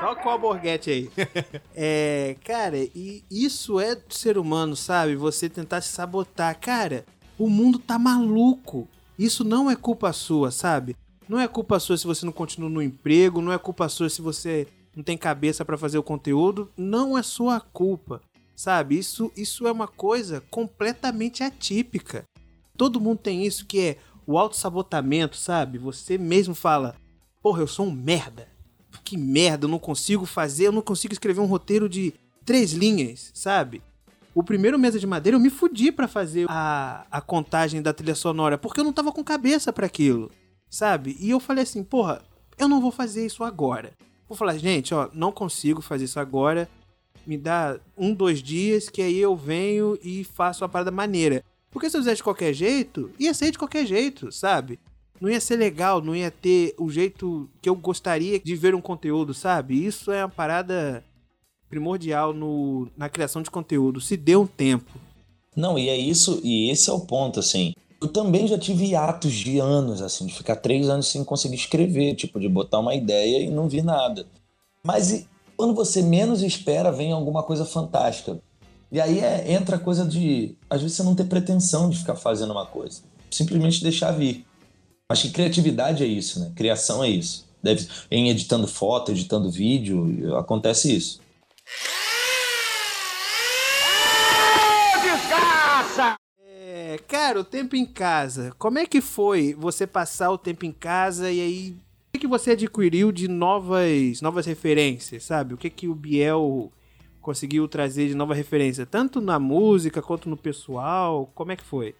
Toca 0.00 0.28
o 0.28 0.30
alborguete 0.30 0.90
aí. 0.90 1.10
é, 1.74 2.36
cara, 2.44 2.78
e 2.78 3.24
isso 3.28 3.80
é 3.80 3.96
do 3.96 4.14
ser 4.14 4.38
humano, 4.38 4.76
sabe? 4.76 5.16
Você 5.16 5.48
tentar 5.48 5.80
se 5.80 5.88
sabotar. 5.88 6.56
Cara, 6.60 7.04
o 7.36 7.50
mundo 7.50 7.80
tá 7.80 7.98
maluco. 7.98 8.86
Isso 9.18 9.42
não 9.42 9.68
é 9.68 9.74
culpa 9.74 10.12
sua, 10.12 10.52
sabe? 10.52 10.94
Não 11.28 11.40
é 11.40 11.48
culpa 11.48 11.80
sua 11.80 11.96
se 11.96 12.06
você 12.06 12.24
não 12.24 12.32
continua 12.32 12.70
no 12.70 12.80
emprego, 12.80 13.42
não 13.42 13.52
é 13.52 13.58
culpa 13.58 13.88
sua 13.88 14.08
se 14.08 14.22
você 14.22 14.68
não 14.94 15.02
tem 15.02 15.18
cabeça 15.18 15.64
para 15.64 15.76
fazer 15.76 15.98
o 15.98 16.02
conteúdo, 16.02 16.70
não 16.76 17.18
é 17.18 17.24
sua 17.24 17.58
culpa, 17.58 18.20
sabe? 18.54 18.96
Isso, 18.96 19.32
isso 19.36 19.66
é 19.66 19.72
uma 19.72 19.88
coisa 19.88 20.40
completamente 20.48 21.42
atípica. 21.42 22.24
Todo 22.76 23.00
mundo 23.00 23.18
tem 23.18 23.44
isso 23.44 23.66
que 23.66 23.80
é 23.80 23.96
o 24.26 24.38
autossabotamento, 24.38 25.36
sabe? 25.36 25.78
Você 25.78 26.18
mesmo 26.18 26.54
fala, 26.54 26.96
porra, 27.42 27.62
eu 27.62 27.66
sou 27.66 27.86
um 27.86 27.92
merda. 27.92 28.48
Que 29.04 29.16
merda, 29.16 29.66
eu 29.66 29.70
não 29.70 29.78
consigo 29.78 30.26
fazer, 30.26 30.66
eu 30.66 30.72
não 30.72 30.82
consigo 30.82 31.12
escrever 31.12 31.40
um 31.40 31.46
roteiro 31.46 31.88
de 31.88 32.12
três 32.44 32.72
linhas, 32.72 33.30
sabe? 33.32 33.80
O 34.34 34.42
primeiro 34.42 34.78
Mesa 34.78 34.98
de 34.98 35.06
Madeira 35.06 35.36
eu 35.36 35.40
me 35.40 35.48
fudi 35.48 35.92
para 35.92 36.08
fazer 36.08 36.46
a, 36.48 37.06
a 37.10 37.20
contagem 37.20 37.80
da 37.80 37.92
trilha 37.92 38.14
sonora, 38.14 38.58
porque 38.58 38.80
eu 38.80 38.84
não 38.84 38.92
tava 38.92 39.12
com 39.12 39.22
cabeça 39.22 39.72
para 39.72 39.86
aquilo, 39.86 40.30
sabe? 40.68 41.16
E 41.20 41.30
eu 41.30 41.38
falei 41.38 41.62
assim, 41.62 41.84
porra, 41.84 42.20
eu 42.58 42.68
não 42.68 42.80
vou 42.80 42.90
fazer 42.90 43.24
isso 43.24 43.44
agora. 43.44 43.92
Vou 44.28 44.36
falar, 44.36 44.58
gente, 44.58 44.92
ó, 44.92 45.08
não 45.14 45.30
consigo 45.30 45.80
fazer 45.80 46.04
isso 46.04 46.18
agora. 46.18 46.68
Me 47.26 47.38
dá 47.38 47.78
um, 47.96 48.12
dois 48.12 48.42
dias 48.42 48.88
que 48.88 49.00
aí 49.00 49.18
eu 49.18 49.36
venho 49.36 49.98
e 50.02 50.24
faço 50.24 50.64
a 50.64 50.68
parada 50.68 50.90
maneira. 50.90 51.44
Porque 51.76 51.90
se 51.90 51.96
eu 51.98 52.00
fizesse 52.00 52.16
de 52.16 52.22
qualquer 52.22 52.54
jeito, 52.54 53.10
ia 53.18 53.34
ser 53.34 53.50
de 53.50 53.58
qualquer 53.58 53.84
jeito, 53.84 54.32
sabe? 54.32 54.80
Não 55.20 55.28
ia 55.28 55.38
ser 55.38 55.56
legal, 55.56 56.00
não 56.00 56.16
ia 56.16 56.30
ter 56.30 56.74
o 56.78 56.90
jeito 56.90 57.50
que 57.60 57.68
eu 57.68 57.76
gostaria 57.76 58.40
de 58.40 58.56
ver 58.56 58.74
um 58.74 58.80
conteúdo, 58.80 59.34
sabe? 59.34 59.84
Isso 59.84 60.10
é 60.10 60.24
uma 60.24 60.30
parada 60.30 61.04
primordial 61.68 62.32
no, 62.32 62.88
na 62.96 63.10
criação 63.10 63.42
de 63.42 63.50
conteúdo. 63.50 64.00
Se 64.00 64.16
dê 64.16 64.34
um 64.34 64.46
tempo. 64.46 64.90
Não, 65.54 65.78
e 65.78 65.90
é 65.90 65.98
isso, 65.98 66.40
e 66.42 66.70
esse 66.70 66.88
é 66.88 66.92
o 66.94 67.00
ponto, 67.00 67.40
assim. 67.40 67.74
Eu 68.00 68.08
também 68.08 68.48
já 68.48 68.56
tive 68.58 68.96
atos 68.96 69.34
de 69.34 69.58
anos, 69.58 70.00
assim, 70.00 70.24
de 70.24 70.32
ficar 70.32 70.56
três 70.56 70.88
anos 70.88 71.08
sem 71.08 71.22
conseguir 71.24 71.56
escrever, 71.56 72.14
tipo, 72.14 72.40
de 72.40 72.48
botar 72.48 72.78
uma 72.78 72.94
ideia 72.94 73.42
e 73.42 73.50
não 73.50 73.68
vi 73.68 73.82
nada. 73.82 74.26
Mas 74.82 75.26
quando 75.58 75.74
você 75.74 76.00
menos 76.00 76.42
espera, 76.42 76.90
vem 76.90 77.12
alguma 77.12 77.42
coisa 77.42 77.66
fantástica. 77.66 78.40
E 78.90 79.00
aí 79.00 79.18
é, 79.18 79.52
entra 79.52 79.76
a 79.76 79.80
coisa 79.80 80.04
de, 80.04 80.56
às 80.70 80.80
vezes, 80.80 80.96
você 80.96 81.02
não 81.02 81.14
ter 81.14 81.24
pretensão 81.24 81.90
de 81.90 81.98
ficar 81.98 82.14
fazendo 82.14 82.52
uma 82.52 82.66
coisa. 82.66 83.02
Simplesmente 83.30 83.82
deixar 83.82 84.12
vir. 84.12 84.46
Acho 85.08 85.22
que 85.22 85.30
criatividade 85.30 86.02
é 86.02 86.06
isso, 86.06 86.40
né? 86.40 86.52
Criação 86.54 87.02
é 87.02 87.08
isso. 87.08 87.46
Deve, 87.62 87.88
em 88.10 88.28
editando 88.28 88.66
foto, 88.66 89.10
editando 89.10 89.50
vídeo, 89.50 90.36
acontece 90.36 90.94
isso. 90.94 91.20
É, 96.40 96.98
cara, 97.08 97.40
o 97.40 97.44
tempo 97.44 97.74
em 97.74 97.84
casa. 97.84 98.52
Como 98.58 98.78
é 98.78 98.86
que 98.86 99.00
foi 99.00 99.54
você 99.54 99.86
passar 99.86 100.30
o 100.30 100.38
tempo 100.38 100.64
em 100.64 100.72
casa 100.72 101.30
e 101.30 101.40
aí 101.40 101.70
o 101.70 102.12
que, 102.12 102.20
que 102.20 102.26
você 102.26 102.52
adquiriu 102.52 103.10
de 103.10 103.28
novas, 103.28 104.20
novas 104.20 104.46
referências, 104.46 105.24
sabe? 105.24 105.54
O 105.54 105.56
que 105.56 105.68
que 105.68 105.88
o 105.88 105.94
Biel 105.94 106.72
conseguiu 107.26 107.66
trazer 107.66 108.06
de 108.06 108.14
nova 108.14 108.34
referência, 108.34 108.86
tanto 108.86 109.20
na 109.20 109.36
música 109.36 110.00
quanto 110.00 110.30
no 110.30 110.36
pessoal? 110.36 111.28
Como 111.34 111.50
é 111.50 111.56
que 111.56 111.64
foi? 111.64 111.92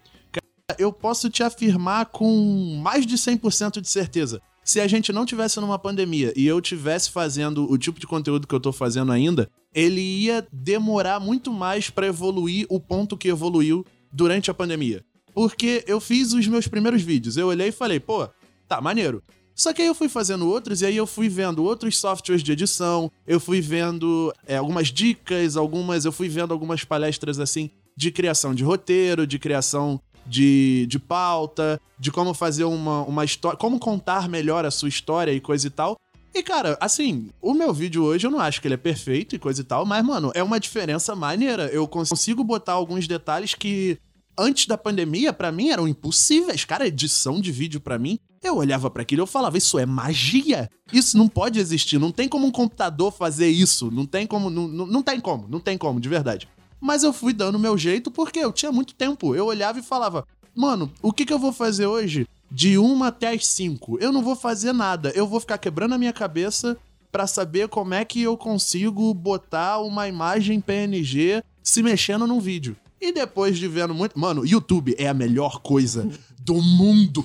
Eu 0.78 0.92
posso 0.92 1.28
te 1.28 1.42
afirmar 1.42 2.06
com 2.06 2.78
mais 2.80 3.04
de 3.04 3.16
100% 3.16 3.80
de 3.80 3.88
certeza. 3.88 4.40
Se 4.62 4.80
a 4.80 4.86
gente 4.86 5.12
não 5.12 5.26
tivesse 5.26 5.58
numa 5.58 5.80
pandemia 5.80 6.32
e 6.36 6.46
eu 6.46 6.60
tivesse 6.60 7.10
fazendo 7.10 7.68
o 7.68 7.76
tipo 7.76 7.98
de 7.98 8.06
conteúdo 8.06 8.46
que 8.46 8.54
eu 8.54 8.60
tô 8.60 8.72
fazendo 8.72 9.10
ainda, 9.10 9.50
ele 9.74 10.00
ia 10.00 10.46
demorar 10.52 11.18
muito 11.18 11.52
mais 11.52 11.90
pra 11.90 12.06
evoluir 12.06 12.64
o 12.68 12.78
ponto 12.78 13.16
que 13.16 13.26
evoluiu 13.26 13.84
durante 14.12 14.48
a 14.48 14.54
pandemia. 14.54 15.04
Porque 15.34 15.82
eu 15.88 16.00
fiz 16.00 16.32
os 16.34 16.46
meus 16.46 16.68
primeiros 16.68 17.02
vídeos, 17.02 17.36
eu 17.36 17.48
olhei 17.48 17.68
e 17.68 17.72
falei, 17.72 17.98
pô, 17.98 18.28
tá 18.68 18.80
maneiro. 18.80 19.24
Só 19.56 19.72
que 19.72 19.80
aí 19.80 19.88
eu 19.88 19.94
fui 19.94 20.08
fazendo 20.08 20.46
outros 20.46 20.82
e 20.82 20.86
aí 20.86 20.96
eu 20.96 21.06
fui 21.06 21.30
vendo 21.30 21.64
outros 21.64 21.98
softwares 21.98 22.42
de 22.42 22.52
edição, 22.52 23.10
eu 23.26 23.40
fui 23.40 23.58
vendo 23.62 24.30
é, 24.46 24.58
algumas 24.58 24.88
dicas, 24.88 25.56
algumas, 25.56 26.04
eu 26.04 26.12
fui 26.12 26.28
vendo 26.28 26.52
algumas 26.52 26.84
palestras 26.84 27.40
assim 27.40 27.70
de 27.96 28.10
criação 28.10 28.54
de 28.54 28.62
roteiro, 28.62 29.26
de 29.26 29.38
criação 29.38 29.98
de, 30.26 30.86
de 30.86 30.98
pauta, 30.98 31.80
de 31.98 32.12
como 32.12 32.34
fazer 32.34 32.64
uma, 32.64 33.02
uma 33.04 33.24
história, 33.24 33.56
como 33.56 33.78
contar 33.78 34.28
melhor 34.28 34.66
a 34.66 34.70
sua 34.70 34.90
história 34.90 35.32
e 35.32 35.40
coisa 35.40 35.66
e 35.66 35.70
tal. 35.70 35.96
E, 36.34 36.42
cara, 36.42 36.76
assim, 36.78 37.30
o 37.40 37.54
meu 37.54 37.72
vídeo 37.72 38.04
hoje 38.04 38.26
eu 38.26 38.30
não 38.30 38.40
acho 38.40 38.60
que 38.60 38.68
ele 38.68 38.74
é 38.74 38.76
perfeito 38.78 39.34
e 39.34 39.38
coisa 39.38 39.62
e 39.62 39.64
tal, 39.64 39.86
mas, 39.86 40.04
mano, 40.04 40.30
é 40.34 40.42
uma 40.42 40.60
diferença 40.60 41.16
maneira. 41.16 41.68
Eu 41.68 41.88
consigo 41.88 42.44
botar 42.44 42.74
alguns 42.74 43.08
detalhes 43.08 43.54
que 43.54 43.98
antes 44.38 44.66
da 44.66 44.76
pandemia, 44.76 45.32
pra 45.32 45.50
mim, 45.50 45.70
eram 45.70 45.88
impossíveis. 45.88 46.62
Cara, 46.66 46.86
edição 46.86 47.40
de 47.40 47.50
vídeo 47.50 47.80
pra 47.80 47.98
mim, 47.98 48.18
eu 48.46 48.56
olhava 48.56 48.90
pra 48.90 49.02
aquilo 49.02 49.22
e 49.22 49.24
eu 49.24 49.26
falava, 49.26 49.58
isso 49.58 49.78
é 49.78 49.86
magia. 49.86 50.70
Isso 50.92 51.16
não 51.16 51.28
pode 51.28 51.58
existir. 51.58 51.98
Não 51.98 52.12
tem 52.12 52.28
como 52.28 52.46
um 52.46 52.50
computador 52.50 53.12
fazer 53.12 53.48
isso. 53.48 53.90
Não 53.90 54.06
tem 54.06 54.26
como. 54.26 54.50
Não, 54.50 54.68
não, 54.68 54.86
não 54.86 55.02
tem 55.02 55.20
como. 55.20 55.46
Não 55.48 55.60
tem 55.60 55.76
como, 55.76 56.00
de 56.00 56.08
verdade. 56.08 56.48
Mas 56.80 57.02
eu 57.02 57.12
fui 57.12 57.32
dando 57.32 57.56
o 57.56 57.60
meu 57.60 57.76
jeito 57.76 58.10
porque 58.10 58.38
eu 58.38 58.52
tinha 58.52 58.72
muito 58.72 58.94
tempo. 58.94 59.34
Eu 59.34 59.46
olhava 59.46 59.78
e 59.78 59.82
falava, 59.82 60.26
mano, 60.54 60.90
o 61.02 61.12
que, 61.12 61.24
que 61.24 61.32
eu 61.32 61.38
vou 61.38 61.52
fazer 61.52 61.86
hoje? 61.86 62.26
De 62.50 62.78
uma 62.78 63.08
até 63.08 63.30
as 63.30 63.46
cinco. 63.46 63.98
Eu 64.00 64.12
não 64.12 64.22
vou 64.22 64.36
fazer 64.36 64.72
nada. 64.72 65.10
Eu 65.14 65.26
vou 65.26 65.40
ficar 65.40 65.58
quebrando 65.58 65.94
a 65.94 65.98
minha 65.98 66.12
cabeça 66.12 66.76
pra 67.10 67.26
saber 67.26 67.68
como 67.68 67.94
é 67.94 68.04
que 68.04 68.22
eu 68.22 68.36
consigo 68.36 69.12
botar 69.14 69.78
uma 69.78 70.06
imagem 70.06 70.60
PNG 70.60 71.42
se 71.62 71.82
mexendo 71.82 72.26
num 72.26 72.38
vídeo. 72.38 72.76
E 73.00 73.12
depois 73.12 73.58
de 73.58 73.68
vendo 73.68 73.94
muito. 73.94 74.18
Mano, 74.18 74.46
YouTube 74.46 74.94
é 74.98 75.08
a 75.08 75.14
melhor 75.14 75.60
coisa 75.60 76.08
do 76.40 76.54
mundo. 76.54 77.24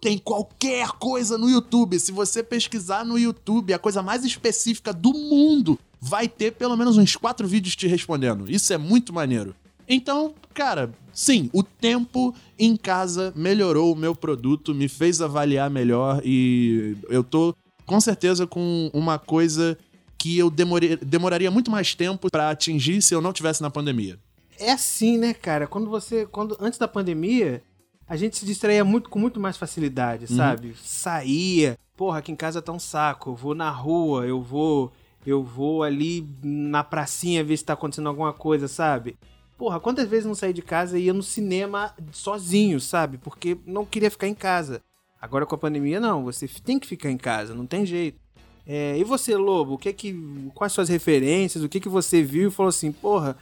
Tem 0.00 0.16
qualquer 0.18 0.88
coisa 0.92 1.36
no 1.36 1.48
YouTube. 1.50 1.98
Se 1.98 2.12
você 2.12 2.42
pesquisar 2.42 3.04
no 3.04 3.18
YouTube, 3.18 3.72
a 3.74 3.78
coisa 3.78 4.02
mais 4.02 4.24
específica 4.24 4.92
do 4.92 5.12
mundo, 5.12 5.78
vai 6.00 6.28
ter 6.28 6.52
pelo 6.52 6.76
menos 6.76 6.96
uns 6.96 7.16
quatro 7.16 7.48
vídeos 7.48 7.74
te 7.74 7.86
respondendo. 7.88 8.48
Isso 8.50 8.72
é 8.72 8.78
muito 8.78 9.12
maneiro. 9.12 9.54
Então, 9.88 10.34
cara, 10.54 10.92
sim, 11.12 11.48
o 11.52 11.62
tempo 11.62 12.34
em 12.58 12.76
casa 12.76 13.32
melhorou 13.34 13.92
o 13.92 13.96
meu 13.96 14.14
produto, 14.14 14.74
me 14.74 14.86
fez 14.86 15.20
avaliar 15.20 15.70
melhor 15.70 16.20
e 16.24 16.94
eu 17.08 17.24
tô 17.24 17.54
com 17.86 17.98
certeza 18.00 18.46
com 18.46 18.90
uma 18.92 19.18
coisa 19.18 19.78
que 20.18 20.36
eu 20.36 20.50
demorei- 20.50 20.96
demoraria 20.96 21.50
muito 21.50 21.70
mais 21.70 21.94
tempo 21.94 22.30
pra 22.30 22.50
atingir 22.50 23.00
se 23.00 23.14
eu 23.14 23.22
não 23.22 23.32
tivesse 23.32 23.62
na 23.62 23.70
pandemia. 23.70 24.18
É 24.58 24.72
assim, 24.72 25.16
né, 25.18 25.32
cara? 25.32 25.66
Quando 25.66 25.88
você. 25.88 26.26
Quando, 26.26 26.56
antes 26.60 26.78
da 26.78 26.88
pandemia, 26.88 27.62
a 28.06 28.16
gente 28.16 28.36
se 28.36 28.46
distraía 28.46 28.84
muito 28.84 29.10
com 29.10 29.18
muito 29.18 29.38
mais 29.38 29.56
facilidade, 29.56 30.26
sabe? 30.26 30.74
Saía. 30.82 31.78
Porra, 31.96 32.18
aqui 32.18 32.32
em 32.32 32.36
casa 32.36 32.62
tá 32.62 32.72
um 32.72 32.78
saco. 32.78 33.30
Eu 33.30 33.34
vou 33.34 33.54
na 33.54 33.70
rua, 33.70 34.26
eu 34.26 34.40
vou. 34.40 34.92
Eu 35.26 35.42
vou 35.42 35.82
ali 35.82 36.26
na 36.42 36.82
pracinha 36.82 37.44
ver 37.44 37.56
se 37.56 37.64
tá 37.64 37.74
acontecendo 37.74 38.08
alguma 38.08 38.32
coisa, 38.32 38.66
sabe? 38.66 39.16
Porra, 39.58 39.80
quantas 39.80 40.08
vezes 40.08 40.24
eu 40.24 40.28
não 40.28 40.34
saí 40.34 40.52
de 40.52 40.62
casa 40.62 40.98
e 40.98 41.04
ia 41.04 41.12
no 41.12 41.22
cinema 41.22 41.92
sozinho, 42.12 42.80
sabe? 42.80 43.18
Porque 43.18 43.58
não 43.66 43.84
queria 43.84 44.10
ficar 44.10 44.28
em 44.28 44.34
casa. 44.34 44.80
Agora 45.20 45.44
com 45.44 45.54
a 45.54 45.58
pandemia, 45.58 45.98
não. 45.98 46.24
Você 46.24 46.48
tem 46.64 46.78
que 46.78 46.86
ficar 46.86 47.10
em 47.10 47.16
casa, 47.18 47.54
não 47.54 47.66
tem 47.66 47.84
jeito. 47.84 48.18
É, 48.64 48.96
e 48.96 49.02
você, 49.02 49.34
Lobo, 49.34 49.74
o 49.74 49.78
que 49.78 49.92
que, 49.92 50.50
quais 50.54 50.72
suas 50.72 50.88
referências? 50.88 51.64
O 51.64 51.68
que 51.68 51.80
que 51.80 51.88
você 51.88 52.22
viu 52.22 52.48
e 52.48 52.52
falou 52.52 52.68
assim, 52.68 52.92
porra, 52.92 53.36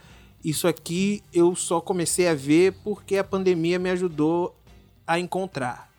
isso 0.49 0.67
aqui 0.67 1.21
eu 1.33 1.55
só 1.55 1.81
comecei 1.81 2.27
a 2.27 2.33
ver 2.33 2.73
porque 2.83 3.17
a 3.17 3.23
pandemia 3.23 3.77
me 3.77 3.89
ajudou 3.89 4.55
a 5.05 5.19
encontrar. 5.19 5.89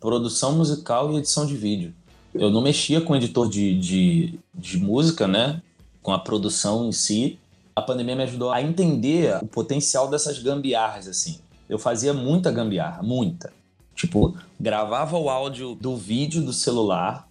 produção 0.00 0.52
musical 0.56 1.12
e 1.12 1.16
edição 1.16 1.46
de 1.46 1.56
vídeo. 1.56 1.94
Eu 2.34 2.50
não 2.50 2.60
mexia 2.60 3.00
com 3.00 3.16
editor 3.16 3.48
de, 3.48 3.78
de, 3.78 4.38
de 4.54 4.76
música, 4.78 5.26
né? 5.26 5.62
Com 6.02 6.12
a 6.12 6.18
produção 6.18 6.86
em 6.88 6.92
si. 6.92 7.38
A 7.74 7.80
pandemia 7.82 8.14
me 8.14 8.22
ajudou 8.24 8.50
a 8.50 8.60
entender 8.62 9.36
o 9.42 9.46
potencial 9.46 10.08
dessas 10.08 10.38
gambiarras, 10.38 11.08
assim. 11.08 11.38
Eu 11.68 11.78
fazia 11.78 12.12
muita 12.12 12.50
gambiarra, 12.50 13.02
muita. 13.02 13.52
Tipo, 13.94 14.36
gravava 14.60 15.16
o 15.16 15.28
áudio 15.28 15.74
do 15.74 15.96
vídeo 15.96 16.42
do 16.42 16.52
celular, 16.52 17.28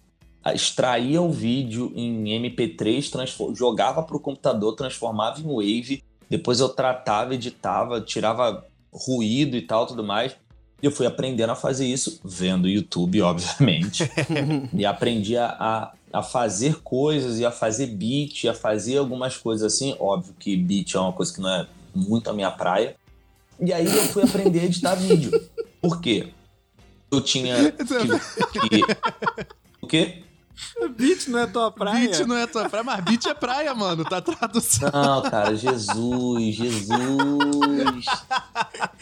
extraía 0.54 1.20
o 1.22 1.30
vídeo 1.32 1.92
em 1.94 2.24
MP3, 2.40 3.10
transfor- 3.10 3.54
jogava 3.54 4.02
pro 4.02 4.20
computador, 4.20 4.74
transformava 4.74 5.40
em 5.40 5.44
Wave, 5.44 6.02
depois 6.28 6.60
eu 6.60 6.68
tratava, 6.68 7.34
editava, 7.34 8.00
tirava 8.00 8.64
ruído 8.92 9.56
e 9.56 9.62
tal, 9.62 9.86
tudo 9.86 10.02
mais. 10.04 10.32
E 10.82 10.86
eu 10.86 10.92
fui 10.92 11.06
aprendendo 11.06 11.50
a 11.50 11.56
fazer 11.56 11.86
isso 11.86 12.20
vendo 12.24 12.68
YouTube, 12.68 13.20
obviamente. 13.22 14.08
e 14.72 14.84
aprendi 14.86 15.36
a, 15.36 15.92
a, 16.12 16.22
fazer 16.22 16.76
coisas 16.82 17.38
e 17.38 17.44
a 17.44 17.50
fazer 17.50 17.86
beat, 17.88 18.44
a 18.46 18.54
fazer 18.54 18.98
algumas 18.98 19.36
coisas 19.36 19.72
assim. 19.74 19.96
Óbvio 19.98 20.34
que 20.38 20.56
beat 20.56 20.94
é 20.94 21.00
uma 21.00 21.12
coisa 21.12 21.34
que 21.34 21.40
não 21.40 21.50
é 21.50 21.66
muito 21.94 22.30
a 22.30 22.32
minha 22.32 22.50
praia. 22.50 22.94
E 23.60 23.72
aí 23.72 23.86
eu 23.86 24.04
fui 24.04 24.22
aprender 24.22 24.60
a 24.60 24.64
editar 24.64 24.94
vídeo. 24.94 25.32
Por 25.82 26.00
quê? 26.00 26.28
Eu 27.10 27.20
tinha 27.20 27.72
que... 28.52 28.68
que- 28.68 28.96
O 29.82 29.86
quê? 29.86 30.22
Beat 30.96 31.28
não 31.28 31.38
é 31.38 31.46
tua 31.46 31.70
praia? 31.70 32.08
Beat 32.08 32.20
não 32.26 32.36
é 32.36 32.46
tua 32.46 32.68
praia, 32.68 32.84
mas 32.84 33.04
beat 33.04 33.26
é 33.26 33.34
praia, 33.34 33.74
mano. 33.74 34.04
Tá 34.04 34.20
tradução. 34.20 34.90
Não, 34.92 35.22
cara, 35.22 35.54
Jesus, 35.54 36.54
Jesus. 36.54 38.04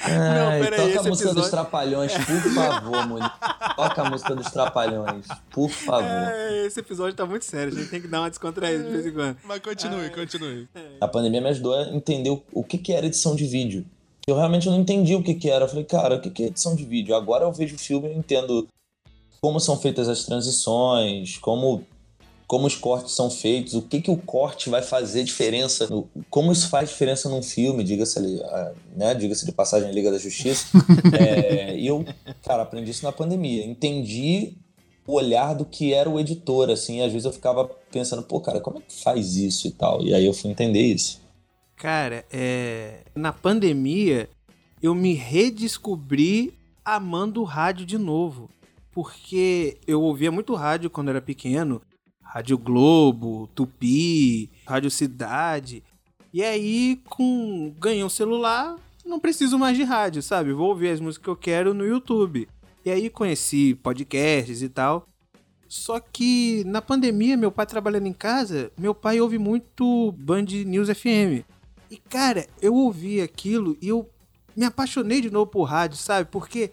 Ai, 0.00 0.60
pera 0.62 0.76
aí, 0.76 0.76
toca 0.76 0.88
esse 0.88 0.98
a 0.98 1.02
música 1.02 1.28
episódio- 1.28 1.34
dos 1.42 1.50
Trapalhões, 1.50 2.12
por 2.12 2.40
favor, 2.54 3.06
mulher. 3.08 3.32
Toca 3.76 4.02
a 4.02 4.10
música 4.10 4.34
dos 4.34 4.50
Trapalhões, 4.50 5.26
por 5.50 5.70
favor. 5.70 6.04
É, 6.04 6.66
esse 6.66 6.80
episódio 6.80 7.14
tá 7.14 7.26
muito 7.26 7.44
sério, 7.44 7.72
a 7.72 7.76
gente 7.78 7.90
tem 7.90 8.00
que 8.00 8.08
dar 8.08 8.20
uma 8.20 8.30
descontraída 8.30 8.84
de 8.84 8.90
vez 8.90 9.06
em 9.06 9.12
quando. 9.12 9.36
Mas 9.44 9.60
continue, 9.60 10.10
continue. 10.10 10.68
A 11.00 11.08
pandemia 11.08 11.40
me 11.40 11.48
ajudou 11.48 11.74
a 11.74 11.82
entender 11.88 12.30
o, 12.52 12.64
que, 12.64 12.78
que 12.78 12.92
era 12.92 13.06
edição 13.06 13.34
de 13.34 13.46
vídeo. 13.46 13.84
Eu 14.26 14.34
realmente 14.36 14.68
não 14.68 14.76
entendi 14.76 15.14
o 15.14 15.22
que, 15.22 15.34
que 15.34 15.48
era. 15.48 15.64
Eu 15.64 15.68
falei, 15.68 15.84
cara, 15.84 16.16
o 16.16 16.20
que, 16.20 16.30
que 16.30 16.42
é 16.42 16.46
edição 16.46 16.74
de 16.74 16.84
vídeo? 16.84 17.14
Agora 17.14 17.44
eu 17.44 17.52
vejo 17.52 17.76
o 17.76 17.78
filme 17.78 18.08
e 18.08 18.12
eu 18.12 18.16
entendo 18.18 18.66
como 19.46 19.60
são 19.60 19.78
feitas 19.78 20.08
as 20.08 20.24
transições, 20.24 21.38
como, 21.38 21.84
como 22.48 22.66
os 22.66 22.74
cortes 22.74 23.14
são 23.14 23.30
feitos, 23.30 23.74
o 23.74 23.82
que, 23.82 24.00
que 24.00 24.10
o 24.10 24.16
corte 24.16 24.68
vai 24.68 24.82
fazer 24.82 25.22
diferença, 25.22 25.86
no- 25.86 26.08
como 26.28 26.50
isso 26.50 26.68
faz 26.68 26.88
diferença 26.88 27.28
num 27.28 27.40
filme, 27.40 27.84
diga-se 27.84 28.18
ali, 28.18 28.42
ah, 28.42 28.72
né, 28.96 29.14
diga-se 29.14 29.46
de 29.46 29.52
passagem 29.52 29.92
Liga 29.92 30.10
da 30.10 30.18
Justiça. 30.18 30.66
É, 31.16 31.78
e 31.78 31.86
eu, 31.86 32.04
cara, 32.42 32.64
aprendi 32.64 32.90
isso 32.90 33.04
na 33.04 33.12
pandemia. 33.12 33.64
Entendi 33.64 34.54
o 35.06 35.12
olhar 35.12 35.54
do 35.54 35.64
que 35.64 35.94
era 35.94 36.10
o 36.10 36.18
editor, 36.18 36.68
assim, 36.68 37.02
às 37.02 37.12
vezes 37.12 37.24
eu 37.24 37.32
ficava 37.32 37.70
pensando, 37.92 38.24
pô, 38.24 38.40
cara, 38.40 38.58
como 38.58 38.78
é 38.78 38.80
que 38.80 39.00
faz 39.00 39.36
isso 39.36 39.68
e 39.68 39.70
tal? 39.70 40.02
E 40.02 40.12
aí 40.12 40.26
eu 40.26 40.34
fui 40.34 40.50
entender 40.50 40.82
isso. 40.82 41.20
Cara, 41.76 42.24
é... 42.32 43.02
na 43.14 43.32
pandemia 43.32 44.28
eu 44.82 44.92
me 44.92 45.12
redescobri 45.14 46.52
amando 46.84 47.40
o 47.40 47.44
rádio 47.44 47.86
de 47.86 47.96
novo. 47.96 48.50
Porque 48.96 49.76
eu 49.86 50.00
ouvia 50.00 50.32
muito 50.32 50.54
rádio 50.54 50.88
quando 50.88 51.10
era 51.10 51.20
pequeno. 51.20 51.82
Rádio 52.22 52.56
Globo, 52.56 53.46
Tupi, 53.54 54.50
Rádio 54.66 54.90
Cidade. 54.90 55.84
E 56.32 56.42
aí, 56.42 57.02
com 57.04 57.74
ganhei 57.78 58.02
um 58.02 58.08
celular, 58.08 58.74
não 59.04 59.20
preciso 59.20 59.58
mais 59.58 59.76
de 59.76 59.82
rádio, 59.82 60.22
sabe? 60.22 60.50
Vou 60.54 60.70
ouvir 60.70 60.88
as 60.88 60.98
músicas 60.98 61.24
que 61.24 61.28
eu 61.28 61.36
quero 61.36 61.74
no 61.74 61.84
YouTube. 61.84 62.48
E 62.86 62.90
aí 62.90 63.10
conheci 63.10 63.74
podcasts 63.74 64.62
e 64.62 64.68
tal. 64.70 65.06
Só 65.68 66.00
que 66.00 66.64
na 66.64 66.80
pandemia, 66.80 67.36
meu 67.36 67.52
pai 67.52 67.66
trabalhando 67.66 68.06
em 68.06 68.14
casa, 68.14 68.72
meu 68.78 68.94
pai 68.94 69.20
ouve 69.20 69.36
muito 69.36 70.10
Band 70.12 70.46
News 70.64 70.88
FM. 70.88 71.44
E 71.90 71.98
cara, 72.08 72.46
eu 72.62 72.74
ouvi 72.74 73.20
aquilo 73.20 73.76
e 73.78 73.88
eu 73.88 74.08
me 74.56 74.64
apaixonei 74.64 75.20
de 75.20 75.30
novo 75.30 75.50
por 75.50 75.64
rádio, 75.64 75.98
sabe? 75.98 76.30
Porque 76.30 76.72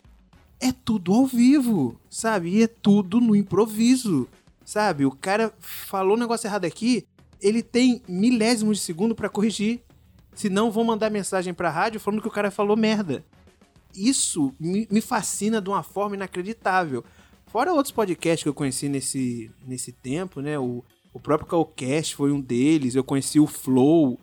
é 0.63 0.71
tudo 0.71 1.13
ao 1.13 1.25
vivo, 1.25 1.99
sabe? 2.09 2.49
E 2.49 2.63
é 2.63 2.67
tudo 2.67 3.19
no 3.19 3.35
improviso. 3.35 4.27
Sabe? 4.63 5.05
O 5.05 5.11
cara 5.11 5.53
falou 5.59 6.15
um 6.15 6.19
negócio 6.19 6.47
errado 6.47 6.63
aqui, 6.63 7.05
ele 7.41 7.61
tem 7.61 8.01
milésimos 8.07 8.77
de 8.77 8.83
segundo 8.83 9.13
pra 9.13 9.27
corrigir. 9.27 9.81
Senão 10.33 10.71
vão 10.71 10.85
mandar 10.85 11.09
mensagem 11.09 11.53
pra 11.53 11.69
rádio 11.69 11.99
falando 11.99 12.21
que 12.21 12.27
o 12.27 12.31
cara 12.31 12.49
falou 12.49 12.77
merda. 12.77 13.25
Isso 13.93 14.55
me, 14.57 14.87
me 14.89 15.01
fascina 15.01 15.61
de 15.61 15.69
uma 15.69 15.83
forma 15.83 16.15
inacreditável. 16.15 17.03
Fora 17.47 17.73
outros 17.73 17.91
podcasts 17.91 18.41
que 18.41 18.49
eu 18.49 18.53
conheci 18.53 18.87
nesse, 18.87 19.51
nesse 19.67 19.91
tempo, 19.91 20.39
né? 20.39 20.57
O, 20.57 20.83
o 21.13 21.19
próprio 21.19 21.47
Calcast 21.47 22.15
foi 22.15 22.31
um 22.31 22.39
deles. 22.39 22.95
Eu 22.95 23.03
conheci 23.03 23.39
o 23.39 23.45
Flow. 23.45 24.19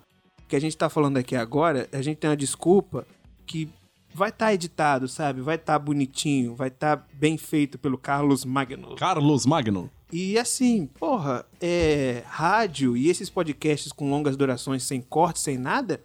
Que 0.49 0.57
a 0.57 0.61
gente 0.61 0.77
tá 0.77 0.89
falando 0.89 1.17
aqui 1.17 1.37
agora, 1.37 1.89
a 1.93 2.03
gente 2.03 2.17
tem 2.17 2.29
uma 2.29 2.37
desculpa 2.37 3.07
que 3.47 3.69
vai 4.15 4.31
estar 4.31 4.53
editado, 4.53 5.09
sabe? 5.09 5.41
Vai 5.41 5.57
estar 5.57 5.79
bonitinho, 5.79 6.55
vai 6.55 6.69
estar 6.69 7.07
bem 7.13 7.37
feito 7.39 7.79
pelo 7.79 7.97
Carlos 7.99 8.45
Magno. 8.45 8.95
Carlos 8.97 9.47
Magno. 9.47 9.91
E 10.13 10.37
assim, 10.39 10.87
porra, 10.99 11.47
é, 11.61 12.23
rádio 12.27 12.97
e 12.97 13.09
esses 13.09 13.31
podcasts 13.31 13.93
com 13.93 14.11
longas 14.11 14.37
durações, 14.37 14.83
sem 14.83 15.01
corte, 15.01 15.39
sem 15.39 15.57
nada, 15.57 16.01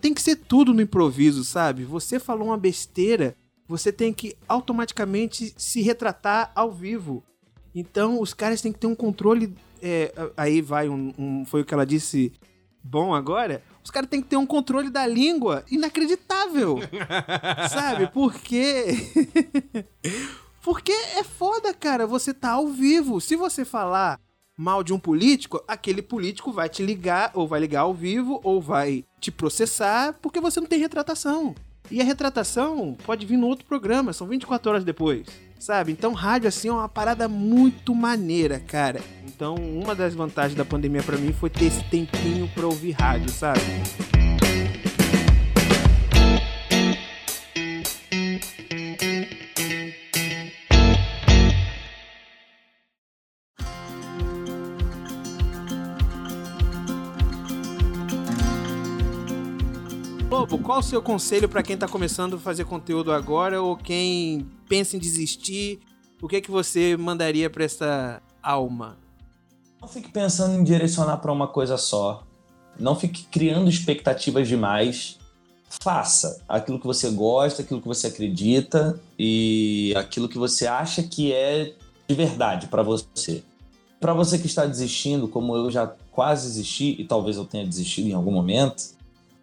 tem 0.00 0.14
que 0.14 0.22
ser 0.22 0.36
tudo 0.36 0.72
no 0.72 0.80
improviso, 0.80 1.44
sabe? 1.44 1.84
Você 1.84 2.18
falou 2.18 2.48
uma 2.48 2.56
besteira, 2.56 3.36
você 3.66 3.92
tem 3.92 4.12
que 4.12 4.34
automaticamente 4.48 5.52
se 5.58 5.82
retratar 5.82 6.50
ao 6.54 6.72
vivo. 6.72 7.22
Então, 7.74 8.20
os 8.20 8.32
caras 8.32 8.62
têm 8.62 8.72
que 8.72 8.78
ter 8.78 8.86
um 8.86 8.94
controle. 8.94 9.52
é, 9.82 10.12
aí 10.36 10.60
vai 10.62 10.88
um, 10.88 11.12
um- 11.18 11.44
Foi 11.44 11.60
o 11.60 11.64
que 11.64 11.72
ela 11.74 11.84
disse 11.86 12.32
bom 12.82 13.14
agora. 13.14 13.62
Os 13.88 13.90
caras 13.90 14.10
têm 14.10 14.20
que 14.20 14.28
ter 14.28 14.36
um 14.36 14.44
controle 14.44 14.90
da 14.90 15.06
língua 15.06 15.64
inacreditável. 15.70 16.78
sabe? 17.72 18.06
Porque. 18.12 18.84
Porque 20.60 20.92
é 20.92 21.24
foda, 21.24 21.72
cara. 21.72 22.06
Você 22.06 22.34
tá 22.34 22.50
ao 22.50 22.68
vivo. 22.68 23.18
Se 23.18 23.34
você 23.34 23.64
falar 23.64 24.20
mal 24.54 24.84
de 24.84 24.92
um 24.92 24.98
político, 24.98 25.64
aquele 25.66 26.02
político 26.02 26.52
vai 26.52 26.68
te 26.68 26.84
ligar, 26.84 27.30
ou 27.32 27.48
vai 27.48 27.60
ligar 27.60 27.80
ao 27.80 27.94
vivo, 27.94 28.38
ou 28.44 28.60
vai 28.60 29.06
te 29.18 29.30
processar, 29.30 30.12
porque 30.20 30.38
você 30.38 30.60
não 30.60 30.68
tem 30.68 30.78
retratação. 30.78 31.54
E 31.90 32.02
a 32.02 32.04
retratação 32.04 32.94
pode 33.06 33.24
vir 33.24 33.38
no 33.38 33.46
outro 33.46 33.64
programa, 33.64 34.12
são 34.12 34.26
24 34.26 34.70
horas 34.70 34.84
depois, 34.84 35.26
sabe? 35.58 35.92
Então, 35.92 36.12
rádio, 36.12 36.48
assim, 36.48 36.68
é 36.68 36.72
uma 36.72 36.88
parada 36.88 37.28
muito 37.28 37.94
maneira, 37.94 38.60
cara. 38.60 39.00
Então, 39.26 39.54
uma 39.54 39.94
das 39.94 40.14
vantagens 40.14 40.56
da 40.56 40.64
pandemia 40.64 41.02
pra 41.02 41.16
mim 41.16 41.32
foi 41.32 41.50
ter 41.50 41.66
esse 41.66 41.82
tempinho 41.84 42.48
pra 42.54 42.66
ouvir 42.66 42.92
rádio, 42.92 43.30
sabe? 43.30 43.60
Qual 60.78 60.86
o 60.86 60.88
seu 60.88 61.02
conselho 61.02 61.48
pra 61.48 61.60
quem 61.60 61.76
tá 61.76 61.88
começando 61.88 62.36
a 62.36 62.38
fazer 62.38 62.64
conteúdo 62.64 63.10
agora 63.10 63.60
ou 63.60 63.76
quem 63.76 64.48
pensa 64.68 64.94
em 64.94 65.00
desistir? 65.00 65.80
O 66.22 66.28
que 66.28 66.36
é 66.36 66.40
que 66.40 66.52
você 66.52 66.96
mandaria 66.96 67.50
pra 67.50 67.64
essa 67.64 68.22
alma? 68.40 68.96
Não 69.80 69.88
fique 69.88 70.08
pensando 70.12 70.54
em 70.54 70.62
direcionar 70.62 71.16
para 71.16 71.32
uma 71.32 71.48
coisa 71.48 71.76
só. 71.76 72.22
Não 72.78 72.94
fique 72.94 73.24
criando 73.24 73.68
expectativas 73.68 74.46
demais. 74.46 75.18
Faça 75.82 76.40
aquilo 76.48 76.78
que 76.78 76.86
você 76.86 77.10
gosta, 77.10 77.62
aquilo 77.62 77.80
que 77.80 77.88
você 77.88 78.06
acredita 78.06 79.00
e 79.18 79.92
aquilo 79.96 80.28
que 80.28 80.38
você 80.38 80.68
acha 80.68 81.02
que 81.02 81.32
é 81.32 81.74
de 82.08 82.14
verdade 82.14 82.68
para 82.68 82.84
você. 82.84 83.42
Para 83.98 84.14
você 84.14 84.38
que 84.38 84.46
está 84.46 84.64
desistindo, 84.64 85.26
como 85.26 85.56
eu 85.56 85.72
já 85.72 85.88
quase 86.12 86.46
desisti 86.46 86.94
e 87.00 87.04
talvez 87.04 87.36
eu 87.36 87.44
tenha 87.44 87.66
desistido 87.66 88.06
em 88.06 88.12
algum 88.12 88.30
momento, 88.30 88.96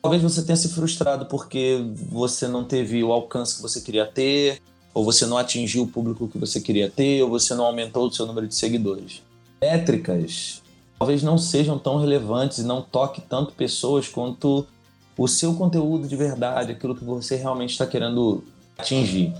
talvez 0.06 0.22
você 0.22 0.44
tenha 0.44 0.56
se 0.56 0.70
frustrado 0.70 1.26
porque 1.26 1.84
você 2.10 2.48
não 2.48 2.64
teve 2.64 3.04
o 3.04 3.12
alcance 3.12 3.56
que 3.56 3.62
você 3.62 3.82
queria 3.82 4.06
ter, 4.06 4.62
ou 4.94 5.04
você 5.04 5.26
não 5.26 5.38
atingiu 5.38 5.84
o 5.84 5.88
público 5.88 6.28
que 6.28 6.38
você 6.38 6.62
queria 6.62 6.90
ter, 6.90 7.24
ou 7.24 7.30
você 7.30 7.54
não 7.56 7.66
aumentou 7.66 8.08
o 8.08 8.12
seu 8.12 8.26
número 8.26 8.48
de 8.48 8.56
seguidores 8.56 9.22
métricas 9.62 10.62
talvez 10.98 11.24
não 11.24 11.38
sejam 11.38 11.78
tão 11.78 12.00
relevantes 12.00 12.60
e 12.60 12.64
não 12.64 12.82
toque 12.82 13.22
tanto 13.22 13.54
pessoas 13.54 14.08
quanto 14.08 14.66
o 15.18 15.28
seu 15.28 15.54
conteúdo 15.54 16.08
de 16.08 16.16
verdade, 16.16 16.72
aquilo 16.72 16.96
que 16.96 17.04
você 17.04 17.36
realmente 17.36 17.72
está 17.72 17.86
querendo 17.86 18.44
atingir. 18.78 19.34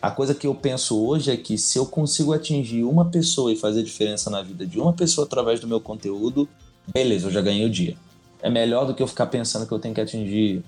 A 0.00 0.10
coisa 0.10 0.34
que 0.34 0.46
eu 0.46 0.54
penso 0.54 1.00
hoje 1.00 1.30
é 1.30 1.36
que 1.36 1.58
se 1.58 1.78
eu 1.78 1.84
consigo 1.84 2.32
atingir 2.32 2.84
uma 2.84 3.04
pessoa 3.04 3.52
e 3.52 3.56
fazer 3.56 3.82
diferença 3.82 4.30
na 4.30 4.42
vida 4.42 4.64
de 4.64 4.78
uma 4.78 4.92
pessoa 4.92 5.26
através 5.26 5.60
do 5.60 5.66
meu 5.66 5.80
conteúdo, 5.80 6.48
beleza, 6.92 7.26
eu 7.26 7.32
já 7.32 7.40
ganhei 7.40 7.66
o 7.66 7.70
dia. 7.70 7.96
É 8.42 8.48
melhor 8.50 8.86
do 8.86 8.94
que 8.94 9.02
eu 9.02 9.06
ficar 9.06 9.26
pensando 9.26 9.66
que 9.66 9.72
eu 9.72 9.78
tenho 9.78 9.94
que 9.94 10.00
atingir 10.00 10.62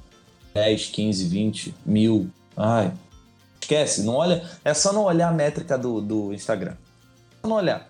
10, 0.54 0.86
15, 0.86 1.28
20, 1.28 1.74
mil. 1.86 2.28
Ai, 2.56 2.92
esquece, 3.60 4.02
não 4.02 4.14
olha. 4.14 4.44
É 4.64 4.74
só 4.74 4.92
não 4.92 5.04
olhar 5.04 5.28
a 5.28 5.32
métrica 5.32 5.78
do, 5.78 6.00
do 6.00 6.32
Instagram. 6.34 6.74
Só 7.40 7.48
não 7.48 7.56
olhar. 7.56 7.88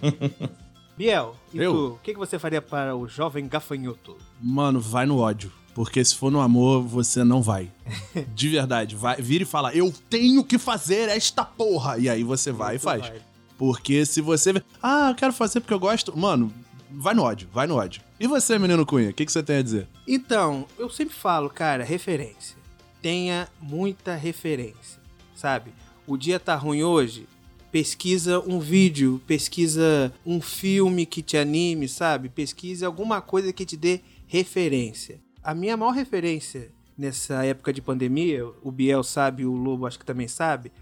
Biel, 0.96 1.36
e 1.52 1.58
Eu? 1.58 1.72
tu? 1.72 1.86
O 1.94 1.98
que, 2.02 2.12
que 2.12 2.18
você 2.18 2.38
faria 2.38 2.60
para 2.60 2.96
o 2.96 3.06
jovem 3.06 3.46
gafanhoto? 3.46 4.16
Mano, 4.40 4.80
vai 4.80 5.06
no 5.06 5.18
ódio. 5.18 5.52
Porque 5.74 6.04
se 6.04 6.16
for 6.16 6.30
no 6.30 6.40
amor, 6.40 6.82
você 6.82 7.22
não 7.22 7.40
vai. 7.40 7.70
De 8.34 8.48
verdade. 8.48 8.96
Vai, 8.96 9.16
vira 9.22 9.44
e 9.44 9.46
fala, 9.46 9.72
eu 9.72 9.92
tenho 10.10 10.42
que 10.42 10.58
fazer 10.58 11.08
esta 11.08 11.44
porra. 11.44 11.98
E 11.98 12.08
aí 12.08 12.24
você 12.24 12.50
vai 12.50 12.76
e 12.76 12.78
faz. 12.80 13.12
Porque 13.56 14.04
se 14.04 14.20
você. 14.20 14.52
vê, 14.54 14.62
Ah, 14.82 15.10
eu 15.10 15.14
quero 15.14 15.32
fazer 15.32 15.60
porque 15.60 15.74
eu 15.74 15.78
gosto. 15.78 16.16
Mano, 16.18 16.52
vai 16.90 17.14
no 17.14 17.22
ódio, 17.22 17.48
vai 17.52 17.66
no 17.68 17.76
ódio. 17.76 18.02
E 18.20 18.26
você, 18.26 18.58
menino 18.58 18.84
Cunha, 18.84 19.10
o 19.10 19.12
que, 19.14 19.24
que 19.24 19.30
você 19.30 19.44
tem 19.44 19.58
a 19.58 19.62
dizer? 19.62 19.88
Então, 20.06 20.66
eu 20.76 20.90
sempre 20.90 21.14
falo, 21.14 21.48
cara, 21.48 21.84
referência. 21.84 22.56
Tenha 23.00 23.48
muita 23.60 24.16
referência, 24.16 25.00
sabe? 25.36 25.72
O 26.04 26.16
dia 26.16 26.40
tá 26.40 26.56
ruim 26.56 26.82
hoje? 26.82 27.28
Pesquisa 27.70 28.40
um 28.40 28.58
vídeo, 28.58 29.22
pesquisa 29.24 30.12
um 30.26 30.40
filme 30.40 31.06
que 31.06 31.22
te 31.22 31.36
anime, 31.36 31.86
sabe? 31.86 32.28
Pesquisa 32.28 32.86
alguma 32.86 33.20
coisa 33.20 33.52
que 33.52 33.64
te 33.64 33.76
dê 33.76 34.00
referência. 34.26 35.20
A 35.40 35.54
minha 35.54 35.76
maior 35.76 35.92
referência 35.92 36.72
nessa 36.96 37.44
época 37.44 37.72
de 37.72 37.80
pandemia, 37.80 38.44
o 38.64 38.72
Biel 38.72 39.04
sabe, 39.04 39.46
o 39.46 39.52
Lobo 39.52 39.86
acho 39.86 39.98
que 39.98 40.04
também 40.04 40.26
sabe, 40.26 40.72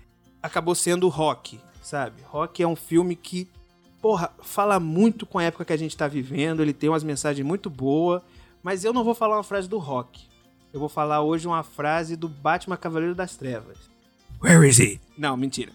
acabou 0.42 0.74
sendo 0.74 1.06
o 1.06 1.10
Rock, 1.10 1.60
sabe? 1.82 2.22
Rock 2.22 2.62
é 2.62 2.66
um 2.66 2.76
filme 2.76 3.14
que, 3.14 3.46
porra, 4.06 4.30
fala 4.40 4.78
muito 4.78 5.26
com 5.26 5.36
a 5.36 5.42
época 5.42 5.64
que 5.64 5.72
a 5.72 5.76
gente 5.76 5.96
tá 5.96 6.06
vivendo, 6.06 6.62
ele 6.62 6.72
tem 6.72 6.88
umas 6.88 7.02
mensagens 7.02 7.44
muito 7.44 7.68
boas, 7.68 8.22
mas 8.62 8.84
eu 8.84 8.92
não 8.92 9.02
vou 9.02 9.16
falar 9.16 9.36
uma 9.36 9.42
frase 9.42 9.68
do 9.68 9.78
Rock. 9.78 10.28
Eu 10.72 10.78
vou 10.78 10.88
falar 10.88 11.22
hoje 11.22 11.48
uma 11.48 11.64
frase 11.64 12.14
do 12.14 12.28
Batman 12.28 12.76
Cavaleiro 12.76 13.16
das 13.16 13.34
Trevas. 13.34 13.90
Where 14.40 14.64
is 14.68 14.78
he? 14.78 15.00
Não, 15.18 15.36
mentira. 15.36 15.72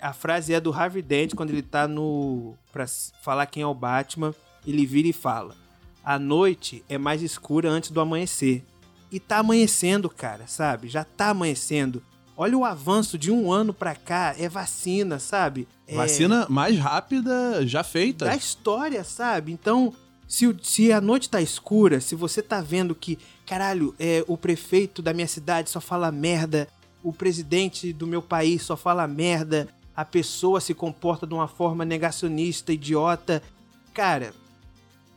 A 0.00 0.12
frase 0.12 0.54
é 0.54 0.60
do 0.60 0.72
Harvey 0.72 1.02
Dent 1.02 1.34
quando 1.34 1.50
ele 1.50 1.62
tá 1.62 1.88
no. 1.88 2.54
pra 2.72 2.86
falar 3.20 3.46
quem 3.46 3.64
é 3.64 3.66
o 3.66 3.74
Batman. 3.74 4.32
Ele 4.64 4.86
vira 4.86 5.08
e 5.08 5.12
fala: 5.12 5.56
A 6.04 6.16
noite 6.16 6.84
é 6.88 6.96
mais 6.96 7.22
escura 7.22 7.68
antes 7.68 7.90
do 7.90 8.00
amanhecer. 8.00 8.62
E 9.10 9.18
tá 9.18 9.38
amanhecendo, 9.38 10.08
cara, 10.08 10.46
sabe? 10.46 10.86
Já 10.86 11.02
tá 11.02 11.30
amanhecendo. 11.30 12.00
Olha 12.36 12.58
o 12.58 12.64
avanço 12.64 13.16
de 13.16 13.30
um 13.30 13.52
ano 13.52 13.72
pra 13.72 13.94
cá. 13.94 14.34
É 14.38 14.48
vacina, 14.48 15.18
sabe? 15.18 15.68
É 15.86 15.94
Vacina 15.94 16.46
mais 16.48 16.78
rápida 16.78 17.66
já 17.66 17.84
feita. 17.84 18.24
da 18.24 18.36
história, 18.36 19.04
sabe? 19.04 19.52
Então, 19.52 19.92
se, 20.26 20.54
se 20.62 20.92
a 20.92 21.00
noite 21.00 21.28
tá 21.28 21.40
escura, 21.40 22.00
se 22.00 22.14
você 22.14 22.42
tá 22.42 22.60
vendo 22.60 22.94
que, 22.94 23.18
caralho, 23.46 23.94
é, 23.98 24.24
o 24.26 24.36
prefeito 24.36 25.00
da 25.00 25.12
minha 25.12 25.28
cidade 25.28 25.70
só 25.70 25.80
fala 25.80 26.10
merda, 26.10 26.66
o 27.02 27.12
presidente 27.12 27.92
do 27.92 28.06
meu 28.06 28.22
país 28.22 28.62
só 28.62 28.76
fala 28.76 29.06
merda, 29.06 29.68
a 29.94 30.04
pessoa 30.04 30.60
se 30.60 30.74
comporta 30.74 31.26
de 31.26 31.34
uma 31.34 31.46
forma 31.46 31.84
negacionista, 31.84 32.72
idiota, 32.72 33.42
cara, 33.92 34.34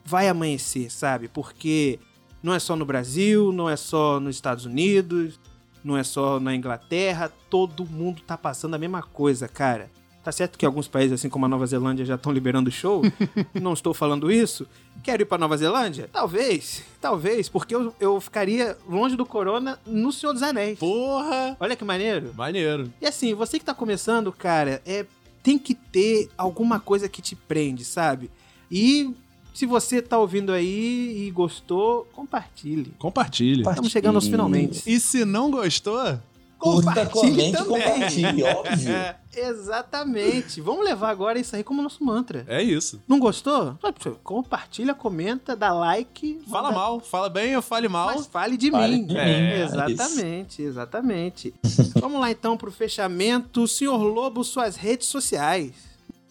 vai 0.05 0.28
amanhecer, 0.28 0.91
sabe? 0.91 1.28
Porque 1.28 1.99
não 2.43 2.53
é 2.53 2.59
só 2.59 2.76
no 2.76 2.86
Brasil, 2.86 3.51
não 3.51 3.70
é 3.70 3.76
só 3.76 4.20
nos 4.20 4.36
Estados 4.36 4.65
Unidos, 4.65 5.39
não 5.88 5.97
é 5.97 6.03
só 6.03 6.39
na 6.39 6.53
Inglaterra, 6.53 7.31
todo 7.49 7.85
mundo 7.85 8.21
tá 8.21 8.38
passando 8.38 8.75
a 8.75 8.77
mesma 8.77 9.01
coisa, 9.01 9.47
cara. 9.47 9.89
Tá 10.21 10.31
certo 10.33 10.57
que 10.57 10.65
alguns 10.65 10.89
países, 10.89 11.13
assim 11.13 11.29
como 11.29 11.45
a 11.45 11.47
Nova 11.47 11.65
Zelândia, 11.65 12.05
já 12.05 12.15
estão 12.15 12.33
liberando 12.33 12.69
show. 12.69 13.01
não 13.55 13.71
estou 13.71 13.93
falando 13.93 14.29
isso. 14.29 14.67
Quero 15.01 15.21
ir 15.21 15.25
pra 15.25 15.38
Nova 15.38 15.55
Zelândia? 15.55 16.09
Talvez, 16.11 16.83
talvez, 16.99 17.47
porque 17.47 17.73
eu, 17.73 17.95
eu 17.97 18.19
ficaria 18.19 18.77
longe 18.89 19.15
do 19.15 19.25
corona 19.25 19.79
no 19.85 20.11
Senhor 20.11 20.33
dos 20.33 20.43
Anéis. 20.43 20.77
Porra! 20.77 21.55
Olha 21.57 21.77
que 21.77 21.85
maneiro. 21.85 22.33
Maneiro. 22.35 22.91
E 22.99 23.07
assim, 23.07 23.33
você 23.33 23.57
que 23.57 23.63
tá 23.63 23.73
começando, 23.73 24.29
cara, 24.33 24.81
é 24.85 25.05
tem 25.41 25.57
que 25.57 25.73
ter 25.73 26.29
alguma 26.38 26.77
coisa 26.77 27.07
que 27.07 27.21
te 27.21 27.33
prende, 27.33 27.85
sabe? 27.85 28.29
E 28.69 29.15
se 29.58 29.66
você 29.66 30.01
tá 30.03 30.20
ouvindo 30.20 30.51
aí 30.51 31.26
e 31.28 31.32
gostou, 31.32 32.08
compartilhe. 32.14 32.93
Compartilhe. 32.99 33.62
Estamos 33.68 33.91
chegando 33.91 34.16
aos 34.16 34.28
finalmente. 34.28 34.84
E 34.86 34.99
se 34.99 35.26
não 35.26 35.49
gostou, 35.49 36.20
Curta, 36.60 37.05
compartilhe 37.08 37.51
comente, 37.51 37.51
também. 37.58 37.82
compartilhe, 37.82 38.43
óbvio. 38.43 38.93
É, 39.38 39.49
exatamente. 39.49 40.60
Vamos 40.62 40.84
levar 40.84 41.10
agora 41.12 41.38
isso 41.39 41.55
aí 41.55 41.64
como 41.64 41.82
nosso 41.84 42.03
mantra. 42.03 42.43
É 42.47 42.62
isso. 42.62 42.99
Não 43.08 43.20
gostou? 43.20 43.78
Compartilha, 44.24 44.93
comenta, 44.95 45.55
dá 45.55 45.72
like. 45.74 46.39
Fala 46.49 46.70
manda- 46.70 46.80
mal, 46.80 46.99
fala 46.99 47.30
bem 47.30 47.55
ou 47.55 47.62
fale 47.62 47.88
mal. 47.88 48.08
Mas 48.08 48.26
fale 48.26 48.58
de 48.58 48.72
Fale 48.72 48.95
mim. 48.95 49.05
de 49.05 49.14
mim, 49.14 49.20
É, 49.20 49.60
é 49.60 49.64
exatamente, 49.64 50.62
exatamente. 50.64 51.53
Vamos 51.99 52.20
lá 52.20 52.32
então 52.32 52.58
pro 52.58 52.72
fechamento. 52.72 53.68
Senhor 53.68 54.01
Lobo, 54.01 54.43
suas 54.43 54.76
redes 54.76 55.08
sociais. 55.08 55.74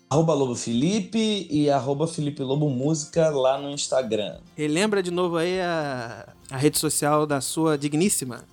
Arroba 0.09 0.35
Lobo 0.35 0.55
Felipe 0.55 1.49
e 1.51 1.69
arroba 1.69 2.07
Felipe 2.07 2.41
Lobo 2.41 2.71
Música 2.71 3.29
lá 3.31 3.59
no 3.59 3.71
Instagram. 3.71 4.39
Relembra 4.57 5.03
de 5.03 5.11
novo 5.11 5.37
aí 5.37 5.61
a, 5.61 6.29
a 6.49 6.57
rede 6.57 6.79
social 6.79 7.27
da 7.27 7.41
sua 7.41 7.77
digníssima. 7.77 8.45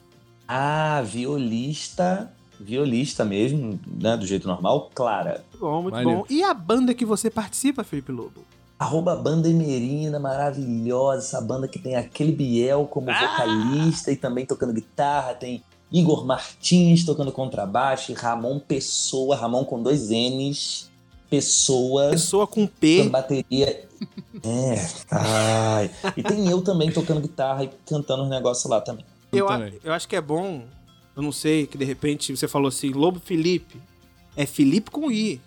Ah, 0.47 1.03
violista, 1.05 2.33
violista 2.59 3.23
mesmo, 3.23 3.79
né, 3.85 4.17
do 4.17 4.25
jeito 4.25 4.47
normal, 4.47 4.89
Clara. 4.95 5.43
Muito 5.51 5.59
bom, 5.59 5.81
muito 5.83 5.95
Maneiro. 5.95 6.19
bom. 6.21 6.25
E 6.27 6.43
a 6.43 6.55
banda 6.55 6.91
que 6.93 7.05
você 7.05 7.29
participa, 7.29 7.83
Felipe 7.83 8.11
Lobo? 8.11 8.43
Arroba 8.79 9.15
Banda 9.15 9.47
Emerina, 9.47 10.19
maravilhosa, 10.19 11.19
essa 11.19 11.39
banda 11.39 11.67
que 11.67 11.77
tem 11.77 11.95
aquele 11.95 12.31
Biel 12.31 12.87
como 12.87 13.07
vocalista 13.13 14.11
e 14.11 14.15
também 14.15 14.45
tocando 14.45 14.73
guitarra, 14.73 15.35
tem 15.35 15.63
Igor 15.91 16.25
Martins 16.25 17.05
tocando 17.05 17.31
contrabaixo, 17.31 18.11
e 18.11 18.15
Ramon 18.15 18.59
Pessoa, 18.59 19.35
Ramon 19.35 19.63
com 19.63 19.81
dois 19.81 20.09
N's, 20.09 20.91
Pessoa, 21.37 22.09
Pessoa 22.11 22.45
com 22.45 22.67
P. 22.67 23.09
bateria. 23.09 23.85
É, 24.45 24.75
ai. 25.09 25.89
E 26.17 26.21
tem 26.23 26.49
eu 26.49 26.61
também 26.61 26.91
tocando 26.91 27.21
guitarra 27.21 27.63
e 27.63 27.69
cantando 27.85 28.23
uns 28.23 28.29
negócios 28.29 28.69
lá 28.69 28.81
também. 28.81 29.05
Eu, 29.31 29.47
também. 29.47 29.79
eu 29.81 29.93
acho 29.93 30.05
que 30.05 30.17
é 30.17 30.21
bom, 30.21 30.65
eu 31.15 31.23
não 31.23 31.31
sei, 31.31 31.65
que 31.65 31.77
de 31.77 31.85
repente 31.85 32.35
você 32.35 32.45
falou 32.45 32.67
assim, 32.67 32.89
Lobo 32.91 33.21
Felipe. 33.21 33.79
É 34.35 34.45
Felipe 34.45 34.91
com 34.91 35.09
I. 35.09 35.39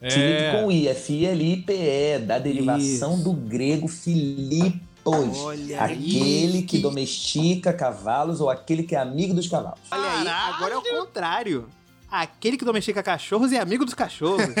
Filipe 0.00 0.42
com 0.62 0.72
I, 0.72 0.88
F-I-L-I-P-E, 0.88 2.20
da 2.20 2.38
derivação 2.38 3.14
Isso. 3.16 3.24
do 3.24 3.32
grego 3.34 3.86
Filipos. 3.86 4.80
Olha 5.04 5.82
aquele 5.82 6.56
aí, 6.56 6.62
que 6.62 6.76
que- 6.76 6.78
domestica 6.78 7.72
cavalos 7.74 8.40
ou 8.40 8.48
aquele 8.48 8.82
que 8.82 8.94
é 8.94 8.98
amigo 8.98 9.34
dos 9.34 9.46
cavalos. 9.48 9.80
Olha 9.90 10.10
aí, 10.20 10.28
agora 10.54 10.74
é 10.74 10.78
o 10.78 10.82
contrário. 10.82 11.68
Aquele 12.10 12.56
que 12.56 12.64
domestica 12.64 13.02
cachorros 13.02 13.52
é 13.52 13.58
amigo 13.58 13.84
dos 13.84 13.94
cachorros. 13.94 14.46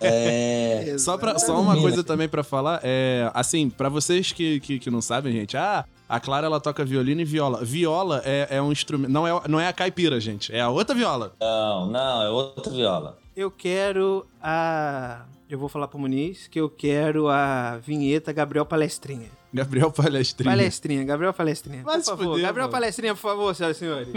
É. 0.00 0.96
Só, 0.98 1.16
pra, 1.16 1.38
só 1.38 1.60
uma 1.60 1.80
coisa 1.80 2.02
também 2.02 2.28
pra 2.28 2.42
falar, 2.42 2.80
é 2.82 3.30
assim, 3.34 3.68
pra 3.70 3.88
vocês 3.88 4.32
que, 4.32 4.60
que, 4.60 4.78
que 4.78 4.90
não 4.90 5.00
sabem, 5.00 5.32
gente, 5.32 5.56
ah, 5.56 5.84
a 6.08 6.20
Clara 6.20 6.46
ela 6.46 6.60
toca 6.60 6.84
violino 6.84 7.20
e 7.20 7.24
viola. 7.24 7.64
Viola 7.64 8.22
é, 8.24 8.48
é 8.50 8.62
um 8.62 8.72
instrumento, 8.72 9.10
não 9.10 9.26
é, 9.26 9.48
não 9.48 9.60
é 9.60 9.68
a 9.68 9.72
caipira, 9.72 10.20
gente, 10.20 10.52
é 10.52 10.60
a 10.60 10.68
outra 10.68 10.94
viola. 10.94 11.34
Não, 11.40 11.86
não, 11.86 12.22
é 12.22 12.28
outra 12.28 12.72
viola. 12.72 13.18
Eu 13.36 13.50
quero 13.50 14.26
a. 14.42 15.22
Eu 15.48 15.58
vou 15.58 15.68
falar 15.68 15.88
pro 15.88 15.98
Muniz 15.98 16.48
que 16.48 16.60
eu 16.60 16.68
quero 16.68 17.28
a 17.28 17.78
vinheta 17.78 18.32
Gabriel 18.32 18.66
Palestrinha. 18.66 19.30
Gabriel 19.52 19.90
Palestrinha. 19.90 20.50
Palestrinha, 20.50 21.04
Gabriel 21.04 21.32
Palestrinha. 21.32 21.82
Vai 21.82 21.98
por 21.98 22.04
favor, 22.04 22.24
fuder, 22.24 22.42
Gabriel 22.42 22.66
mano. 22.66 22.72
Palestrinha, 22.72 23.14
por 23.14 23.20
favor, 23.20 23.54
senhoras 23.54 23.76
e 23.76 23.80
senhores. 23.80 24.08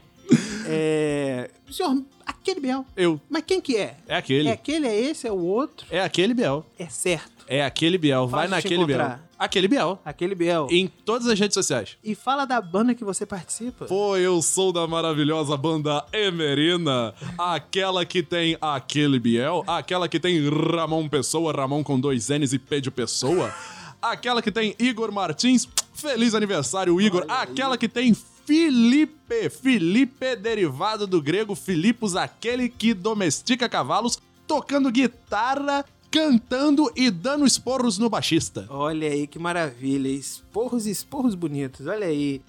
é. 0.68 1.50
Senhor, 1.70 2.02
aquele 2.24 2.60
Biel. 2.60 2.84
Eu. 2.96 3.20
Mas 3.28 3.42
quem 3.46 3.60
que 3.60 3.76
é? 3.76 3.96
É 4.06 4.16
aquele. 4.16 4.48
É 4.48 4.52
É, 4.52 4.54
aquele, 4.54 4.86
é 4.86 5.00
esse, 5.00 5.26
é 5.26 5.32
o 5.32 5.38
outro? 5.38 5.86
aquele 6.02 6.32
Biel. 6.34 6.64
É 6.78 6.88
certo. 6.88 7.36
É 7.48 7.64
aquele 7.64 7.98
Biel. 7.98 8.26
Vai 8.26 8.48
naquele 8.48 8.84
Biel. 8.84 9.18
Aquele 9.38 9.68
Biel. 9.68 10.00
Aquele 10.04 10.34
Biel. 10.34 10.66
Em 10.70 10.86
todas 10.86 11.26
as 11.28 11.38
redes 11.38 11.54
sociais. 11.54 11.96
E 12.02 12.14
fala 12.14 12.44
da 12.44 12.60
banda 12.60 12.94
que 12.94 13.04
você 13.04 13.26
participa. 13.26 13.84
Pô, 13.84 14.16
eu 14.16 14.40
sou 14.40 14.72
da 14.72 14.86
maravilhosa 14.86 15.56
banda 15.56 16.04
Emerina, 16.12 17.14
aquela 17.38 18.04
que 18.04 18.22
tem 18.22 18.56
aquele 18.60 19.18
Biel, 19.18 19.62
aquela 19.66 20.08
que 20.08 20.18
tem 20.18 20.48
Ramon 20.48 21.08
Pessoa, 21.08 21.52
Ramon 21.52 21.84
com 21.84 22.00
dois 22.00 22.28
N's 22.30 22.52
e 22.52 22.58
P 22.58 22.80
de 22.80 22.90
Pessoa, 22.90 23.54
aquela 24.00 24.40
que 24.40 24.50
tem 24.50 24.74
Igor 24.78 25.12
Martins, 25.12 25.68
feliz 25.94 26.34
aniversário 26.34 27.00
Igor, 27.00 27.24
aquela 27.28 27.76
que 27.76 27.88
tem 27.88 28.16
Felipe, 28.46 29.50
Felipe 29.50 30.36
derivado 30.36 31.06
do 31.06 31.20
grego 31.20 31.56
Filipos, 31.56 32.14
aquele 32.14 32.68
que 32.68 32.94
domestica 32.94 33.68
cavalos, 33.68 34.18
tocando 34.46 34.90
guitarra, 34.90 35.84
cantando 36.12 36.90
e 36.94 37.10
dando 37.10 37.44
esporros 37.44 37.98
no 37.98 38.08
baixista. 38.08 38.64
Olha 38.70 39.08
aí 39.08 39.26
que 39.26 39.38
maravilha. 39.38 40.08
Esporros 40.08 40.86
e 40.86 40.90
esporros 40.92 41.34
bonitos. 41.34 41.86
Olha 41.88 42.06
aí. 42.06 42.40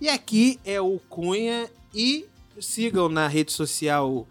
E 0.00 0.08
aqui 0.08 0.60
é 0.64 0.80
o 0.80 1.00
Cunha. 1.08 1.68
E 1.92 2.26
sigam 2.60 3.08
na 3.08 3.26
rede 3.26 3.50
social 3.50 4.26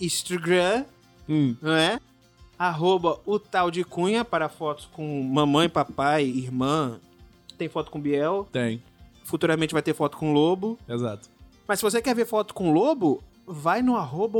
Instagram, 0.00 0.86
Hum, 1.28 1.54
não 1.60 1.72
é? 1.72 2.00
Arroba 2.58 3.20
o 3.26 3.38
tal 3.38 3.70
de 3.70 3.84
Cunha 3.84 4.24
para 4.24 4.48
fotos 4.48 4.88
com 4.92 5.22
mamãe, 5.22 5.68
papai, 5.68 6.24
irmã. 6.24 6.98
Tem 7.58 7.68
foto 7.68 7.90
com 7.90 8.00
Biel. 8.00 8.48
tem, 8.50 8.82
Futuramente 9.24 9.72
vai 9.72 9.82
ter 9.82 9.94
foto 9.94 10.16
com 10.16 10.32
Lobo. 10.32 10.78
exato. 10.88 11.28
Mas 11.66 11.78
se 11.78 11.84
você 11.84 12.02
quer 12.02 12.14
ver 12.14 12.26
foto 12.26 12.52
com 12.52 12.72
Lobo, 12.72 13.22
vai 13.46 13.82
no 13.82 13.96
arroba 13.96 14.38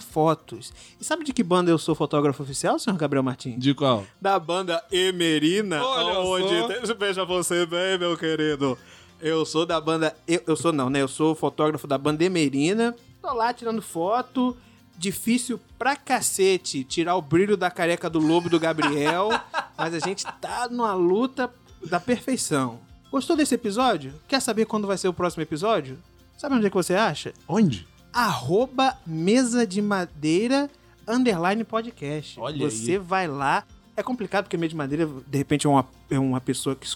Fotos. 0.00 0.72
E 1.00 1.04
sabe 1.04 1.24
de 1.24 1.32
que 1.32 1.42
banda 1.42 1.70
eu 1.70 1.78
sou 1.78 1.94
fotógrafo 1.94 2.42
oficial, 2.42 2.78
senhor 2.78 2.96
Gabriel 2.96 3.22
Martins? 3.22 3.58
De 3.58 3.74
qual? 3.74 4.04
da 4.20 4.38
banda 4.38 4.82
Emerina, 4.90 5.82
Olha 5.84 6.20
onde 6.20 6.86
só. 6.86 6.94
veja 6.94 7.24
você 7.24 7.66
bem, 7.66 7.98
meu 7.98 8.16
querido. 8.16 8.76
Eu 9.20 9.44
sou 9.46 9.64
da 9.64 9.80
banda, 9.80 10.16
eu, 10.26 10.42
eu 10.46 10.56
sou 10.56 10.72
não, 10.72 10.90
né? 10.90 11.00
Eu 11.00 11.08
sou 11.08 11.34
fotógrafo 11.34 11.86
da 11.86 11.96
banda 11.96 12.24
Emerina. 12.24 12.94
Tô 13.20 13.32
lá 13.32 13.52
tirando 13.52 13.80
foto. 13.80 14.56
Difícil 14.98 15.58
pra 15.78 15.96
cacete 15.96 16.84
tirar 16.84 17.16
o 17.16 17.22
brilho 17.22 17.56
da 17.56 17.70
careca 17.70 18.10
do 18.10 18.18
lobo 18.18 18.48
do 18.48 18.60
Gabriel, 18.60 19.30
mas 19.76 19.94
a 19.94 19.98
gente 19.98 20.24
tá 20.40 20.68
numa 20.70 20.94
luta 20.94 21.52
da 21.84 21.98
perfeição. 21.98 22.78
Gostou 23.12 23.36
desse 23.36 23.54
episódio? 23.54 24.14
Quer 24.26 24.40
saber 24.40 24.64
quando 24.64 24.86
vai 24.88 24.96
ser 24.98 25.06
o 25.06 25.12
próximo 25.12 25.42
episódio? 25.42 25.98
Sabe 26.36 26.56
onde 26.56 26.66
é 26.66 26.70
que 26.70 26.74
você 26.74 26.94
acha? 26.94 27.32
Onde? 27.46 27.86
arroba 28.12 28.96
mesa 29.06 29.66
de 29.66 29.80
madeira 29.80 30.68
underline 31.08 31.64
podcast. 31.64 32.38
Olha 32.38 32.58
Você 32.70 32.92
aí. 32.92 32.98
vai 32.98 33.26
lá. 33.26 33.64
É 33.96 34.02
complicado 34.02 34.44
porque 34.44 34.56
mesa 34.56 34.70
de 34.70 34.76
madeira, 34.76 35.08
de 35.26 35.38
repente, 35.38 35.66
é 35.66 35.70
uma, 35.70 35.86
é 36.10 36.18
uma 36.18 36.40
pessoa 36.40 36.76
que 36.76 36.86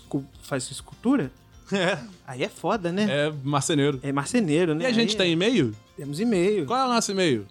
faz 0.42 0.70
escultura. 0.70 1.30
É, 1.72 1.98
Aí 2.26 2.44
é 2.44 2.48
foda, 2.48 2.92
né? 2.92 3.06
é 3.10 3.32
marceneiro. 3.42 3.98
É, 4.02 4.12
marceneiro, 4.12 4.74
né? 4.74 4.84
E 4.84 4.86
a 4.86 4.92
gente 4.92 5.10
Aí 5.12 5.16
tem 5.16 5.32
e-mail? 5.32 5.74
Temos 5.96 6.20
e-mail. 6.20 6.64
Qual 6.64 6.78
é 6.78 6.84
o 6.84 6.88
nosso 6.88 7.10
e-mail? 7.10 7.44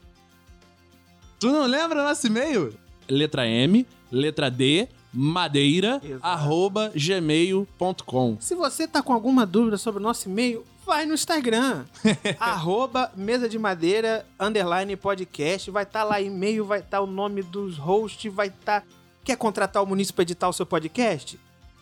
Tu 1.39 1.47
não 1.47 1.66
lembra 1.66 1.99
o 2.01 2.03
nosso 2.03 2.26
e-mail? 2.26 2.74
Letra 3.09 3.45
M, 3.47 3.86
letra 4.09 4.49
D, 4.49 4.88
madeira, 5.16 6.01
Exato. 6.03 6.26
arroba 6.26 6.91
gmail.com. 6.93 8.38
Se 8.39 8.53
você 8.53 8.88
tá 8.88 9.01
com 9.01 9.13
alguma 9.13 9.45
dúvida 9.45 9.78
sobre 9.78 9.99
o 9.99 10.03
nosso 10.03 10.28
e-mail, 10.30 10.63
vai 10.86 11.05
no 11.05 11.13
Instagram. 11.13 11.86
arroba 12.39 13.11
mesa 13.16 13.47
de 13.47 13.57
madeira, 13.57 14.26
underline 14.39 14.95
podcast. 14.95 15.72
Vai 15.72 15.84
estar 15.84 16.03
lá 16.03 16.22
e-mail, 16.22 16.66
vai 16.66 16.80
estar 16.80 17.01
o 17.01 17.07
nome 17.07 17.41
dos 17.41 17.78
hosts, 17.78 18.32
vai 18.34 18.47
estar... 18.47 18.84
Quer 19.24 19.38
contratar 19.38 19.82
o 19.82 19.88
município 19.88 20.16
para 20.16 20.24
editar 20.24 20.49
o 20.49 20.53
seu 20.53 20.66
podcast? 20.66 21.39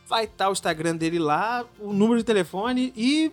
Vai 0.08 0.26
estar 0.26 0.50
o 0.50 0.54
Instagram 0.54 0.96
dele 0.96 1.20
lá, 1.20 1.66
o 1.80 1.92
número 1.92 2.20
de 2.20 2.24
telefone 2.24 2.94
e 2.96 3.32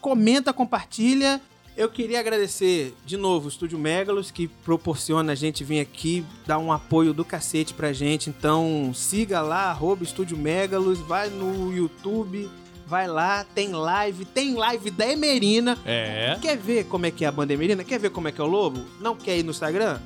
comenta, 0.00 0.52
compartilha. 0.52 1.40
Eu 1.78 1.88
queria 1.88 2.18
agradecer 2.18 2.92
de 3.06 3.16
novo 3.16 3.46
o 3.46 3.48
Estúdio 3.48 3.78
Megalos, 3.78 4.32
que 4.32 4.48
proporciona 4.48 5.30
a 5.30 5.34
gente 5.36 5.62
vir 5.62 5.78
aqui 5.78 6.26
dar 6.44 6.58
um 6.58 6.72
apoio 6.72 7.14
do 7.14 7.24
cacete 7.24 7.72
pra 7.72 7.92
gente. 7.92 8.28
Então 8.28 8.90
siga 8.92 9.40
lá, 9.40 9.70
arroba 9.70 10.02
Estúdio 10.02 10.36
Megalos, 10.36 10.98
vai 10.98 11.30
no 11.30 11.72
YouTube, 11.72 12.50
vai 12.84 13.06
lá, 13.06 13.46
tem 13.54 13.70
live, 13.70 14.24
tem 14.24 14.54
live 14.54 14.90
da 14.90 15.06
Emerina. 15.06 15.78
É. 15.86 16.36
Quer 16.42 16.56
ver 16.56 16.86
como 16.86 17.06
é 17.06 17.12
que 17.12 17.24
é 17.24 17.28
a 17.28 17.32
banda 17.32 17.52
Emerina? 17.52 17.84
Quer 17.84 18.00
ver 18.00 18.10
como 18.10 18.26
é 18.26 18.32
que 18.32 18.40
é 18.40 18.44
o 18.44 18.48
Lobo? 18.48 18.84
Não 19.00 19.14
quer 19.14 19.38
ir 19.38 19.44
no 19.44 19.52
Instagram? 19.52 20.00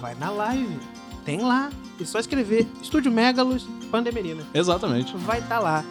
Vai 0.00 0.16
na 0.16 0.30
live, 0.30 0.80
tem 1.24 1.42
lá. 1.42 1.70
É 2.00 2.04
só 2.04 2.18
escrever 2.18 2.66
Estúdio 2.82 3.12
Megalos, 3.12 3.62
banda 3.88 4.08
Emerina. 4.08 4.44
Exatamente. 4.52 5.16
Vai 5.18 5.38
estar 5.38 5.60
lá. 5.60 5.84